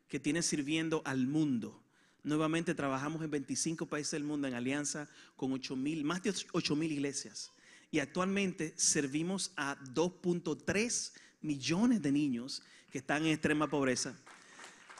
que 0.08 0.18
tiene 0.20 0.42
sirviendo 0.42 1.02
al 1.04 1.26
mundo. 1.26 1.82
Nuevamente 2.24 2.74
trabajamos 2.74 3.22
en 3.22 3.30
25 3.30 3.86
países 3.86 4.12
del 4.12 4.24
mundo 4.24 4.48
en 4.48 4.54
alianza 4.54 5.08
con 5.36 5.52
8 5.52 5.76
mil, 5.76 6.04
más 6.04 6.22
de 6.22 6.34
8 6.52 6.76
mil 6.76 6.92
iglesias. 6.92 7.52
Y 7.90 8.00
actualmente 8.00 8.74
servimos 8.76 9.52
a 9.56 9.78
2.3 9.94 11.12
millones 11.40 12.02
de 12.02 12.12
niños 12.12 12.62
que 12.90 12.98
están 12.98 13.24
en 13.24 13.32
extrema 13.32 13.68
pobreza, 13.68 14.14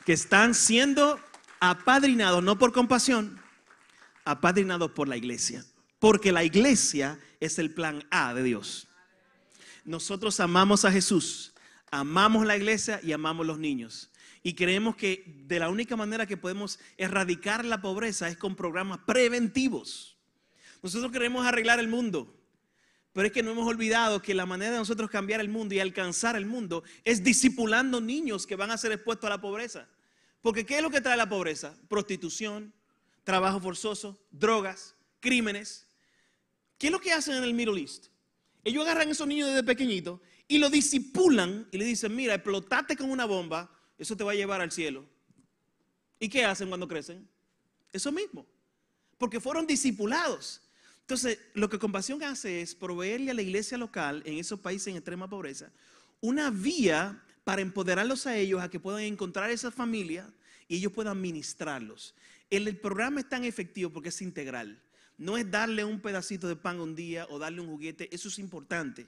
que 0.05 0.13
están 0.13 0.55
siendo 0.55 1.21
apadrinados, 1.61 2.43
no 2.43 2.59
por 2.59 2.73
compasión, 2.73 3.41
apadrinados 4.25 4.93
por 4.93 5.09
la 5.09 5.17
iglesia. 5.17 5.65
Porque 5.99 6.33
la 6.33 6.45
iglesia 6.45 7.19
es 7.41 7.59
el 7.59 7.73
plan 7.73 8.07
A 8.11 8.33
de 8.35 8.43
Dios. 8.43 8.89
Nosotros 9.85 10.39
amamos 10.39 10.85
a 10.85 10.93
Jesús, 10.93 11.53
amamos 11.91 12.47
la 12.47 12.57
iglesia 12.57 13.01
y 13.03 13.13
amamos 13.13 13.47
los 13.47 13.59
niños. 13.59 14.11
Y 14.49 14.55
creemos 14.55 14.97
que 14.97 15.25
de 15.47 15.59
la 15.59 15.69
única 15.69 15.95
manera 15.95 16.25
que 16.25 16.39
podemos 16.39 16.79
erradicar 16.97 17.67
la 17.67 17.83
pobreza 17.83 18.31
es 18.31 18.39
con 18.39 18.57
programas 18.57 19.01
preventivos. 19.07 20.17
Nosotros 20.83 21.13
queremos 21.13 21.47
arreglar 21.47 21.79
el 21.81 21.89
mundo, 21.89 22.35
pero 23.13 23.27
es 23.27 23.33
que 23.35 23.43
no 23.43 23.51
hemos 23.51 23.69
olvidado 23.69 24.23
que 24.23 24.33
la 24.33 24.47
manera 24.47 24.73
de 24.73 24.79
nosotros 24.79 25.11
cambiar 25.11 25.43
el 25.43 25.51
mundo 25.51 25.75
y 25.75 25.81
alcanzar 25.81 26.35
el 26.35 26.47
mundo 26.47 26.83
es 27.05 27.23
discipulando 27.23 28.01
niños 28.01 28.47
que 28.47 28.57
van 28.57 28.71
a 28.71 28.79
ser 28.79 28.91
expuestos 28.91 29.27
a 29.27 29.35
la 29.35 29.41
pobreza. 29.43 29.87
Porque 30.41 30.65
¿qué 30.65 30.79
es 30.79 30.83
lo 30.83 30.89
que 30.89 31.03
trae 31.03 31.19
la 31.19 31.29
pobreza? 31.29 31.77
Prostitución, 31.87 32.73
trabajo 33.25 33.61
forzoso, 33.61 34.19
drogas, 34.31 34.97
crímenes. 35.21 35.87
¿Qué 36.79 36.87
es 36.87 36.93
lo 36.95 37.01
que 37.01 37.13
hacen 37.13 37.35
en 37.35 37.45
el 37.45 37.53
Middle 37.53 37.79
East? 37.79 38.07
Ellos 38.65 38.83
agarran 38.83 39.09
a 39.09 39.13
esos 39.13 39.29
niños 39.29 39.51
desde 39.51 39.63
pequeñitos 39.63 40.21
y 40.47 40.57
lo 40.57 40.71
disipulan 40.71 41.69
y 41.71 41.77
le 41.77 41.85
dicen, 41.85 42.17
mira, 42.17 42.33
explotate 42.33 42.97
con 42.97 43.11
una 43.11 43.27
bomba, 43.27 43.75
eso 43.99 44.17
te 44.17 44.25
va 44.25 44.33
a 44.33 44.37
llevar 44.37 44.61
al 44.61 44.73
cielo. 44.73 45.05
¿Y 46.21 46.29
qué 46.29 46.45
hacen 46.45 46.69
cuando 46.69 46.89
crecen? 46.89 47.29
Eso 47.93 48.13
mismo. 48.13 48.47
Porque 49.19 49.41
fueron 49.41 49.67
discipulados. 49.67 50.63
Entonces, 51.01 51.39
lo 51.55 51.69
que 51.69 51.79
Compasión 51.79 52.23
hace 52.23 52.61
es 52.61 52.75
proveerle 52.75 53.31
a 53.31 53.35
la 53.35 53.43
iglesia 53.43 53.79
local 53.79 54.23
en 54.25 54.39
esos 54.39 54.61
países 54.61 54.89
en 54.89 54.97
extrema 54.97 55.29
pobreza 55.29 55.71
una 56.21 56.51
vía 56.51 57.23
para 57.45 57.63
empoderarlos 57.63 58.27
a 58.27 58.37
ellos 58.37 58.61
a 58.61 58.69
que 58.69 58.81
puedan 58.81 59.03
encontrar 59.03 59.51
esa 59.51 59.71
familia 59.71 60.29
y 60.67 60.77
ellos 60.77 60.93
puedan 60.93 61.21
ministrarlos. 61.21 62.15
El, 62.51 62.69
el 62.69 62.77
programa 62.77 63.21
es 63.21 63.29
tan 63.29 63.45
efectivo 63.45 63.91
porque 63.91 64.11
es 64.11 64.21
integral. 64.21 64.83
No 65.17 65.37
es 65.37 65.51
darle 65.51 65.85
un 65.85 66.01
pedacito 66.01 66.47
de 66.47 66.57
pan 66.57 66.81
un 66.81 66.95
día 66.95 67.27
o 67.31 67.39
darle 67.39 67.61
un 67.61 67.69
juguete, 67.69 68.13
eso 68.15 68.29
es 68.29 68.39
importante, 68.39 69.07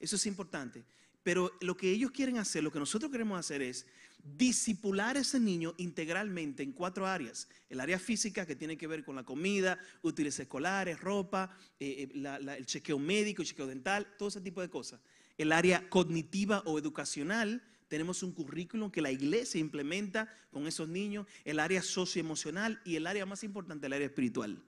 eso 0.00 0.16
es 0.16 0.26
importante. 0.26 0.84
Pero 1.22 1.52
lo 1.60 1.76
que 1.76 1.90
ellos 1.90 2.10
quieren 2.10 2.38
hacer, 2.38 2.64
lo 2.64 2.72
que 2.72 2.78
nosotros 2.78 3.10
queremos 3.10 3.38
hacer 3.38 3.62
es 3.62 3.86
disipular 4.22 5.16
a 5.16 5.20
ese 5.20 5.40
niño 5.40 5.74
integralmente 5.78 6.62
en 6.62 6.72
cuatro 6.72 7.06
áreas. 7.06 7.48
El 7.68 7.80
área 7.80 7.98
física 7.98 8.46
que 8.46 8.56
tiene 8.56 8.76
que 8.76 8.86
ver 8.86 9.04
con 9.04 9.16
la 9.16 9.24
comida, 9.24 9.78
útiles 10.02 10.38
escolares, 10.38 11.00
ropa, 11.00 11.56
eh, 11.80 12.08
eh, 12.14 12.54
el 12.56 12.66
chequeo 12.66 12.98
médico, 12.98 13.42
el 13.42 13.48
chequeo 13.48 13.66
dental, 13.66 14.06
todo 14.18 14.28
ese 14.28 14.40
tipo 14.40 14.60
de 14.60 14.70
cosas. 14.70 15.00
El 15.38 15.52
área 15.52 15.88
cognitiva 15.88 16.62
o 16.66 16.78
educacional, 16.78 17.62
tenemos 17.88 18.22
un 18.22 18.32
currículum 18.32 18.90
que 18.90 19.02
la 19.02 19.10
iglesia 19.10 19.60
implementa 19.60 20.32
con 20.50 20.66
esos 20.66 20.88
niños, 20.88 21.26
el 21.44 21.58
área 21.58 21.82
socioemocional 21.82 22.80
y 22.84 22.96
el 22.96 23.06
área 23.06 23.26
más 23.26 23.44
importante, 23.44 23.86
el 23.86 23.92
área 23.92 24.06
espiritual. 24.06 24.62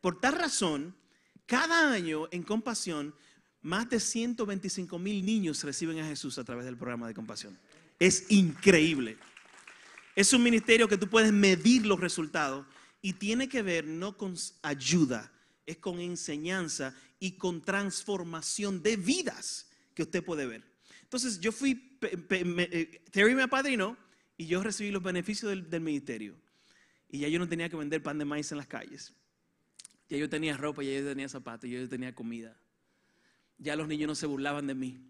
Por 0.00 0.20
tal 0.20 0.34
razón, 0.34 0.96
cada 1.46 1.92
año 1.92 2.28
en 2.30 2.42
Compasión, 2.42 3.14
más 3.64 3.88
de 3.88 3.98
125 3.98 4.98
mil 4.98 5.24
niños 5.24 5.64
reciben 5.64 5.98
a 5.98 6.06
Jesús 6.06 6.36
a 6.36 6.44
través 6.44 6.66
del 6.66 6.76
programa 6.76 7.08
de 7.08 7.14
Compasión. 7.14 7.58
Es 7.98 8.26
increíble. 8.28 9.16
Es 10.14 10.34
un 10.34 10.42
ministerio 10.42 10.86
que 10.86 10.98
tú 10.98 11.08
puedes 11.08 11.32
medir 11.32 11.86
los 11.86 11.98
resultados 11.98 12.66
y 13.00 13.14
tiene 13.14 13.48
que 13.48 13.62
ver 13.62 13.86
no 13.86 14.18
con 14.18 14.34
ayuda, 14.62 15.32
es 15.64 15.78
con 15.78 15.98
enseñanza 15.98 16.94
y 17.18 17.32
con 17.32 17.62
transformación 17.62 18.82
de 18.82 18.98
vidas 18.98 19.70
que 19.94 20.02
usted 20.02 20.22
puede 20.22 20.44
ver. 20.44 20.62
Entonces 21.02 21.40
yo 21.40 21.50
fui, 21.50 21.98
eh, 22.02 23.02
Terry 23.10 23.34
me 23.34 23.44
apadrinó 23.44 23.96
y 24.36 24.44
yo 24.44 24.62
recibí 24.62 24.90
los 24.90 25.02
beneficios 25.02 25.48
del, 25.48 25.70
del 25.70 25.80
ministerio. 25.80 26.36
Y 27.08 27.20
ya 27.20 27.28
yo 27.28 27.38
no 27.38 27.48
tenía 27.48 27.70
que 27.70 27.76
vender 27.76 28.02
pan 28.02 28.18
de 28.18 28.26
maíz 28.26 28.52
en 28.52 28.58
las 28.58 28.66
calles. 28.66 29.14
Ya 30.10 30.18
yo 30.18 30.28
tenía 30.28 30.54
ropa, 30.54 30.82
ya 30.82 30.92
yo 30.92 31.08
tenía 31.08 31.30
zapatos, 31.30 31.70
ya 31.70 31.78
yo 31.78 31.88
tenía 31.88 32.14
comida. 32.14 32.54
Ya 33.58 33.76
los 33.76 33.88
niños 33.88 34.08
no 34.08 34.14
se 34.14 34.26
burlaban 34.26 34.66
de 34.66 34.74
mí. 34.74 35.00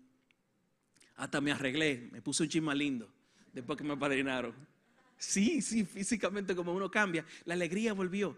Hasta 1.16 1.40
me 1.40 1.52
arreglé, 1.52 2.08
me 2.12 2.20
puse 2.20 2.42
un 2.42 2.48
chisma 2.48 2.74
lindo 2.74 3.12
después 3.52 3.78
que 3.78 3.84
me 3.84 3.94
apadrinaron. 3.94 4.54
Sí, 5.16 5.62
sí, 5.62 5.84
físicamente 5.84 6.54
como 6.54 6.72
uno 6.72 6.90
cambia, 6.90 7.24
la 7.44 7.54
alegría 7.54 7.92
volvió. 7.92 8.36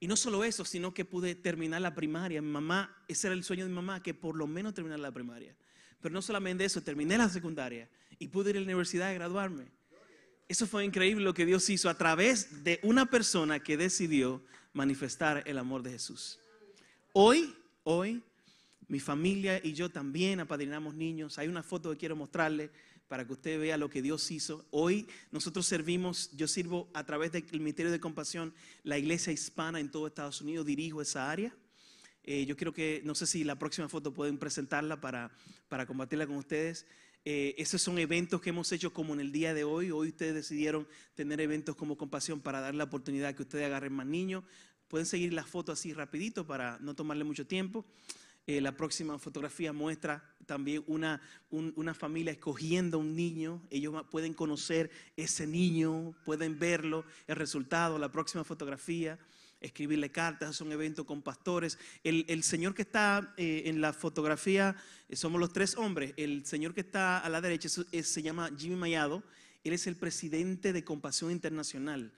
Y 0.00 0.06
no 0.06 0.16
solo 0.16 0.44
eso, 0.44 0.64
sino 0.64 0.92
que 0.92 1.04
pude 1.04 1.34
terminar 1.34 1.80
la 1.80 1.94
primaria. 1.94 2.42
Mi 2.42 2.50
mamá, 2.50 3.04
ese 3.08 3.28
era 3.28 3.34
el 3.34 3.42
sueño 3.42 3.64
de 3.64 3.70
mi 3.70 3.76
mamá, 3.76 4.02
que 4.02 4.14
por 4.14 4.36
lo 4.36 4.46
menos 4.46 4.74
terminar 4.74 5.00
la 5.00 5.10
primaria. 5.10 5.56
Pero 6.00 6.12
no 6.12 6.22
solamente 6.22 6.64
eso, 6.64 6.82
terminé 6.82 7.18
la 7.18 7.28
secundaria 7.28 7.88
y 8.18 8.28
pude 8.28 8.50
ir 8.50 8.56
a 8.56 8.60
la 8.60 8.66
universidad 8.66 9.08
a 9.08 9.12
graduarme. 9.12 9.66
Eso 10.46 10.66
fue 10.66 10.84
increíble 10.84 11.24
lo 11.24 11.34
que 11.34 11.46
Dios 11.46 11.68
hizo 11.68 11.90
a 11.90 11.94
través 11.94 12.64
de 12.64 12.80
una 12.82 13.06
persona 13.06 13.60
que 13.60 13.76
decidió 13.76 14.42
manifestar 14.72 15.42
el 15.46 15.58
amor 15.58 15.82
de 15.82 15.90
Jesús. 15.90 16.38
Hoy, 17.12 17.54
hoy, 17.82 18.22
mi 18.88 19.00
familia 19.00 19.60
y 19.62 19.74
yo 19.74 19.90
también 19.90 20.40
apadrinamos 20.40 20.94
niños. 20.94 21.38
Hay 21.38 21.48
una 21.48 21.62
foto 21.62 21.90
que 21.90 21.98
quiero 21.98 22.16
mostrarle 22.16 22.70
para 23.06 23.26
que 23.26 23.32
usted 23.32 23.60
vea 23.60 23.76
lo 23.76 23.88
que 23.88 24.02
Dios 24.02 24.30
hizo. 24.30 24.66
Hoy 24.70 25.06
nosotros 25.30 25.66
servimos, 25.66 26.30
yo 26.34 26.48
sirvo 26.48 26.90
a 26.94 27.04
través 27.04 27.32
del 27.32 27.44
Ministerio 27.52 27.90
de 27.90 28.00
Compasión, 28.00 28.54
la 28.82 28.98
iglesia 28.98 29.32
hispana 29.32 29.80
en 29.80 29.90
todo 29.90 30.06
Estados 30.06 30.40
Unidos, 30.40 30.66
dirijo 30.66 31.00
esa 31.00 31.30
área. 31.30 31.54
Eh, 32.24 32.44
yo 32.44 32.56
quiero 32.56 32.74
que, 32.74 33.00
no 33.04 33.14
sé 33.14 33.26
si 33.26 33.44
la 33.44 33.58
próxima 33.58 33.88
foto 33.88 34.12
pueden 34.12 34.36
presentarla 34.38 35.00
para, 35.00 35.30
para 35.68 35.86
compartirla 35.86 36.26
con 36.26 36.36
ustedes. 36.36 36.86
Eh, 37.24 37.54
esos 37.58 37.80
son 37.82 37.98
eventos 37.98 38.40
que 38.40 38.50
hemos 38.50 38.70
hecho 38.72 38.92
como 38.92 39.14
en 39.14 39.20
el 39.20 39.32
día 39.32 39.54
de 39.54 39.64
hoy. 39.64 39.90
Hoy 39.90 40.08
ustedes 40.08 40.34
decidieron 40.34 40.86
tener 41.14 41.40
eventos 41.40 41.76
como 41.76 41.96
compasión 41.96 42.40
para 42.40 42.60
dar 42.60 42.74
la 42.74 42.84
oportunidad 42.84 43.34
que 43.34 43.42
ustedes 43.42 43.66
agarren 43.66 43.92
más 43.92 44.06
niños. 44.06 44.44
Pueden 44.88 45.06
seguir 45.06 45.32
la 45.32 45.44
foto 45.44 45.72
así 45.72 45.92
rapidito 45.92 46.46
para 46.46 46.78
no 46.80 46.94
tomarle 46.94 47.24
mucho 47.24 47.46
tiempo. 47.46 47.86
Eh, 48.48 48.62
la 48.62 48.74
próxima 48.74 49.18
fotografía 49.18 49.74
muestra 49.74 50.24
también 50.46 50.82
una, 50.86 51.20
una 51.50 51.92
familia 51.92 52.32
escogiendo 52.32 52.98
un 52.98 53.14
niño. 53.14 53.60
Ellos 53.68 53.94
pueden 54.10 54.32
conocer 54.32 54.90
ese 55.18 55.46
niño, 55.46 56.14
pueden 56.24 56.58
verlo, 56.58 57.04
el 57.26 57.36
resultado. 57.36 57.98
La 57.98 58.10
próxima 58.10 58.44
fotografía 58.44 59.18
escribirle 59.60 60.10
cartas, 60.10 60.48
es 60.48 60.60
un 60.62 60.72
evento 60.72 61.04
con 61.04 61.20
pastores. 61.20 61.78
El, 62.02 62.42
señor 62.42 62.74
que 62.74 62.80
está 62.80 63.34
eh, 63.36 63.64
en 63.66 63.82
la 63.82 63.92
fotografía, 63.92 64.74
eh, 65.10 65.16
somos 65.16 65.38
los 65.38 65.52
tres 65.52 65.76
hombres. 65.76 66.14
El 66.16 66.46
señor 66.46 66.72
que 66.72 66.80
está 66.80 67.18
a 67.18 67.28
la 67.28 67.42
derecha 67.42 67.68
se 67.68 68.22
llama 68.22 68.48
Jimmy 68.56 68.76
Mayado. 68.76 69.22
Él 69.62 69.74
es 69.74 69.86
el 69.86 69.96
presidente 69.96 70.72
de 70.72 70.84
Compasión 70.84 71.32
Internacional. 71.32 72.14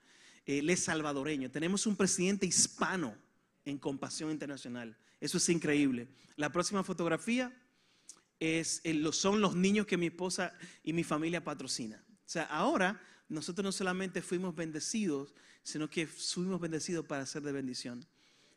Él 0.47 0.71
es 0.71 0.85
salvadoreño. 0.85 1.51
Tenemos 1.51 1.89
un 1.89 1.97
presidente 1.97 2.47
hispano 2.47 3.17
en 3.65 3.79
Compasión 3.79 4.31
Internacional. 4.31 4.97
Eso 5.21 5.39
es 5.39 5.49
increíble. 5.49 6.09
La 6.37 6.51
próxima 6.51 6.83
fotografía, 6.83 7.55
es, 8.41 8.81
eh, 8.85 9.03
son 9.13 9.41
los 9.41 9.55
niños 9.55 9.87
que 9.87 9.99
mi 9.99 10.07
esposa 10.07 10.55
y 10.83 10.95
mi 10.95 11.05
familia 11.05 11.45
patrocina. 11.45 12.03
O 12.09 12.29
sea, 12.29 12.45
ahora 12.45 13.01
nosotros 13.29 13.63
no 13.63 13.71
solamente 13.71 14.23
fuimos 14.23 14.57
bendecidos, 14.57 15.35
sino 15.63 15.89
que 15.89 16.07
fuimos 16.07 16.61
bendecidos 16.61 17.07
para 17.07 17.27
ser 17.27 17.43
de 17.43 17.53
bendición. 17.53 18.07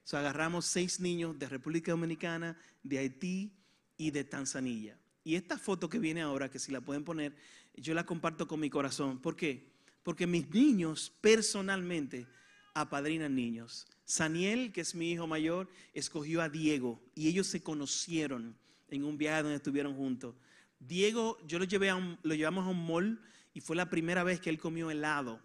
O 0.04 0.08
sea, 0.08 0.20
agarramos 0.20 0.66
seis 0.66 1.00
niños 1.00 1.38
de 1.38 1.50
República 1.50 1.92
Dominicana, 1.92 2.58
de 2.82 2.98
Haití 2.98 3.54
y 3.98 4.12
de 4.12 4.24
Tanzania. 4.24 4.98
Y 5.24 5.36
esta 5.36 5.58
foto 5.58 5.90
que 5.90 6.00
viene 6.00 6.22
ahora, 6.22 6.50
que 6.50 6.60
si 6.60 6.72
la 6.72 6.82
pueden 6.82 7.04
poner, 7.04 7.36
yo 7.76 7.94
la 7.94 8.06
comparto 8.06 8.48
con 8.48 8.60
mi 8.60 8.70
corazón. 8.70 9.22
¿Por 9.22 9.36
qué? 9.36 9.72
Porque 10.02 10.28
mis 10.28 10.50
niños 10.50 11.14
personalmente 11.22 12.28
apadrinan 12.74 13.36
niños. 13.36 13.88
Saniel, 14.06 14.72
que 14.72 14.82
es 14.82 14.96
mi 14.96 15.12
hijo 15.12 15.28
mayor, 15.28 15.70
escogió 15.94 16.42
a 16.42 16.50
Diego 16.50 17.02
y 17.16 17.28
ellos 17.28 17.48
se 17.48 17.62
conocieron 17.62 18.56
en 18.90 19.04
un 19.04 19.18
viaje 19.18 19.44
donde 19.44 19.58
estuvieron 19.58 19.96
juntos. 19.96 20.36
Diego, 20.80 21.38
yo 21.48 21.60
lo, 21.60 21.66
llevé 21.66 21.90
a 21.90 22.18
lo 22.22 22.36
llevamos 22.36 22.66
a 22.66 22.70
un 22.70 22.86
mall 22.86 23.22
y 23.54 23.62
fue 23.62 23.76
la 23.76 23.90
primera 23.90 24.24
vez 24.24 24.40
que 24.40 24.50
él 24.50 24.60
comió 24.60 24.92
helado 24.92 25.42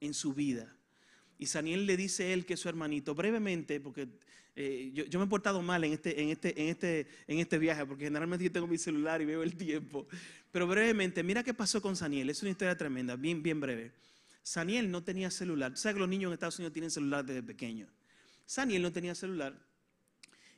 en 0.00 0.14
su 0.14 0.32
vida. 0.32 0.74
Y 1.38 1.46
Saniel 1.46 1.86
le 1.86 1.96
dice 1.96 2.24
a 2.24 2.32
él 2.32 2.44
que 2.44 2.54
es 2.54 2.60
su 2.60 2.68
hermanito, 2.68 3.14
brevemente, 3.14 3.80
porque 3.80 4.08
eh, 4.54 4.90
yo, 4.92 5.04
yo 5.06 5.18
me 5.18 5.24
he 5.24 5.28
portado 5.28 5.62
mal 5.62 5.82
en 5.84 5.94
este, 5.94 6.20
en, 6.20 6.28
este, 6.28 6.60
en, 6.60 6.68
este, 6.68 7.06
en 7.26 7.38
este 7.38 7.58
viaje, 7.58 7.86
porque 7.86 8.04
generalmente 8.04 8.44
yo 8.44 8.52
tengo 8.52 8.66
mi 8.66 8.78
celular 8.78 9.22
y 9.22 9.24
veo 9.24 9.42
el 9.42 9.56
tiempo. 9.56 10.06
Pero 10.52 10.66
brevemente, 10.66 11.22
mira 11.22 11.42
qué 11.42 11.54
pasó 11.54 11.80
con 11.80 11.96
Saniel, 11.96 12.30
es 12.30 12.42
una 12.42 12.50
historia 12.50 12.76
tremenda, 12.76 13.16
bien, 13.16 13.42
bien 13.42 13.60
breve. 13.60 13.92
Saniel 14.42 14.90
no 14.90 15.02
tenía 15.02 15.30
celular. 15.30 15.72
Tú 15.74 15.80
sabes 15.80 15.94
que 15.94 16.00
los 16.00 16.08
niños 16.08 16.28
en 16.28 16.34
Estados 16.34 16.58
Unidos 16.58 16.72
tienen 16.72 16.90
celular 16.90 17.24
desde 17.24 17.42
pequeños. 17.42 17.88
Saniel 18.46 18.82
no 18.82 18.92
tenía 18.92 19.14
celular. 19.14 19.54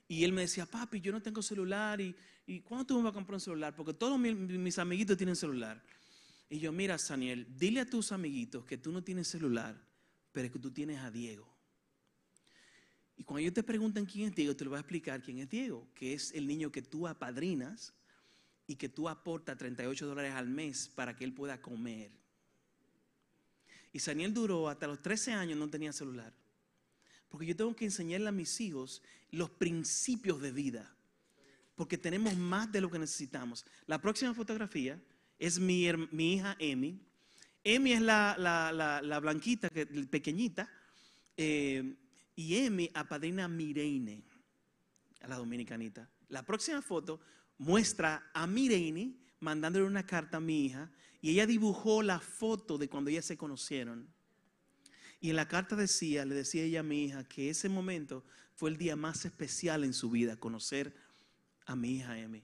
Y 0.09 0.25
él 0.25 0.33
me 0.33 0.43
decía, 0.43 0.67
papi, 0.67 1.01
yo 1.01 1.13
no 1.13 1.23
tengo 1.23 1.43
celular. 1.43 2.01
¿Y, 2.01 2.15
cuándo 2.61 2.87
tú 2.87 2.97
me 2.97 3.05
vas 3.05 3.11
a 3.13 3.15
comprar 3.15 3.35
un 3.35 3.41
celular? 3.41 3.75
Porque 3.75 3.95
todos 3.95 4.19
mi- 4.19 4.35
mis 4.35 4.79
amiguitos 4.79 5.17
tienen 5.17 5.37
celular. 5.37 5.83
Y 6.51 6.59
yo, 6.59 6.71
mira, 6.73 6.99
Saniel, 6.99 7.47
dile 7.59 7.81
a 7.81 7.89
tus 7.89 8.13
amiguitos 8.13 8.65
que 8.65 8.77
tú 8.77 8.93
no 8.93 9.03
tienes 9.03 9.29
celular, 9.29 9.75
pero 10.33 10.53
que 10.53 10.59
tú 10.59 10.71
tienes 10.71 10.99
a 11.01 11.11
Diego. 11.11 11.51
Y 13.17 13.25
cuando 13.25 13.41
ellos 13.41 13.55
te 13.55 13.63
preguntan 13.63 14.05
quién 14.05 14.29
es 14.29 14.35
Diego, 14.35 14.55
te 14.57 14.65
lo 14.65 14.71
voy 14.71 14.79
a 14.79 14.81
explicar 14.81 15.23
quién 15.23 15.39
es 15.39 15.49
Diego, 15.49 15.89
que 15.95 16.13
es 16.15 16.33
el 16.33 16.47
niño 16.47 16.71
que 16.73 16.83
tú 16.83 17.07
apadrinas 17.07 17.95
y 18.67 18.77
que 18.77 18.89
tú 18.89 19.09
aportas 19.09 19.57
38 19.59 20.07
dólares 20.07 20.33
al 20.35 20.49
mes 20.49 20.89
para 20.89 21.15
que 21.17 21.25
él 21.25 21.33
pueda 21.33 21.61
comer. 21.61 22.11
Y 23.93 23.99
Saniel 24.01 24.33
duró 24.33 24.69
hasta 24.69 24.87
los 24.87 25.01
13 25.03 25.33
años, 25.33 25.59
no 25.59 25.69
tenía 25.69 25.93
celular. 25.93 26.33
Porque 27.29 27.47
yo 27.47 27.57
tengo 27.57 27.75
que 27.77 27.85
enseñarle 27.85 28.29
a 28.29 28.33
mis 28.33 28.61
hijos 28.61 29.03
los 29.31 29.51
principios 29.51 30.41
de 30.41 30.53
vida. 30.53 30.95
Porque 31.75 31.97
tenemos 31.99 32.37
más 32.37 32.71
de 32.71 32.81
lo 32.81 32.91
que 32.91 32.99
necesitamos. 32.99 33.65
La 33.87 34.01
próxima 34.01 34.35
fotografía 34.35 35.01
es 35.39 35.59
mi, 35.59 35.85
hija 35.87 36.57
Emi. 36.59 37.01
Emi 37.65 37.93
es 37.93 38.01
la, 38.03 38.35
la- 38.39 38.73
la- 38.73 39.03
la 39.03 39.21
blanquita, 39.21 39.69
que, 39.71 39.87
pequeñita. 39.87 40.69
eh, 41.37 41.97
y 42.35 42.57
Emi 42.57 42.91
apadrina 42.95 43.45
a 43.45 43.49
Mireine, 43.49 44.23
a 45.21 45.29
la 45.29 45.37
dominicanita. 45.37 46.09
La 46.29 46.43
próxima 46.43 46.81
foto 46.81 47.21
muestra 47.59 48.31
a 48.33 48.47
Mireine 48.47 49.15
mandándole 49.41 49.85
una 49.85 50.05
carta 50.07 50.39
a 50.39 50.41
mi 50.41 50.65
hija. 50.67 50.91
Y 51.23 51.31
ella 51.31 51.47
dibujó 51.47 52.03
la 52.03 52.19
foto 52.19 52.77
de 52.77 52.89
cuando 52.89 53.09
ellas 53.09 53.25
se 53.25 53.39
conocieron. 53.39 54.09
Y 55.21 55.31
en 55.31 55.37
la 55.37 55.47
carta 55.47 55.77
decía, 55.77 56.25
le 56.25 56.35
decía 56.35 56.65
ella 56.65 56.81
a 56.81 56.83
mi 56.83 57.05
hija 57.05 57.23
que 57.23 57.49
ese 57.49 57.69
momento 57.69 58.25
fue 58.57 58.71
el 58.71 58.77
día 58.77 58.97
más 58.97 59.25
especial 59.25 59.85
en 59.85 59.95
su 59.95 60.11
vida, 60.11 60.37
conocer 60.37 60.93
a 61.65 61.77
mi 61.77 61.97
hija 61.97 62.19
Emi. 62.19 62.43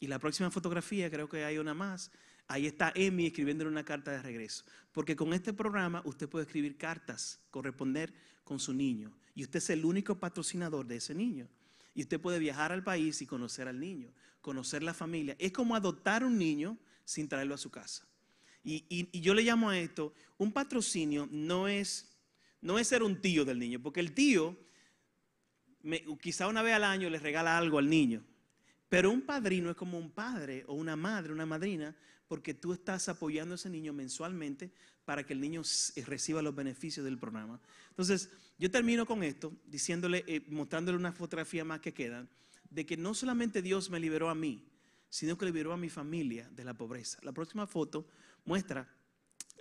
Y 0.00 0.08
la 0.08 0.18
próxima 0.18 0.50
fotografía, 0.50 1.08
creo 1.12 1.28
que 1.28 1.44
hay 1.44 1.58
una 1.58 1.74
más, 1.74 2.10
ahí 2.48 2.66
está 2.66 2.92
Emi 2.96 3.26
escribiéndole 3.26 3.70
una 3.70 3.84
carta 3.84 4.10
de 4.10 4.20
regreso. 4.20 4.64
Porque 4.90 5.14
con 5.14 5.32
este 5.32 5.52
programa 5.52 6.02
usted 6.04 6.28
puede 6.28 6.44
escribir 6.44 6.76
cartas, 6.76 7.38
corresponder 7.52 8.12
con 8.42 8.58
su 8.58 8.74
niño. 8.74 9.16
Y 9.36 9.44
usted 9.44 9.58
es 9.58 9.70
el 9.70 9.84
único 9.84 10.18
patrocinador 10.18 10.86
de 10.86 10.96
ese 10.96 11.14
niño. 11.14 11.48
Y 11.94 12.02
usted 12.02 12.20
puede 12.20 12.40
viajar 12.40 12.72
al 12.72 12.82
país 12.82 13.22
y 13.22 13.26
conocer 13.26 13.68
al 13.68 13.78
niño, 13.78 14.12
conocer 14.40 14.82
la 14.82 14.92
familia. 14.92 15.36
Es 15.38 15.52
como 15.52 15.76
adoptar 15.76 16.24
un 16.24 16.36
niño 16.36 16.76
sin 17.12 17.28
traerlo 17.28 17.54
a 17.54 17.58
su 17.58 17.70
casa. 17.70 18.06
Y, 18.64 19.20
yo 19.20 19.34
le 19.34 19.42
llamo 19.42 19.70
a 19.70 19.78
esto, 19.78 20.14
un 20.38 20.52
patrocinio 20.52 21.28
no 21.30 21.68
es, 21.68 22.16
no 22.60 22.78
es 22.78 22.88
ser 22.88 23.02
un 23.02 23.20
tío 23.20 23.44
del 23.44 23.58
niño, 23.58 23.80
porque 23.82 24.00
el 24.00 24.12
tío 24.12 24.56
quizá 26.20 26.46
una 26.46 26.62
vez 26.62 26.74
al 26.74 26.84
año 26.84 27.10
le 27.10 27.18
regala 27.18 27.58
algo 27.58 27.78
al 27.78 27.90
niño, 27.90 28.22
pero 28.88 29.10
un 29.10 29.22
padrino 29.22 29.70
es 29.70 29.76
como 29.76 29.98
un 29.98 30.10
padre 30.10 30.64
o 30.68 30.74
una 30.74 30.96
madre, 30.96 31.32
una 31.32 31.46
madrina, 31.46 31.96
porque 32.28 32.54
tú 32.54 32.72
estás 32.72 33.08
apoyando 33.08 33.54
a 33.54 33.56
ese 33.56 33.68
niño 33.68 33.92
mensualmente 33.92 34.70
para 35.04 35.26
que 35.26 35.32
el 35.32 35.40
niño 35.40 35.62
eh, 35.96 36.04
reciba 36.06 36.40
los 36.40 36.54
beneficios 36.54 37.04
del 37.04 37.18
programa. 37.18 37.60
Entonces, 37.90 38.30
yo 38.58 38.70
termino 38.70 39.04
con 39.06 39.22
esto, 39.24 39.52
diciéndole, 39.66 40.24
eh, 40.28 40.44
mostrándole 40.48 40.96
una 40.96 41.12
fotografía 41.12 41.64
más 41.64 41.80
que 41.80 41.92
quedan, 41.92 42.28
de 42.70 42.86
que 42.86 42.96
no 42.96 43.12
solamente 43.12 43.60
Dios 43.60 43.90
me 43.90 43.98
liberó 43.98 44.30
a 44.30 44.34
mí, 44.34 44.64
sino 45.12 45.36
que 45.36 45.44
liberó 45.44 45.74
a 45.74 45.76
mi 45.76 45.90
familia 45.90 46.48
de 46.52 46.64
la 46.64 46.72
pobreza. 46.72 47.18
La 47.20 47.32
próxima 47.32 47.66
foto 47.66 48.08
muestra 48.46 48.88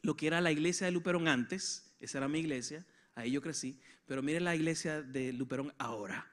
lo 0.02 0.16
que 0.16 0.28
era 0.28 0.39
la 0.39 0.49
iglesia 0.49 0.86
de 0.86 0.93
Luperón 0.93 1.28
antes, 1.28 1.91
esa 1.99 2.20
era 2.20 2.30
mi 2.30 2.39
iglesia, 2.39 2.86
ahí 3.16 3.32
yo 3.32 3.41
crecí, 3.41 3.78
pero 4.06 4.22
miren 4.22 4.45
la 4.45 4.56
iglesia 4.56 5.02
de 5.02 5.34
Luperón 5.34 5.74
ahora. 5.78 6.26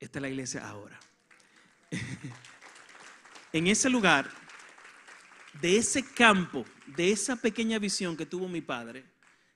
Esta 0.00 0.20
es 0.20 0.22
la 0.22 0.30
iglesia 0.30 0.66
ahora. 0.66 0.98
en 3.52 3.66
ese 3.66 3.90
lugar, 3.90 4.30
de 5.60 5.76
ese 5.76 6.02
campo, 6.02 6.64
de 6.96 7.10
esa 7.10 7.36
pequeña 7.36 7.78
visión 7.78 8.16
que 8.16 8.24
tuvo 8.24 8.48
mi 8.48 8.62
padre, 8.62 9.04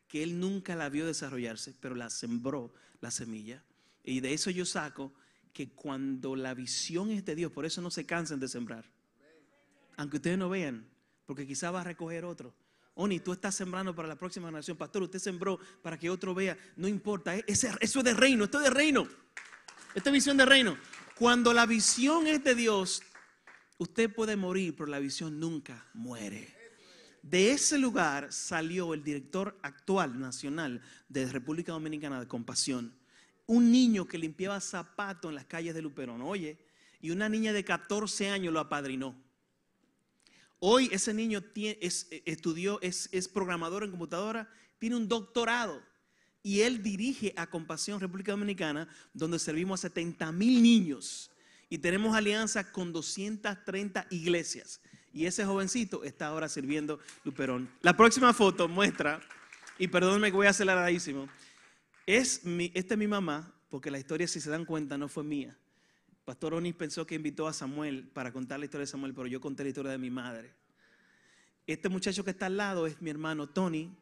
que 0.08 0.22
él 0.22 0.38
nunca 0.38 0.76
la 0.76 0.90
vio 0.90 1.06
desarrollarse, 1.06 1.74
pero 1.80 1.94
la 1.94 2.10
sembró 2.10 2.74
la 3.00 3.10
semilla. 3.10 3.64
Y 4.04 4.20
de 4.20 4.34
eso 4.34 4.50
yo 4.50 4.66
saco 4.66 5.14
que 5.58 5.70
cuando 5.70 6.36
la 6.36 6.54
visión 6.54 7.10
es 7.10 7.24
de 7.24 7.34
Dios, 7.34 7.50
por 7.50 7.66
eso 7.66 7.82
no 7.82 7.90
se 7.90 8.06
cansen 8.06 8.38
de 8.38 8.46
sembrar. 8.46 8.84
Aunque 9.96 10.18
ustedes 10.18 10.38
no 10.38 10.48
vean, 10.48 10.86
porque 11.26 11.48
quizá 11.48 11.72
va 11.72 11.80
a 11.80 11.84
recoger 11.84 12.24
otro. 12.24 12.54
Oni, 12.94 13.18
tú 13.18 13.32
estás 13.32 13.56
sembrando 13.56 13.92
para 13.92 14.06
la 14.06 14.14
próxima 14.16 14.46
generación. 14.46 14.76
Pastor, 14.76 15.02
usted 15.02 15.18
sembró 15.18 15.58
para 15.82 15.98
que 15.98 16.10
otro 16.10 16.32
vea. 16.32 16.56
No 16.76 16.86
importa. 16.86 17.34
Ese- 17.34 17.72
eso 17.80 17.98
es 17.98 18.04
de 18.04 18.14
reino, 18.14 18.44
esto 18.44 18.58
es 18.58 18.64
de 18.64 18.70
reino. 18.70 19.08
Esta 19.96 20.10
es 20.10 20.12
visión 20.12 20.36
de 20.36 20.46
reino. 20.46 20.78
Cuando 21.16 21.52
la 21.52 21.66
visión 21.66 22.28
es 22.28 22.44
de 22.44 22.54
Dios, 22.54 23.02
usted 23.78 24.14
puede 24.14 24.36
morir, 24.36 24.76
pero 24.76 24.86
la 24.86 25.00
visión 25.00 25.40
nunca 25.40 25.88
muere. 25.92 26.54
De 27.20 27.50
ese 27.50 27.78
lugar 27.78 28.32
salió 28.32 28.94
el 28.94 29.02
director 29.02 29.58
actual 29.62 30.20
nacional 30.20 30.80
de 31.08 31.26
República 31.26 31.72
Dominicana 31.72 32.20
de 32.20 32.28
Compasión. 32.28 32.94
Un 33.48 33.72
niño 33.72 34.06
que 34.06 34.18
limpiaba 34.18 34.60
zapatos 34.60 35.30
en 35.30 35.34
las 35.34 35.46
calles 35.46 35.74
de 35.74 35.80
Luperón, 35.80 36.20
oye, 36.20 36.58
y 37.00 37.10
una 37.12 37.30
niña 37.30 37.54
de 37.54 37.64
14 37.64 38.28
años 38.28 38.52
lo 38.52 38.60
apadrinó. 38.60 39.16
Hoy 40.58 40.90
ese 40.92 41.14
niño 41.14 41.40
tie- 41.40 41.78
es, 41.80 42.08
eh, 42.10 42.22
estudió, 42.26 42.78
es, 42.82 43.08
programador 43.32 43.84
en 43.84 43.90
computadora, 43.90 44.50
tiene 44.78 44.96
un 44.96 45.08
doctorado 45.08 45.82
y 46.42 46.60
él 46.60 46.82
dirige 46.82 47.32
a 47.36 47.48
Compasión 47.48 48.00
República 48.00 48.32
Dominicana, 48.32 48.86
donde 49.14 49.38
servimos 49.38 49.80
a 49.80 49.88
70 49.88 50.30
mil 50.30 50.62
niños 50.62 51.30
y 51.70 51.78
tenemos 51.78 52.14
alianza 52.14 52.70
con 52.70 52.92
230 52.92 54.06
iglesias. 54.10 54.82
Y 55.14 55.24
ese 55.24 55.46
jovencito 55.46 56.04
está 56.04 56.26
ahora 56.26 56.50
sirviendo 56.50 56.98
Luperón. 57.24 57.70
La 57.80 57.96
próxima 57.96 58.34
foto 58.34 58.68
muestra, 58.68 59.20
y 59.78 59.88
perdónenme 59.88 60.30
que 60.30 60.36
voy 60.36 60.46
a 60.48 60.50
aceleradísimo, 60.50 61.28
es 62.08 62.42
mi, 62.46 62.72
esta 62.74 62.94
es 62.94 62.98
mi 62.98 63.06
mamá, 63.06 63.54
porque 63.68 63.90
la 63.90 63.98
historia, 63.98 64.26
si 64.26 64.40
se 64.40 64.48
dan 64.48 64.64
cuenta, 64.64 64.96
no 64.96 65.08
fue 65.08 65.24
mía. 65.24 65.54
Pastor 66.24 66.54
Onis 66.54 66.74
pensó 66.74 67.06
que 67.06 67.16
invitó 67.16 67.46
a 67.46 67.52
Samuel 67.52 68.08
para 68.14 68.32
contar 68.32 68.58
la 68.58 68.64
historia 68.64 68.84
de 68.84 68.90
Samuel, 68.90 69.12
pero 69.12 69.26
yo 69.26 69.42
conté 69.42 69.62
la 69.62 69.68
historia 69.68 69.92
de 69.92 69.98
mi 69.98 70.08
madre. 70.08 70.54
Este 71.66 71.90
muchacho 71.90 72.24
que 72.24 72.30
está 72.30 72.46
al 72.46 72.56
lado 72.56 72.86
es 72.86 73.02
mi 73.02 73.10
hermano 73.10 73.50
Tony, 73.50 73.94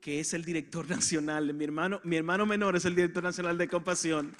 que 0.00 0.18
es 0.18 0.32
el 0.32 0.46
director 0.46 0.88
nacional. 0.88 1.52
Mi 1.52 1.64
hermano, 1.64 2.00
mi 2.04 2.16
hermano 2.16 2.46
menor 2.46 2.74
es 2.74 2.86
el 2.86 2.94
director 2.94 3.22
nacional 3.22 3.58
de 3.58 3.68
Compasión. 3.68 4.34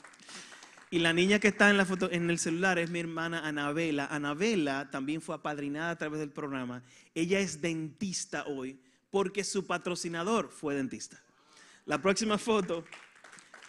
Y 0.90 1.00
la 1.00 1.12
niña 1.12 1.38
que 1.38 1.48
está 1.48 1.68
en 1.68 1.76
la 1.76 1.84
foto 1.84 2.10
en 2.10 2.30
el 2.30 2.38
celular 2.38 2.78
es 2.78 2.88
mi 2.88 3.00
hermana 3.00 3.46
Anabela. 3.46 4.06
Anabela 4.06 4.90
también 4.90 5.20
fue 5.20 5.34
apadrinada 5.34 5.90
a 5.90 5.98
través 5.98 6.18
del 6.18 6.30
programa. 6.30 6.82
Ella 7.14 7.40
es 7.40 7.60
dentista 7.60 8.46
hoy 8.46 8.80
porque 9.10 9.44
su 9.44 9.66
patrocinador 9.66 10.48
fue 10.48 10.74
dentista. 10.74 11.22
La 11.90 12.00
próxima 12.00 12.38
foto 12.38 12.84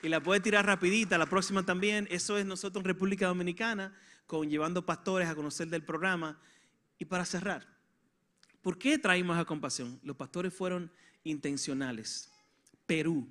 y 0.03 0.07
la 0.07 0.21
puede 0.21 0.41
tirar 0.41 0.63
rapidita, 0.63 1.17
la 1.17 1.25
próxima 1.25 1.65
también. 1.65 2.07
Eso 2.11 2.37
es 2.37 2.45
nosotros 2.45 2.83
en 2.83 2.89
República 2.89 3.25
Dominicana, 3.25 3.97
con 4.27 4.47
llevando 4.47 4.85
pastores 4.85 5.27
a 5.27 5.33
conocer 5.33 5.69
del 5.69 5.83
programa. 5.83 6.39
Y 6.99 7.05
para 7.05 7.25
cerrar, 7.25 7.65
¿por 8.61 8.77
qué 8.77 8.99
traímos 8.99 9.39
a 9.39 9.45
compasión? 9.45 9.99
Los 10.03 10.17
pastores 10.17 10.53
fueron 10.53 10.91
intencionales. 11.23 12.29
Perú. 12.85 13.27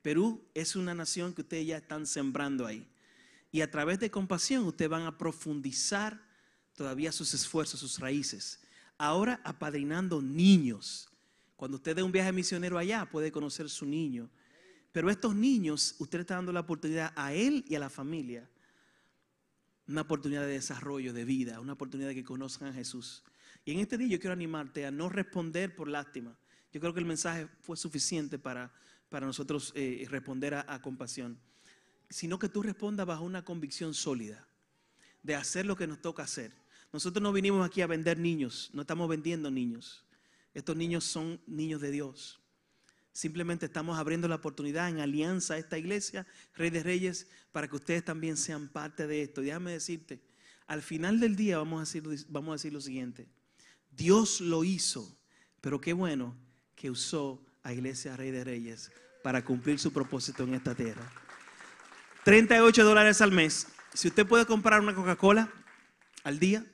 Perú 0.00 0.42
es 0.54 0.74
una 0.74 0.94
nación 0.94 1.34
que 1.34 1.42
ustedes 1.42 1.66
ya 1.66 1.76
están 1.76 2.06
sembrando 2.06 2.66
ahí. 2.66 2.88
Y 3.52 3.60
a 3.60 3.70
través 3.70 3.98
de 4.00 4.10
compasión 4.10 4.64
ustedes 4.64 4.90
van 4.90 5.02
a 5.02 5.18
profundizar 5.18 6.18
todavía 6.74 7.12
sus 7.12 7.34
esfuerzos, 7.34 7.78
sus 7.78 7.98
raíces. 7.98 8.62
Ahora 8.96 9.42
apadrinando 9.44 10.22
niños. 10.22 11.10
Cuando 11.64 11.76
usted 11.76 11.96
dé 11.96 12.02
un 12.02 12.12
viaje 12.12 12.30
misionero 12.30 12.76
allá, 12.76 13.06
puede 13.06 13.32
conocer 13.32 13.70
su 13.70 13.86
niño. 13.86 14.28
Pero 14.92 15.08
estos 15.08 15.34
niños, 15.34 15.96
usted 15.98 16.20
está 16.20 16.34
dando 16.34 16.52
la 16.52 16.60
oportunidad 16.60 17.14
a 17.16 17.32
él 17.32 17.64
y 17.66 17.74
a 17.74 17.78
la 17.78 17.88
familia. 17.88 18.46
Una 19.88 20.02
oportunidad 20.02 20.42
de 20.42 20.48
desarrollo, 20.48 21.14
de 21.14 21.24
vida, 21.24 21.60
una 21.60 21.72
oportunidad 21.72 22.08
de 22.08 22.16
que 22.16 22.22
conozcan 22.22 22.68
a 22.68 22.74
Jesús. 22.74 23.24
Y 23.64 23.72
en 23.72 23.78
este 23.78 23.96
día 23.96 24.08
yo 24.08 24.20
quiero 24.20 24.34
animarte 24.34 24.84
a 24.84 24.90
no 24.90 25.08
responder 25.08 25.74
por 25.74 25.88
lástima. 25.88 26.36
Yo 26.70 26.82
creo 26.82 26.92
que 26.92 27.00
el 27.00 27.06
mensaje 27.06 27.48
fue 27.62 27.78
suficiente 27.78 28.38
para, 28.38 28.70
para 29.08 29.24
nosotros 29.24 29.72
eh, 29.74 30.06
responder 30.10 30.52
a, 30.56 30.66
a 30.68 30.82
compasión. 30.82 31.38
Sino 32.10 32.38
que 32.38 32.50
tú 32.50 32.60
respondas 32.60 33.06
bajo 33.06 33.24
una 33.24 33.42
convicción 33.42 33.94
sólida 33.94 34.46
de 35.22 35.34
hacer 35.34 35.64
lo 35.64 35.76
que 35.76 35.86
nos 35.86 36.02
toca 36.02 36.24
hacer. 36.24 36.52
Nosotros 36.92 37.22
no 37.22 37.32
vinimos 37.32 37.66
aquí 37.66 37.80
a 37.80 37.86
vender 37.86 38.18
niños, 38.18 38.68
no 38.74 38.82
estamos 38.82 39.08
vendiendo 39.08 39.50
niños. 39.50 40.04
Estos 40.54 40.76
niños 40.76 41.04
son 41.04 41.40
niños 41.46 41.80
de 41.80 41.90
Dios. 41.90 42.40
Simplemente 43.12 43.66
estamos 43.66 43.98
abriendo 43.98 44.26
la 44.26 44.36
oportunidad 44.36 44.88
en 44.88 45.00
alianza 45.00 45.54
a 45.54 45.58
esta 45.58 45.78
iglesia, 45.78 46.26
Rey 46.54 46.70
de 46.70 46.82
Reyes, 46.82 47.28
para 47.52 47.68
que 47.68 47.76
ustedes 47.76 48.04
también 48.04 48.36
sean 48.36 48.68
parte 48.68 49.06
de 49.06 49.22
esto. 49.22 49.40
Déjame 49.40 49.72
decirte, 49.72 50.20
al 50.66 50.82
final 50.82 51.20
del 51.20 51.36
día 51.36 51.58
vamos 51.58 51.78
a 51.78 51.80
decir, 51.80 52.26
vamos 52.28 52.50
a 52.50 52.54
decir 52.54 52.72
lo 52.72 52.80
siguiente. 52.80 53.28
Dios 53.90 54.40
lo 54.40 54.64
hizo, 54.64 55.16
pero 55.60 55.80
qué 55.80 55.92
bueno 55.92 56.36
que 56.74 56.90
usó 56.90 57.44
a 57.62 57.72
Iglesia 57.72 58.16
Rey 58.16 58.30
de 58.30 58.44
Reyes 58.44 58.90
para 59.22 59.44
cumplir 59.44 59.78
su 59.78 59.92
propósito 59.92 60.42
en 60.44 60.54
esta 60.54 60.74
tierra. 60.74 61.10
38 62.24 62.84
dólares 62.84 63.20
al 63.20 63.32
mes. 63.32 63.68
Si 63.92 64.08
usted 64.08 64.26
puede 64.26 64.46
comprar 64.46 64.80
una 64.80 64.94
Coca-Cola 64.94 65.52
al 66.24 66.38
día, 66.38 66.66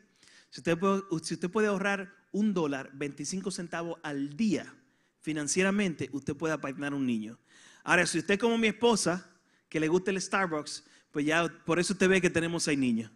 si 0.51 0.61
usted, 0.61 0.79
puede, 0.79 1.03
si 1.23 1.35
usted 1.35 1.51
puede 1.51 1.69
ahorrar 1.69 2.20
un 2.33 2.55
dólar, 2.55 2.91
25 2.95 3.51
centavos 3.51 3.99
al 4.03 4.37
día, 4.37 4.75
financieramente, 5.21 6.09
usted 6.13 6.37
puede 6.37 6.55
apadrinar 6.55 6.95
un 6.95 7.07
niño. 7.07 7.39
Ahora, 7.85 8.07
si 8.07 8.19
usted 8.19 8.39
como 8.39 8.59
mi 8.59 8.69
esposa, 8.69 9.29
que 9.69 9.81
le 9.81 9.89
gusta 9.89 10.11
el 10.11 10.21
Starbucks, 10.21 10.85
pues 11.11 11.27
ya 11.27 11.49
por 11.65 11.79
eso 11.79 11.93
usted 11.93 12.09
ve 12.09 12.21
que 12.21 12.31
tenemos 12.31 12.63
seis 12.65 12.79
niños. 12.79 13.11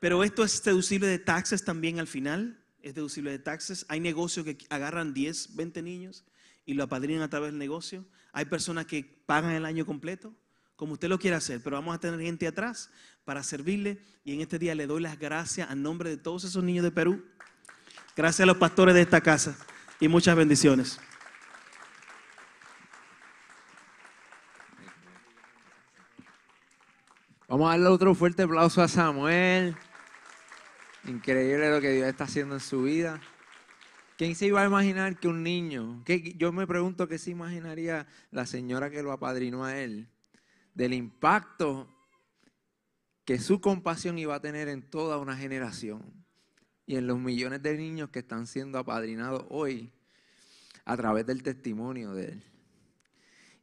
Pero 0.00 0.24
esto 0.24 0.42
es 0.44 0.62
deducible 0.62 1.06
de 1.06 1.18
taxes 1.18 1.64
también 1.64 2.00
al 2.00 2.06
final, 2.06 2.58
es 2.82 2.94
deducible 2.94 3.30
de 3.30 3.38
taxes. 3.38 3.86
Hay 3.88 4.00
negocios 4.00 4.44
que 4.44 4.58
agarran 4.68 5.14
10, 5.14 5.54
20 5.54 5.82
niños 5.82 6.24
y 6.66 6.74
lo 6.74 6.84
apadrinan 6.84 7.22
a 7.22 7.30
través 7.30 7.50
del 7.50 7.58
negocio. 7.58 8.04
Hay 8.32 8.46
personas 8.46 8.86
que 8.86 9.04
pagan 9.26 9.52
el 9.52 9.64
año 9.64 9.86
completo 9.86 10.34
como 10.82 10.94
usted 10.94 11.08
lo 11.08 11.20
quiera 11.20 11.36
hacer, 11.36 11.60
pero 11.62 11.76
vamos 11.76 11.94
a 11.94 12.00
tener 12.00 12.20
gente 12.20 12.44
atrás 12.44 12.90
para 13.24 13.44
servirle. 13.44 14.00
Y 14.24 14.34
en 14.34 14.40
este 14.40 14.58
día 14.58 14.74
le 14.74 14.88
doy 14.88 15.00
las 15.00 15.16
gracias 15.16 15.70
a 15.70 15.76
nombre 15.76 16.10
de 16.10 16.16
todos 16.16 16.42
esos 16.42 16.64
niños 16.64 16.82
de 16.82 16.90
Perú. 16.90 17.24
Gracias 18.14 18.40
a 18.40 18.46
los 18.46 18.58
pastores 18.58 18.94
de 18.94 19.00
esta 19.00 19.22
casa 19.22 19.56
y 19.98 20.06
muchas 20.06 20.36
bendiciones. 20.36 21.00
Vamos 27.48 27.68
a 27.68 27.70
darle 27.70 27.86
otro 27.86 28.14
fuerte 28.14 28.42
aplauso 28.42 28.82
a 28.82 28.88
Samuel. 28.88 29.74
Increíble 31.04 31.70
lo 31.70 31.80
que 31.80 31.90
Dios 31.92 32.06
está 32.06 32.24
haciendo 32.24 32.56
en 32.56 32.60
su 32.60 32.82
vida. 32.82 33.18
¿Quién 34.18 34.34
se 34.34 34.44
iba 34.44 34.60
a 34.60 34.66
imaginar 34.66 35.18
que 35.18 35.28
un 35.28 35.42
niño, 35.42 36.02
que 36.04 36.34
yo 36.34 36.52
me 36.52 36.66
pregunto 36.66 37.08
qué 37.08 37.16
se 37.16 37.30
imaginaría 37.30 38.06
la 38.30 38.44
señora 38.44 38.90
que 38.90 39.02
lo 39.02 39.12
apadrinó 39.12 39.64
a 39.64 39.78
él, 39.78 40.10
del 40.74 40.92
impacto 40.92 41.88
que 43.24 43.38
su 43.38 43.62
compasión 43.62 44.18
iba 44.18 44.34
a 44.34 44.40
tener 44.40 44.68
en 44.68 44.82
toda 44.82 45.16
una 45.16 45.34
generación 45.34 46.21
y 46.86 46.96
en 46.96 47.06
los 47.06 47.18
millones 47.18 47.62
de 47.62 47.76
niños 47.76 48.10
que 48.10 48.20
están 48.20 48.46
siendo 48.46 48.78
apadrinados 48.78 49.44
hoy 49.48 49.90
a 50.84 50.96
través 50.96 51.26
del 51.26 51.42
testimonio 51.42 52.12
de 52.12 52.24
él. 52.26 52.44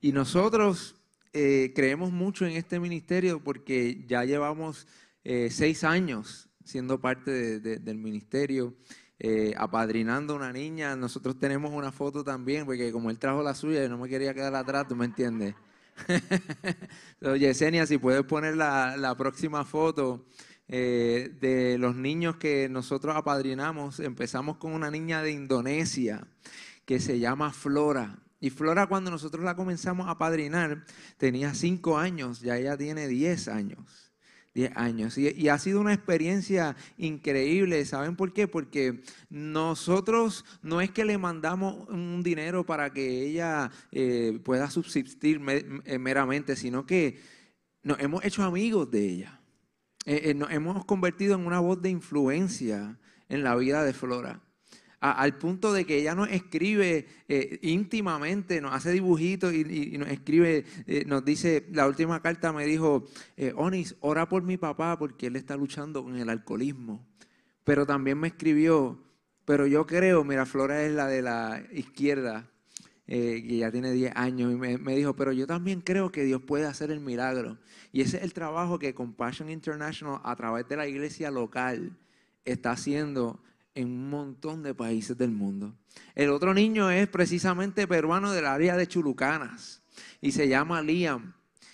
Y 0.02 0.12
nosotros 0.12 0.96
eh, 1.34 1.74
creemos 1.76 2.12
mucho 2.12 2.46
en 2.46 2.54
este 2.54 2.80
ministerio 2.80 3.44
porque 3.44 4.06
ya 4.08 4.24
llevamos 4.24 4.88
eh, 5.24 5.50
seis 5.52 5.84
años 5.84 6.50
siendo 6.64 7.02
parte 7.02 7.60
del 7.60 7.98
ministerio, 7.98 8.76
eh, 9.18 9.54
apadrinando 9.58 10.34
a 10.34 10.38
una 10.38 10.54
niña. 10.54 10.96
Nosotros 10.96 11.40
tenemos 11.40 11.72
una 11.72 11.92
foto 11.92 12.24
también, 12.24 12.66
porque 12.66 12.92
como 12.92 13.10
él 13.10 13.18
trajo 13.18 13.42
la 13.42 13.56
suya 13.56 13.84
y 13.84 13.90
no 13.90 13.98
me 13.98 14.08
quería 14.08 14.36
quedar 14.36 14.54
atrás, 14.54 14.88
¿tú 14.88 14.96
me 14.96 15.06
entiendes? 15.06 15.56
Yesenia, 17.40 17.86
si 17.88 17.98
puedes 17.98 18.24
poner 18.24 18.56
la, 18.56 19.16
próxima 19.18 19.66
foto 19.66 20.26
eh, 20.70 21.32
de 21.42 21.80
los 21.80 21.96
niños 21.96 22.38
que 22.38 22.70
nosotros 22.70 23.16
apadrinamos. 23.16 24.00
Empezamos 24.00 24.58
con 24.58 24.74
una 24.74 24.92
niña 24.92 25.24
de 25.24 25.32
Indonesia 25.32 26.28
que 26.86 27.00
se 27.00 27.18
llama 27.18 27.52
Flora. 27.52 28.20
Y 28.40 28.52
Flora 28.52 28.86
cuando 28.88 29.10
nosotros 29.10 29.44
la 29.44 29.56
comenzamos 29.56 30.08
a 30.08 30.12
apadrinar 30.12 30.86
tenía 31.18 31.56
cinco 31.56 31.98
años, 31.98 32.42
ya 32.42 32.58
ella 32.58 32.78
tiene 32.78 33.08
10 33.08 33.48
años. 33.48 34.12
10 34.54 34.72
años. 34.76 35.18
Y, 35.18 35.50
ha 35.50 35.58
sido 35.58 35.82
una 35.82 35.94
experiencia 35.94 36.76
increíble. 36.98 37.84
¿Saben 37.86 38.16
por 38.16 38.34
qué? 38.34 38.48
Porque 38.48 39.02
nosotros 39.30 40.46
no 40.62 40.82
es 40.82 40.92
que 40.92 41.04
le 41.04 41.18
mandamos 41.18 41.88
un 41.90 42.22
dinero 42.24 42.66
para 42.66 42.92
que 42.92 43.26
ella 43.26 43.72
eh, 43.92 44.40
pueda 44.44 44.70
subsistir 44.70 45.42
eh, 45.48 45.98
meramente, 45.98 46.56
sino 46.56 46.86
que 46.86 47.20
nos 47.82 48.00
hemos 48.00 48.24
hecho 48.24 48.44
amigos 48.44 48.90
de 48.92 49.06
ella. 49.06 49.39
Eh, 50.06 50.34
nos 50.34 50.52
hemos 50.52 50.86
convertido 50.86 51.36
en 51.36 51.46
una 51.46 51.60
voz 51.60 51.82
de 51.82 51.90
influencia 51.90 52.98
en 53.28 53.44
la 53.44 53.56
vida 53.56 53.84
de 53.84 53.94
Flora 53.94 54.42
al 55.00 55.38
punto 55.38 55.72
de 55.72 55.86
que 55.86 55.98
ella 55.98 56.14
nos 56.14 56.30
escribe 56.30 57.08
eh, 57.28 57.60
íntimamente, 57.62 58.60
nos 58.60 58.74
hace 58.74 58.92
dibujitos 58.92 59.54
y, 59.54 59.98
nos 59.98 60.10
escribe, 60.10 60.66
eh, 60.88 61.06
nos 61.06 61.24
dice, 61.24 61.66
la 61.72 61.88
última 61.88 62.22
carta 62.22 62.52
me 62.52 62.66
dijo, 62.66 63.08
eh, 63.38 63.54
Onis, 63.56 63.96
ora 64.02 64.28
por 64.28 64.44
mi 64.44 64.58
papá 64.58 64.98
porque 65.00 65.28
él 65.28 65.36
está 65.36 65.56
luchando 65.56 66.04
con 66.04 66.18
el 66.18 66.30
alcoholismo. 66.30 67.08
Pero 67.64 67.86
también 67.86 68.18
me 68.18 68.28
escribió, 68.28 69.02
pero 69.46 69.68
yo 69.68 69.86
creo, 69.86 70.24
mira, 70.24 70.46
Flora 70.46 70.84
es 70.84 70.92
la 70.92 71.08
de 71.08 71.22
la 71.22 71.64
izquierda, 71.72 72.50
que 73.10 73.58
ya 73.58 73.72
tiene 73.72 73.92
10 73.92 74.14
años, 74.16 74.54
y 74.54 74.56
me, 74.56 74.96
dijo, 74.96 75.16
pero 75.16 75.32
yo 75.32 75.48
también 75.48 75.82
creo 75.82 76.12
que 76.12 76.24
Dios 76.24 76.42
puede 76.44 76.66
hacer 76.66 76.92
el 76.92 77.00
milagro. 77.00 77.58
Y 77.92 78.02
ese 78.02 78.18
es 78.18 78.24
el 78.24 78.34
trabajo 78.34 78.78
que 78.78 78.94
Compassion 78.94 79.50
International 79.50 80.22
a 80.24 80.36
través 80.36 80.68
de 80.68 80.78
la 80.78 80.88
iglesia 80.88 81.32
local 81.32 81.98
está 82.46 82.72
haciendo 82.72 83.42
en 83.74 83.88
un 83.88 84.10
montón 84.10 84.62
de 84.62 84.76
países 84.76 85.18
del 85.18 85.32
mundo. 85.32 85.76
El 86.14 86.30
otro 86.30 86.54
niño 86.54 86.92
es 86.92 87.08
precisamente 87.08 87.88
peruano 87.88 88.32
del 88.32 88.46
área 88.46 88.78
de 88.78 88.88
Chulucanas 88.88 89.82
y 90.22 90.32
se 90.32 90.48
llama 90.48 90.82
Liam. 90.82 91.34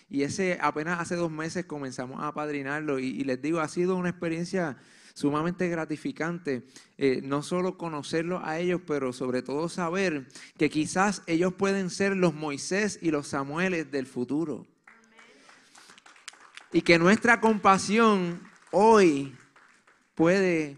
Y 0.10 0.24
ese 0.24 0.58
apenas 0.62 1.00
hace 1.00 1.16
dos 1.16 1.32
meses 1.32 1.66
comenzamos 1.66 2.22
a 2.22 2.28
apadrinarlo 2.28 3.00
y, 3.00 3.24
les 3.24 3.42
digo, 3.42 3.60
ha 3.60 3.68
sido 3.68 3.98
una 3.98 4.10
experiencia 4.10 4.78
sumamente 5.16 5.70
gratificante, 5.70 6.66
eh, 6.98 7.22
no 7.24 7.42
solo 7.42 7.78
conocerlos 7.78 8.42
a 8.44 8.60
ellos, 8.60 8.82
pero 8.86 9.14
sobre 9.14 9.42
todo 9.42 9.70
saber 9.70 10.28
que 10.58 10.70
quizás 10.70 11.24
ellos 11.26 11.54
pueden 11.54 11.90
ser 11.90 12.18
los 12.18 12.34
Moisés 12.34 13.00
y 13.02 13.12
los 13.12 13.30
Samueles 13.30 13.90
del 13.90 14.08
futuro. 14.08 14.68
Y 16.74 16.82
que 16.82 17.00
nuestra 17.00 17.40
compasión 17.40 18.42
hoy 18.72 19.34
puede 20.16 20.78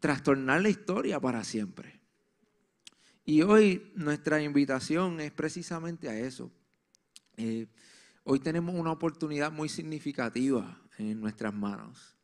trastornar 0.00 0.62
la 0.62 0.68
historia 0.68 1.20
para 1.20 1.44
siempre. 1.44 2.00
Y 3.24 3.42
hoy 3.42 3.92
nuestra 3.94 4.42
invitación 4.42 5.20
es 5.20 5.30
precisamente 5.30 6.08
a 6.08 6.18
eso. 6.18 6.50
Eh, 7.36 7.68
hoy 8.24 8.40
tenemos 8.40 8.74
una 8.74 8.90
oportunidad 8.90 9.52
muy 9.52 9.68
significativa 9.68 10.80
en 10.98 11.20
nuestras 11.20 11.54
manos. 11.54 12.15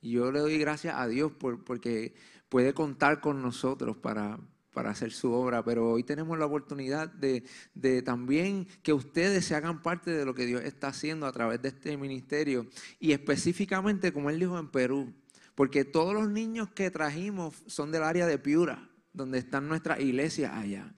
Y 0.00 0.12
yo 0.12 0.32
le 0.32 0.40
doy 0.40 0.58
gracias 0.58 0.96
a 0.96 1.06
Dios 1.06 1.32
por, 1.32 1.64
porque 1.64 2.14
puede 2.48 2.74
contar 2.74 3.20
con 3.20 3.42
nosotros 3.42 3.96
para, 3.96 4.38
para 4.72 4.90
hacer 4.90 5.12
su 5.12 5.32
obra, 5.32 5.64
pero 5.64 5.90
hoy 5.90 6.02
tenemos 6.04 6.38
la 6.38 6.46
oportunidad 6.46 7.08
de, 7.08 7.44
de, 7.74 8.02
también 8.02 8.66
que 8.82 8.92
ustedes 8.92 9.44
se 9.44 9.54
hagan 9.54 9.82
parte 9.82 10.10
de 10.10 10.24
lo 10.24 10.34
que 10.34 10.46
Dios 10.46 10.62
está 10.62 10.88
haciendo 10.88 11.26
a 11.26 11.32
través 11.32 11.62
de 11.62 11.68
este 11.68 11.96
ministerio. 11.96 12.66
Y 12.98 13.12
específicamente, 13.12 14.12
como 14.12 14.30
él 14.30 14.38
dijo 14.38 14.58
en 14.58 14.70
Perú, 14.70 15.14
porque 15.54 15.84
todos 15.84 16.14
los 16.14 16.30
niños 16.30 16.68
que 16.70 16.90
trajimos 16.90 17.62
son 17.66 17.92
del 17.92 18.02
área 18.02 18.26
de 18.26 18.38
Piura, 18.38 18.89
donde 19.12 19.38
están 19.38 19.68
nuestras 19.68 20.00
iglesias 20.00 20.52
allá. 20.54 20.92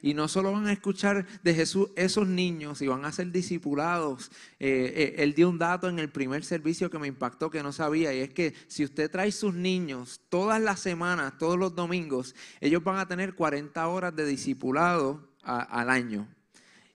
Y 0.00 0.14
no 0.14 0.28
solo 0.28 0.52
van 0.52 0.66
a 0.66 0.72
escuchar 0.72 1.26
de 1.42 1.54
Jesús 1.54 1.88
esos 1.96 2.26
niños 2.26 2.80
y 2.82 2.86
van 2.86 3.04
a 3.04 3.12
ser 3.12 3.30
discipulados. 3.32 4.30
Eh, 4.58 4.92
eh, 4.94 5.14
él 5.18 5.34
dio 5.34 5.48
un 5.48 5.58
dato 5.58 5.88
en 5.88 5.98
el 5.98 6.10
primer 6.10 6.44
servicio 6.44 6.90
que 6.90 6.98
me 6.98 7.08
impactó 7.08 7.50
que 7.50 7.62
no 7.62 7.72
sabía 7.72 8.14
y 8.14 8.20
es 8.20 8.30
que 8.30 8.54
si 8.68 8.84
usted 8.84 9.10
trae 9.10 9.32
sus 9.32 9.54
niños 9.54 10.20
todas 10.28 10.60
las 10.60 10.80
semanas, 10.80 11.36
todos 11.38 11.58
los 11.58 11.74
domingos, 11.74 12.34
ellos 12.60 12.82
van 12.82 12.98
a 12.98 13.08
tener 13.08 13.34
40 13.34 13.86
horas 13.88 14.14
de 14.14 14.24
discipulado 14.24 15.28
al 15.42 15.90
año. 15.90 16.28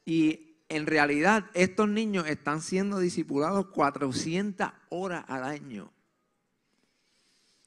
Y 0.05 0.57
en 0.69 0.85
realidad 0.85 1.45
estos 1.53 1.89
niños 1.89 2.27
están 2.27 2.61
siendo 2.61 2.99
discipulados 2.99 3.67
400 3.67 4.69
horas 4.89 5.25
al 5.27 5.43
año. 5.43 5.91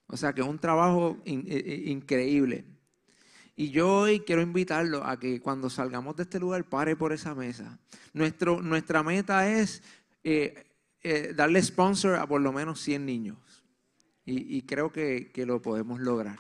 O 0.09 0.17
sea 0.17 0.33
que 0.33 0.41
es 0.41 0.47
un 0.47 0.59
trabajo 0.59 1.19
increíble. 1.25 2.76
Y 3.59 3.71
yo 3.71 4.01
hoy 4.01 4.21
quiero 4.21 4.43
invitarlo 4.43 5.03
a 5.03 5.19
que 5.19 5.41
cuando 5.41 5.71
salgamos 5.71 6.15
de 6.15 6.25
este 6.25 6.39
lugar 6.39 6.65
pare 6.65 6.95
por 6.95 7.15
esa 7.15 7.35
mesa. 7.35 7.79
Nuestro, 8.13 8.61
nuestra 8.61 9.03
meta 9.03 9.51
es 9.51 9.83
eh, 10.23 10.67
eh, 11.03 11.33
darle 11.35 11.63
sponsor 11.63 12.17
a 12.17 12.27
por 12.27 12.43
lo 12.43 12.53
menos 12.53 12.81
100 12.83 13.07
niños. 13.07 13.39
Y, 14.29 14.63
creo 14.63 14.91
que, 14.91 15.31
lo 15.47 15.63
podemos 15.63 16.01
lograr. 16.01 16.37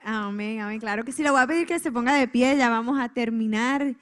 Amén, 0.00 0.60
amén. 0.60 0.78
Claro 0.78 1.04
que 1.04 1.10
sí, 1.10 1.24
le 1.24 1.30
voy 1.30 1.40
a 1.40 1.46
pedir 1.48 1.66
que 1.66 1.80
se 1.80 1.90
ponga 1.90 2.14
de 2.14 2.28
pie, 2.28 2.56
ya 2.56 2.70
vamos 2.70 3.00
a 3.00 3.08
terminar. 3.08 3.96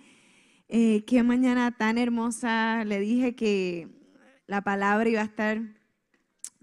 Eh, 0.69 1.05
qué 1.07 1.23
mañana 1.23 1.73
tan 1.73 1.97
hermosa. 1.97 2.85
Le 2.85 3.01
dije 3.01 3.35
que 3.35 3.89
la 4.47 4.61
palabra 4.61 5.09
iba 5.09 5.23
a 5.23 5.25
estar 5.25 5.63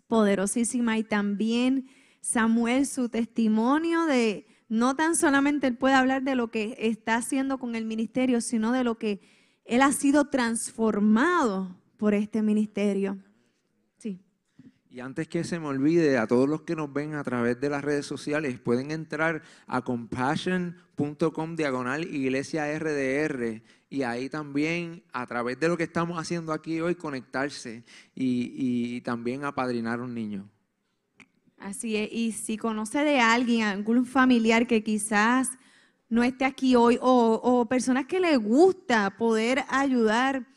poderosísima 0.07 0.99
y 0.99 1.03
también 1.03 1.89
Samuel, 2.21 2.85
su 2.85 3.09
testimonio 3.09 4.05
de 4.05 4.45
no 4.69 4.95
tan 4.95 5.17
solamente 5.17 5.67
él 5.67 5.75
puede 5.75 5.95
hablar 5.95 6.23
de 6.23 6.35
lo 6.35 6.49
que 6.49 6.77
está 6.79 7.15
haciendo 7.15 7.57
con 7.57 7.75
el 7.75 7.85
ministerio, 7.85 8.39
sino 8.39 8.71
de 8.71 8.85
lo 8.85 8.97
que 8.97 9.19
él 9.65 9.81
ha 9.81 9.91
sido 9.91 10.29
transformado 10.29 11.75
por 11.97 12.13
este 12.13 12.41
ministerio. 12.41 13.17
Sí. 13.97 14.21
Y 14.89 15.01
antes 15.01 15.27
que 15.27 15.43
se 15.43 15.59
me 15.59 15.67
olvide, 15.67 16.17
a 16.17 16.25
todos 16.25 16.47
los 16.47 16.61
que 16.61 16.75
nos 16.75 16.93
ven 16.93 17.15
a 17.15 17.23
través 17.23 17.59
de 17.59 17.69
las 17.69 17.83
redes 17.83 18.05
sociales, 18.05 18.59
pueden 18.59 18.91
entrar 18.91 19.41
a 19.67 19.81
compassion.com 19.81 21.55
diagonal 21.55 22.05
iglesia 22.05 22.77
RDR 22.79 23.61
y 23.89 24.03
ahí 24.03 24.29
también, 24.29 25.03
a 25.11 25.27
través 25.27 25.59
de 25.59 25.67
lo 25.67 25.75
que 25.75 25.83
estamos 25.83 26.17
haciendo 26.17 26.53
aquí 26.53 26.79
hoy, 26.79 26.95
conectarse 26.95 27.83
y, 28.15 28.53
y 28.55 29.01
también 29.01 29.43
apadrinar 29.43 29.99
un 29.99 30.13
niño. 30.13 30.49
Así 31.61 31.95
es, 31.95 32.09
y 32.11 32.31
si 32.31 32.57
conoce 32.57 33.03
de 33.03 33.19
alguien, 33.19 33.63
algún 33.63 34.05
familiar 34.05 34.65
que 34.65 34.83
quizás 34.83 35.49
no 36.09 36.23
esté 36.23 36.43
aquí 36.43 36.75
hoy 36.75 36.97
o, 37.01 37.67
personas 37.69 38.07
que 38.07 38.19
le 38.19 38.35
gusta 38.37 39.15
poder 39.17 39.63
ayudar 39.69 40.47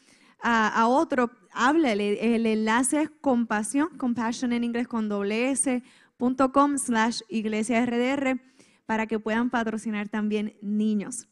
a, 0.42 0.86
otro, 0.88 1.30
háblele. 1.52 2.34
El 2.34 2.46
enlace 2.46 3.02
es 3.02 3.10
compasión, 3.20 3.90
compassion 3.96 4.52
en 4.52 4.64
inglés 4.64 4.88
con 4.88 5.08
doble 5.08 5.50
s, 5.50 5.82
slash 6.18 7.20
iglesia 7.28 7.84
RDR 7.84 8.40
para 8.86 9.06
que 9.06 9.18
puedan 9.18 9.50
patrocinar 9.50 10.08
también 10.08 10.56
niños. 10.60 11.28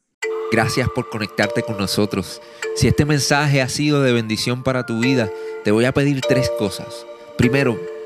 Gracias 0.50 0.88
por 0.90 1.08
conectarte 1.08 1.62
con 1.62 1.78
nosotros. 1.78 2.42
Si 2.76 2.88
este 2.88 3.06
mensaje 3.06 3.62
ha 3.62 3.68
sido 3.68 4.02
de 4.02 4.12
bendición 4.12 4.62
para 4.62 4.84
tu 4.84 5.00
vida, 5.00 5.30
te 5.64 5.72
voy 5.72 5.86
a 5.86 5.92
pedir 5.92 6.20
tres 6.20 6.50
cosas. 6.58 7.06
Primero, 7.36 7.78